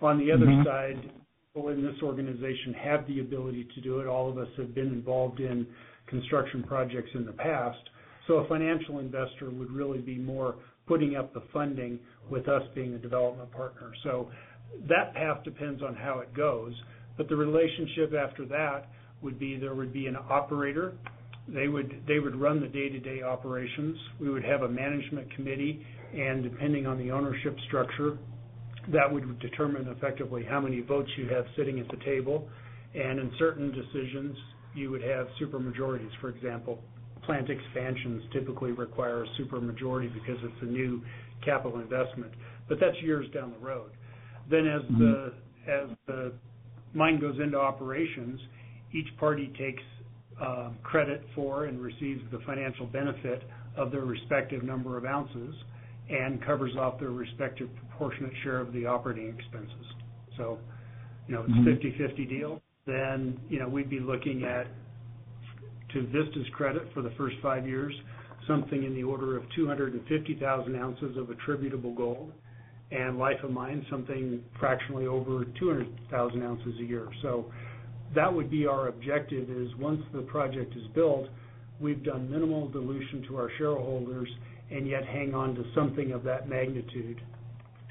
On 0.00 0.18
the 0.18 0.32
other 0.32 0.46
mm-hmm. 0.46 0.66
side, 0.66 1.12
people 1.52 1.68
in 1.68 1.82
this 1.82 1.96
organization 2.02 2.74
have 2.82 3.06
the 3.06 3.20
ability 3.20 3.68
to 3.74 3.80
do 3.82 4.00
it. 4.00 4.06
All 4.06 4.30
of 4.30 4.38
us 4.38 4.48
have 4.56 4.74
been 4.74 4.86
involved 4.86 5.40
in 5.40 5.66
construction 6.06 6.62
projects 6.62 7.10
in 7.14 7.26
the 7.26 7.32
past. 7.32 7.78
So 8.26 8.34
a 8.34 8.48
financial 8.48 8.98
investor 8.98 9.50
would 9.50 9.70
really 9.70 9.98
be 9.98 10.16
more 10.16 10.56
putting 10.90 11.14
up 11.14 11.32
the 11.32 11.42
funding 11.52 12.00
with 12.28 12.48
us 12.48 12.62
being 12.74 12.94
a 12.94 12.98
development 12.98 13.48
partner. 13.52 13.92
So 14.02 14.28
that 14.88 15.14
path 15.14 15.44
depends 15.44 15.84
on 15.84 15.94
how 15.94 16.18
it 16.18 16.34
goes. 16.34 16.72
But 17.16 17.28
the 17.28 17.36
relationship 17.36 18.12
after 18.12 18.44
that 18.46 18.88
would 19.22 19.38
be 19.38 19.56
there 19.56 19.76
would 19.76 19.92
be 19.92 20.08
an 20.08 20.16
operator. 20.16 20.94
They 21.46 21.68
would 21.68 22.02
they 22.08 22.18
would 22.18 22.34
run 22.34 22.60
the 22.60 22.66
day-to-day 22.66 23.22
operations. 23.22 23.96
We 24.18 24.30
would 24.30 24.42
have 24.42 24.62
a 24.62 24.68
management 24.68 25.32
committee, 25.36 25.86
and 26.12 26.42
depending 26.42 26.88
on 26.88 26.98
the 26.98 27.12
ownership 27.12 27.56
structure, 27.68 28.18
that 28.92 29.12
would 29.12 29.38
determine 29.38 29.86
effectively 29.96 30.44
how 30.48 30.60
many 30.60 30.80
votes 30.80 31.10
you 31.16 31.28
have 31.28 31.44
sitting 31.56 31.78
at 31.78 31.86
the 31.86 32.04
table. 32.04 32.48
And 32.96 33.20
in 33.20 33.30
certain 33.38 33.70
decisions, 33.70 34.36
you 34.74 34.90
would 34.90 35.02
have 35.02 35.28
supermajorities. 35.40 36.10
For 36.20 36.30
example, 36.30 36.82
plant 37.24 37.48
expansions 37.50 38.22
typically 38.32 38.72
require 38.72 39.24
a 39.24 39.28
supermajority 39.40 40.12
because 40.12 40.38
it's 40.42 40.62
a 40.62 40.66
new 40.66 41.02
capital 41.44 41.80
investment, 41.80 42.32
but 42.68 42.78
that's 42.80 42.96
years 43.02 43.26
down 43.32 43.52
the 43.52 43.66
road. 43.66 43.90
Then 44.50 44.66
as 44.66 44.82
mm-hmm. 44.82 45.00
the 45.00 45.32
as 45.68 45.88
the 46.06 46.32
mine 46.94 47.20
goes 47.20 47.38
into 47.40 47.58
operations, 47.58 48.40
each 48.92 49.06
party 49.18 49.52
takes 49.58 49.82
um, 50.40 50.76
credit 50.82 51.22
for 51.34 51.66
and 51.66 51.80
receives 51.80 52.22
the 52.32 52.38
financial 52.46 52.86
benefit 52.86 53.42
of 53.76 53.92
their 53.92 54.04
respective 54.04 54.62
number 54.62 54.96
of 54.96 55.04
ounces 55.04 55.54
and 56.08 56.44
covers 56.44 56.74
off 56.76 56.98
their 56.98 57.10
respective 57.10 57.68
proportionate 57.76 58.32
share 58.42 58.58
of 58.58 58.72
the 58.72 58.86
operating 58.86 59.28
expenses. 59.28 59.86
So, 60.36 60.58
you 61.28 61.34
know, 61.34 61.44
it's 61.46 61.52
50/50 61.52 62.00
mm-hmm. 62.00 62.28
deal, 62.28 62.62
then, 62.86 63.38
you 63.48 63.58
know, 63.58 63.68
we'd 63.68 63.90
be 63.90 64.00
looking 64.00 64.44
at, 64.44 64.66
to 65.92 66.06
Vista's 66.06 66.46
credit 66.52 66.82
for 66.94 67.02
the 67.02 67.10
first 67.16 67.36
five 67.42 67.66
years, 67.66 67.94
something 68.46 68.84
in 68.84 68.94
the 68.94 69.02
order 69.02 69.36
of 69.36 69.44
250,000 69.54 70.76
ounces 70.76 71.16
of 71.16 71.30
attributable 71.30 71.94
gold, 71.94 72.32
and 72.90 73.18
life 73.18 73.42
of 73.44 73.50
mine, 73.50 73.86
something 73.90 74.42
fractionally 74.58 75.06
over 75.06 75.44
200,000 75.58 76.42
ounces 76.42 76.74
a 76.80 76.84
year. 76.84 77.08
So 77.22 77.50
that 78.14 78.32
would 78.32 78.50
be 78.50 78.66
our 78.66 78.88
objective 78.88 79.48
is 79.50 79.68
once 79.78 80.02
the 80.12 80.22
project 80.22 80.74
is 80.76 80.82
built, 80.94 81.28
we've 81.80 82.02
done 82.02 82.30
minimal 82.30 82.68
dilution 82.68 83.24
to 83.28 83.36
our 83.36 83.50
shareholders 83.58 84.28
and 84.70 84.88
yet 84.88 85.04
hang 85.04 85.34
on 85.34 85.54
to 85.54 85.64
something 85.74 86.12
of 86.12 86.22
that 86.24 86.48
magnitude 86.48 87.20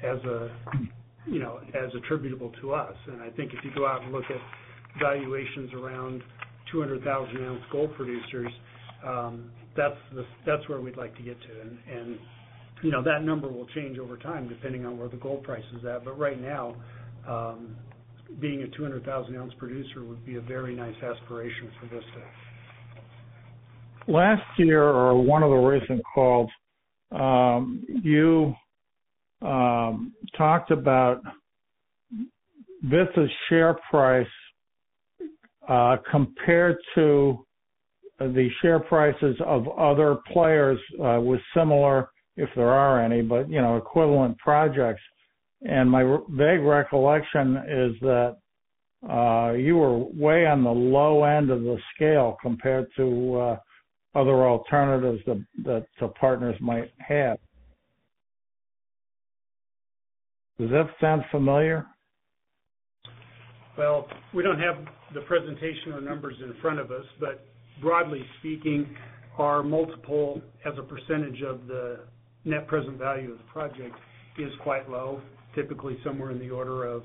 as 0.02 0.18
a, 0.24 0.50
you 1.26 1.38
know, 1.38 1.60
as 1.74 1.90
attributable 1.94 2.52
to 2.60 2.72
us. 2.72 2.94
And 3.06 3.22
I 3.22 3.30
think 3.30 3.52
if 3.52 3.64
you 3.64 3.70
go 3.74 3.86
out 3.86 4.02
and 4.02 4.12
look 4.12 4.24
at 4.30 4.40
valuations 4.98 5.72
around 5.74 6.22
200,000 6.72 7.44
ounce 7.44 7.62
gold 7.70 7.94
producers, 7.96 8.52
um, 9.06 9.50
that's 9.76 9.96
that's 10.46 10.68
where 10.68 10.80
we'd 10.80 10.96
like 10.96 11.16
to 11.16 11.22
get 11.22 11.40
to. 11.40 11.60
And 11.60 11.78
and 11.90 12.18
you 12.82 12.90
know, 12.90 13.02
that 13.02 13.22
number 13.22 13.48
will 13.48 13.66
change 13.74 13.98
over 13.98 14.16
time 14.16 14.48
depending 14.48 14.86
on 14.86 14.98
where 14.98 15.08
the 15.08 15.16
gold 15.16 15.42
price 15.42 15.64
is 15.78 15.84
at. 15.84 16.04
But 16.04 16.18
right 16.18 16.40
now, 16.40 16.74
um, 17.28 17.76
being 18.40 18.62
a 18.62 18.68
200,000 18.68 19.36
ounce 19.36 19.52
producer 19.58 20.04
would 20.04 20.24
be 20.24 20.36
a 20.36 20.40
very 20.40 20.74
nice 20.74 20.94
aspiration 21.02 21.70
for 21.78 21.86
Vista. 21.86 22.22
Last 24.08 24.42
year 24.58 24.82
or 24.82 25.22
one 25.22 25.42
of 25.42 25.50
the 25.50 25.56
recent 25.56 26.00
calls, 26.14 26.48
um, 27.12 27.84
you 28.02 28.54
talked 30.36 30.70
about 30.70 31.20
Vista's 32.82 33.30
share 33.48 33.76
price 33.90 34.26
Uh, 35.68 35.96
compared 36.10 36.76
to 36.94 37.44
the 38.18 38.48
share 38.60 38.80
prices 38.80 39.36
of 39.46 39.68
other 39.78 40.16
players 40.32 40.78
uh, 41.02 41.20
with 41.20 41.40
similar, 41.54 42.10
if 42.36 42.48
there 42.56 42.70
are 42.70 43.02
any, 43.02 43.22
but 43.22 43.48
you 43.48 43.60
know, 43.60 43.76
equivalent 43.76 44.36
projects. 44.38 45.02
And 45.62 45.90
my 45.90 46.02
vague 46.30 46.62
recollection 46.62 47.56
is 47.68 47.94
that 48.00 48.36
uh, 49.08 49.52
you 49.52 49.76
were 49.76 49.98
way 49.98 50.46
on 50.46 50.64
the 50.64 50.70
low 50.70 51.24
end 51.24 51.50
of 51.50 51.62
the 51.62 51.78
scale 51.94 52.36
compared 52.42 52.86
to 52.96 53.58
other 54.14 54.46
alternatives 54.46 55.22
that 55.64 55.86
the 56.00 56.08
partners 56.08 56.56
might 56.60 56.90
have. 56.98 57.38
Does 60.58 60.70
that 60.70 60.90
sound 61.00 61.22
familiar? 61.30 61.86
Well, 63.80 64.06
we 64.34 64.42
don't 64.42 64.60
have 64.60 64.76
the 65.14 65.22
presentation 65.22 65.94
or 65.94 66.02
numbers 66.02 66.34
in 66.44 66.52
front 66.60 66.80
of 66.80 66.90
us, 66.90 67.06
but 67.18 67.46
broadly 67.80 68.22
speaking, 68.38 68.94
our 69.38 69.62
multiple 69.62 70.42
as 70.66 70.74
a 70.76 70.82
percentage 70.82 71.40
of 71.40 71.66
the 71.66 72.00
net 72.44 72.66
present 72.66 72.98
value 72.98 73.32
of 73.32 73.38
the 73.38 73.44
project 73.44 73.96
is 74.38 74.52
quite 74.62 74.90
low, 74.90 75.22
typically 75.54 75.96
somewhere 76.04 76.30
in 76.30 76.38
the 76.38 76.50
order 76.50 76.84
of 76.84 77.04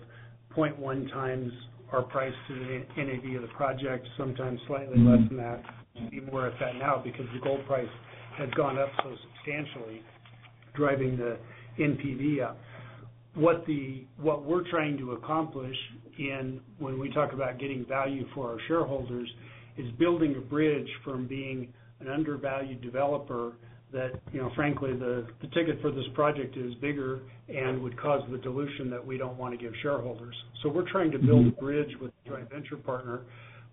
0.1x 0.53 1.49
our 1.93 2.01
price 2.01 2.33
to 2.49 2.55
the 2.55 2.83
NAV 3.01 3.35
of 3.37 3.43
the 3.43 3.53
project, 3.55 4.05
sometimes 4.17 4.59
slightly 4.67 4.99
less 4.99 5.25
than 5.29 5.37
that. 5.37 5.63
Even 6.11 6.27
where 6.29 6.47
it's 6.47 6.61
at 6.61 6.75
now 6.75 7.01
because 7.01 7.25
the 7.33 7.39
gold 7.39 7.65
price 7.67 7.87
has 8.37 8.49
gone 8.49 8.77
up 8.77 8.89
so 9.01 9.15
substantially, 9.37 10.01
driving 10.73 11.15
the 11.15 11.37
NPV 11.79 12.43
up. 12.43 12.59
What 13.33 13.65
we're 14.45 14.69
trying 14.69 14.97
to 14.97 15.13
accomplish 15.13 15.77
when 16.79 16.99
we 16.99 17.09
talk 17.11 17.33
about 17.33 17.59
getting 17.59 17.85
value 17.85 18.25
for 18.33 18.51
our 18.51 18.57
shareholders 18.67 19.29
is 19.77 19.91
building 19.93 20.35
a 20.37 20.41
bridge 20.41 20.87
from 21.03 21.27
being 21.27 21.73
an 21.99 22.09
undervalued 22.09 22.81
developer 22.81 23.53
that, 23.91 24.19
you 24.33 24.41
know, 24.41 24.51
frankly, 24.55 24.93
the 24.93 25.25
ticket 25.53 25.79
for 25.81 25.91
this 25.91 26.05
project 26.13 26.57
is 26.57 26.73
bigger 26.75 27.21
and 27.47 27.81
would 27.81 27.97
cause 27.99 28.21
the 28.29 28.37
dilution 28.37 28.89
that 28.89 29.05
we 29.05 29.17
don't 29.17 29.37
wanna 29.37 29.57
give 29.57 29.73
shareholders. 29.81 30.35
So 30.61 30.69
we're 30.69 30.89
trying 30.89 31.11
to 31.11 31.19
build 31.19 31.47
a 31.47 31.51
mm-hmm. 31.51 31.65
bridge 31.65 31.95
with 32.01 32.11
a 32.25 32.29
joint 32.29 32.49
venture 32.49 32.77
partner, 32.77 33.21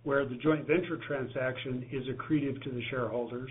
where 0.05 0.25
the 0.25 0.35
joint 0.37 0.67
venture 0.67 0.99
transaction 1.07 1.87
is 1.91 2.05
accretive 2.09 2.63
to 2.63 2.71
the 2.71 2.83
shareholders. 2.91 3.51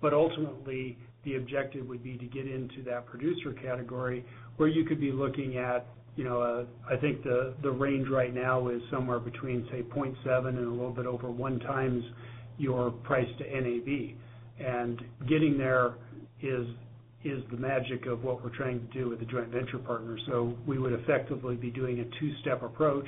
But 0.00 0.14
ultimately, 0.14 0.98
the 1.24 1.36
objective 1.36 1.86
would 1.86 2.02
be 2.02 2.16
to 2.16 2.24
get 2.24 2.46
into 2.46 2.82
that 2.86 3.06
producer 3.06 3.52
category 3.52 4.24
where 4.56 4.68
you 4.68 4.84
could 4.84 5.00
be 5.00 5.12
looking 5.12 5.58
at, 5.58 5.86
Uh, 6.28 6.64
I 6.88 6.96
think 6.96 7.22
the 7.22 7.70
range 7.70 8.08
right 8.08 8.34
now 8.34 8.68
is 8.68 8.82
somewhere 8.90 9.20
between, 9.20 9.66
say, 9.70 9.82
0.7 9.82 10.48
and 10.48 10.58
a 10.58 10.70
little 10.70 10.90
bit 10.90 11.06
over 11.06 11.30
one 11.30 11.60
times 11.60 12.04
your 12.58 12.90
price 12.90 13.28
to 13.38 13.44
NAV. 13.44 14.16
And 14.58 15.00
getting 15.28 15.56
there 15.56 15.94
is 16.42 16.66
is 17.22 17.42
the 17.50 17.56
magic 17.56 18.06
of 18.06 18.24
what 18.24 18.42
we're 18.42 18.56
trying 18.56 18.80
to 18.80 18.98
do 18.98 19.10
with 19.10 19.20
the 19.20 19.26
joint 19.26 19.48
venture 19.48 19.78
partner. 19.78 20.16
So 20.26 20.56
we 20.66 20.78
would 20.78 20.94
effectively 20.94 21.54
be 21.54 21.70
doing 21.70 22.00
a 22.00 22.04
two-step 22.18 22.62
approach, 22.62 23.04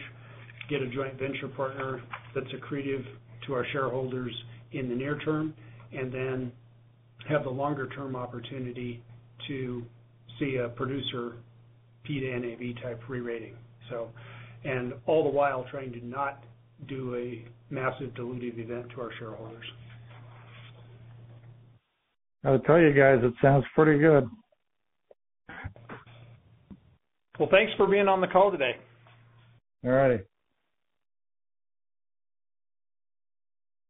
get 0.69 0.83
a 0.83 0.89
joint 0.89 1.19
venture 1.19 1.49
partner 1.49 2.03
that's 2.35 2.49
accretive 2.49 3.05
to 3.47 3.55
our 3.55 3.65
shareholders 3.73 4.35
in 4.73 4.91
the 4.91 4.95
near 4.95 5.19
term, 5.21 5.55
and 5.95 6.13
then 6.13 6.53
have 7.27 7.45
the 7.45 7.51
longer 7.51 7.89
term 7.89 8.15
opportunity 8.15 9.03
to 9.49 9.83
see 10.39 10.57
a 10.57 10.69
producer 10.69 11.37
P 12.05 12.20
to 12.20 12.38
NAV 12.38 12.82
type 12.82 13.03
re-rating. 13.09 13.57
So 13.90 14.11
and 14.64 14.94
all 15.07 15.24
the 15.24 15.30
while 15.30 15.66
trying 15.70 15.92
to 15.92 16.05
not 16.05 16.42
do 16.88 17.16
a 17.16 17.44
massive 17.72 18.11
dilutive 18.11 18.59
event 18.59 18.90
to 18.94 19.00
our 19.00 19.11
shareholders. 19.18 19.64
I'll 22.44 22.59
tell 22.61 22.80
you 22.80 22.92
guys, 22.92 23.18
it 23.22 23.34
sounds 23.40 23.64
pretty 23.74 24.00
good. 24.00 24.28
Well, 27.38 27.48
thanks 27.50 27.72
for 27.76 27.86
being 27.86 28.09
on 28.09 28.20
the 28.20 28.26
call 28.26 28.50
today. 28.50 28.72
All 29.84 29.90
righty. 29.90 30.22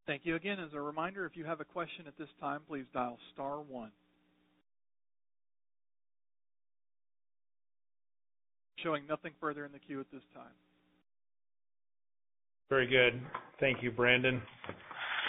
Thank 0.06 0.22
you 0.24 0.36
again. 0.36 0.58
As 0.58 0.74
a 0.74 0.80
reminder, 0.80 1.26
if 1.26 1.36
you 1.36 1.44
have 1.44 1.60
a 1.60 1.64
question 1.64 2.06
at 2.06 2.16
this 2.18 2.28
time, 2.40 2.60
please 2.68 2.84
dial 2.92 3.18
star 3.32 3.60
one. 3.60 3.90
Showing 8.82 9.04
nothing 9.08 9.32
further 9.40 9.64
in 9.64 9.72
the 9.72 9.78
queue 9.78 10.00
at 10.00 10.06
this 10.12 10.22
time. 10.34 10.52
Very 12.68 12.86
good. 12.86 13.20
Thank 13.60 13.82
you, 13.82 13.90
Brandon. 13.90 14.40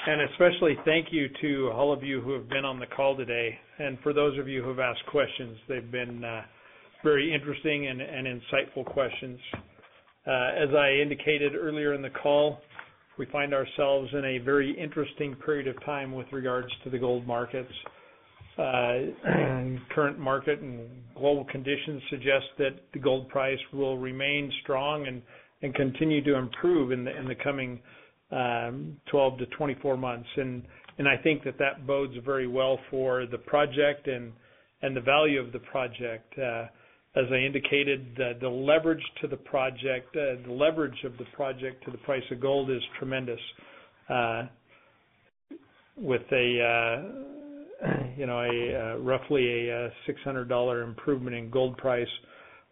And 0.06 0.22
especially 0.32 0.76
thank 0.86 1.08
you 1.12 1.28
to 1.42 1.72
all 1.72 1.94
of 1.94 2.04
you 2.04 2.20
who 2.22 2.34
have 2.34 2.50
been 2.50 2.66
on 2.66 2.80
the 2.80 2.86
call 2.88 3.16
today. 3.16 3.58
And 3.80 3.98
for 4.02 4.14
those 4.14 4.38
of 4.40 4.48
you 4.48 4.62
who 4.62 4.70
have 4.70 4.80
asked 4.80 5.06
questions, 5.08 5.58
they've 5.70 5.92
been 5.92 6.24
uh, 6.24 6.42
very 7.04 7.34
interesting 7.34 7.88
and 7.88 8.02
insightful 8.02 8.86
questions. 8.86 9.40
Uh, 10.26 10.32
as 10.32 10.70
I 10.76 11.02
indicated 11.02 11.54
earlier 11.56 11.94
in 11.94 12.02
the 12.02 12.10
call, 12.10 12.60
we 13.18 13.26
find 13.28 13.54
ourselves 13.54 14.10
in 14.14 14.26
a 14.26 14.38
very 14.40 14.72
interesting 14.78 15.36
period 15.36 15.68
of 15.68 15.76
time 15.86 16.14
with 16.14 16.28
regards 16.32 16.70
to 16.84 16.90
the 16.90 16.98
gold 16.98 17.28
markets. 17.28 17.72
Uh, 18.58 19.80
current 19.96 20.20
market 20.20 20.60
and 20.60 20.90
global 21.16 21.44
conditions 21.46 22.02
suggest 22.10 22.46
that 22.58 22.76
the 22.94 23.00
gold 23.00 23.28
price 23.30 23.60
will 23.72 23.98
remain 23.98 24.52
strong 24.62 25.08
and 25.08 25.74
continue 25.76 26.24
to 26.24 26.36
improve 26.36 26.92
in 26.92 27.06
the 27.06 27.36
coming 27.42 27.80
um, 28.32 28.98
12 29.10 29.38
to 29.40 29.46
24 29.48 29.98
months. 29.98 30.28
I 30.38 31.18
think 31.22 31.44
that 31.44 31.58
that 31.60 31.86
bodes 31.86 32.14
very 32.26 32.48
well 32.48 32.80
for 32.90 33.26
the 33.26 33.38
project 33.38 34.08
and 34.08 34.34
the 34.96 35.02
value 35.02 35.40
of 35.40 35.52
the 35.52 35.60
project. 35.60 36.34
Uh, 36.38 36.66
as 37.16 37.26
I 37.32 37.38
indicated, 37.38 38.18
the 38.42 38.50
leverage 38.50 39.04
to 39.22 39.28
the 39.28 39.38
project 39.38 40.16
uh 40.16 40.42
the 40.48 40.52
leverage 40.52 41.04
of 41.06 41.16
the 41.18 41.26
project 41.36 41.84
to 41.86 41.92
the 41.92 41.98
price 42.00 42.24
of 42.32 42.40
gold 42.40 42.72
is 42.72 42.82
tremendous. 42.98 43.40
Uh, 44.10 44.44
with 45.96 46.24
a 46.32 47.04
Uh, 48.24 48.98
roughly 49.00 49.70
a 49.70 49.88
uh, 49.88 49.90
$600 50.08 50.84
improvement 50.84 51.36
in 51.36 51.50
gold 51.50 51.78
price, 51.78 52.08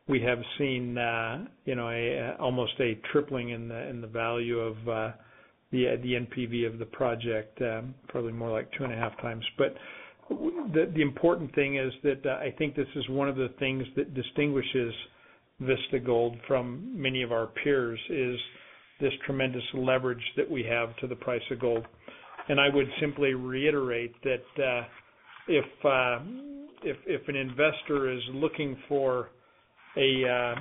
we 0.07 0.22
have 0.22 0.39
seen 0.57 0.97
uh, 0.97 1.45
you 1.66 1.76
know, 1.76 2.36
almost 2.39 2.74
a 2.80 2.99
tripling 3.12 3.49
in 3.49 3.68
the 3.68 4.07
value 4.07 4.59
of 4.59 4.76
the 4.86 5.14
NPV 5.74 6.66
of 6.66 6.80
the 6.80 6.86
project, 6.86 7.62
um, 7.62 7.93
probably 8.07 8.32
more 8.32 8.49
like 8.51 8.72
2.5x. 8.80 9.41
The 10.30 10.91
the 10.95 11.01
important 11.01 11.53
thing 11.53 11.78
is 11.78 11.91
that 12.03 12.26
I 12.26 12.51
think 12.57 12.76
this 12.76 12.88
is 12.95 13.07
one 13.09 13.28
of 13.28 13.36
the 13.36 13.49
things 13.59 13.84
that 13.95 14.14
distinguishes 14.14 14.93
Vista 15.59 15.99
Gold 15.99 16.38
from 16.47 16.91
many 16.99 17.22
of 17.22 17.32
our 17.32 17.47
peers, 17.47 17.99
is 18.09 18.38
this 18.99 19.14
tremendous 19.26 19.64
leverage 19.74 20.24
that 20.38 20.49
we 20.49 20.64
have 20.64 20.95
to 20.97 21.07
the 21.07 21.16
price 21.16 21.41
of 21.51 21.59
gold. 21.59 21.86
And 22.49 22.59
I 22.59 22.70
would 22.74 22.88
simply 22.99 23.34
reiterate 23.34 24.14
that 24.24 24.43
Uh, 25.50 26.20
if 26.84 26.98
if 27.06 27.28
an 27.28 27.36
investor 27.36 28.12
is 28.12 28.22
looking 28.34 28.78
for 28.88 29.30
a 29.98 30.24
uh, 30.28 30.56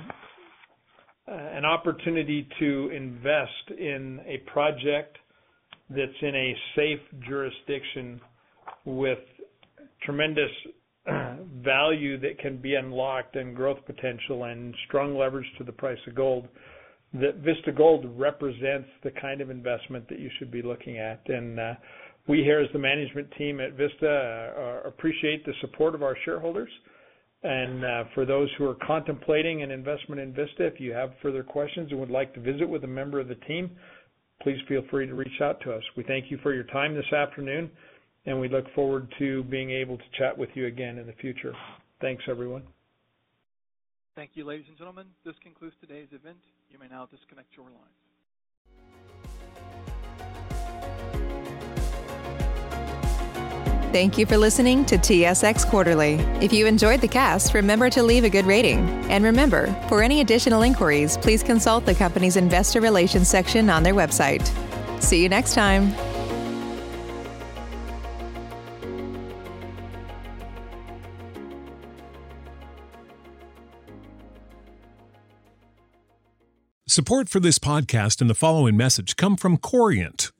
uh, 1.31 1.33
an 1.33 1.65
opportunity 1.65 2.47
to 2.59 2.89
invest 2.89 3.79
in 3.79 4.19
a 4.25 4.37
project 4.51 5.17
that's 5.89 6.11
in 6.21 6.35
a 6.35 6.55
safe 6.75 6.99
jurisdiction 7.27 8.19
with 8.85 9.19
tremendous 10.03 10.51
value 11.63 12.19
that 12.19 12.39
can 12.39 12.57
be 12.57 12.75
unlocked 12.75 13.35
and 13.35 13.55
growth 13.55 13.79
potential 13.85 14.45
and 14.45 14.73
strong 14.87 15.17
leverage 15.17 15.47
to 15.57 15.63
the 15.63 15.71
price 15.71 15.99
of 16.07 16.15
gold, 16.15 16.47
that 17.13 17.35
Vista 17.37 17.71
Gold 17.71 18.05
represents 18.17 18.87
the 19.03 19.11
kind 19.11 19.41
of 19.41 19.49
investment 19.49 20.07
that 20.09 20.19
you 20.19 20.29
should 20.39 20.51
be 20.51 20.61
looking 20.61 20.97
at. 20.97 21.21
We 22.27 22.43
here 22.43 22.59
as 22.59 22.69
the 22.71 22.79
management 22.79 23.29
team 23.37 23.59
at 23.59 23.73
Vista 23.73 24.07
uh, 24.57 24.87
appreciate 24.87 25.45
the 25.45 25.53
support 25.61 25.95
of 25.95 26.03
our 26.03 26.15
shareholders. 26.23 26.69
And 27.43 27.83
uh, 27.83 28.03
for 28.13 28.25
those 28.25 28.49
who 28.57 28.65
are 28.69 28.75
contemplating 28.85 29.63
an 29.63 29.71
investment 29.71 30.21
in 30.21 30.31
Vista, 30.31 30.65
if 30.65 30.79
you 30.79 30.91
have 30.91 31.11
further 31.21 31.43
questions 31.43 31.89
and 31.89 31.99
would 31.99 32.11
like 32.11 32.33
to 32.35 32.39
visit 32.39 32.69
with 32.69 32.83
a 32.83 32.87
member 32.87 33.19
of 33.19 33.27
the 33.27 33.35
team, 33.35 33.71
please 34.43 34.57
feel 34.67 34.83
free 34.91 35.07
to 35.07 35.15
reach 35.15 35.41
out 35.41 35.59
to 35.61 35.71
us. 35.73 35.81
We 35.97 36.03
thank 36.03 36.29
you 36.29 36.37
for 36.43 36.53
your 36.53 36.65
time 36.65 36.93
this 36.93 37.11
afternoon, 37.11 37.71
and 38.27 38.39
we 38.39 38.47
look 38.47 38.65
forward 38.75 39.11
to 39.17 39.43
being 39.45 39.71
able 39.71 39.97
to 39.97 40.03
chat 40.19 40.37
with 40.37 40.49
you 40.53 40.67
again 40.67 40.99
in 40.99 41.07
the 41.07 41.13
future. 41.13 41.53
Thanks, 41.99 42.23
everyone. 42.29 42.63
Thank 44.15 44.31
you, 44.33 44.45
ladies 44.45 44.65
and 44.67 44.77
gentlemen. 44.77 45.07
This 45.25 45.35
concludes 45.41 45.75
today's 45.81 46.09
event. 46.11 46.37
You 46.69 46.77
may 46.77 46.87
now 46.87 47.07
disconnect 47.09 47.55
your 47.55 47.65
lines. 47.65 48.10
Thank 53.91 54.17
you 54.17 54.25
for 54.25 54.37
listening 54.37 54.85
to 54.85 54.97
TSX 54.97 55.67
Quarterly. 55.67 56.13
If 56.39 56.53
you 56.53 56.65
enjoyed 56.65 57.01
the 57.01 57.09
cast, 57.09 57.53
remember 57.53 57.89
to 57.89 58.01
leave 58.01 58.23
a 58.23 58.29
good 58.29 58.45
rating. 58.45 58.79
And 59.11 59.21
remember, 59.25 59.67
for 59.89 60.01
any 60.01 60.21
additional 60.21 60.61
inquiries, 60.61 61.17
please 61.17 61.43
consult 61.43 61.85
the 61.85 61.93
company's 61.93 62.37
investor 62.37 62.79
relations 62.79 63.27
section 63.27 63.69
on 63.69 63.83
their 63.83 63.93
website. 63.93 64.47
See 65.03 65.21
you 65.21 65.27
next 65.27 65.55
time. 65.55 65.93
Support 76.87 77.27
for 77.27 77.41
this 77.41 77.59
podcast 77.59 78.21
and 78.21 78.29
the 78.29 78.35
following 78.35 78.77
message 78.77 79.17
come 79.17 79.35
from 79.35 79.57
Corient. 79.57 80.31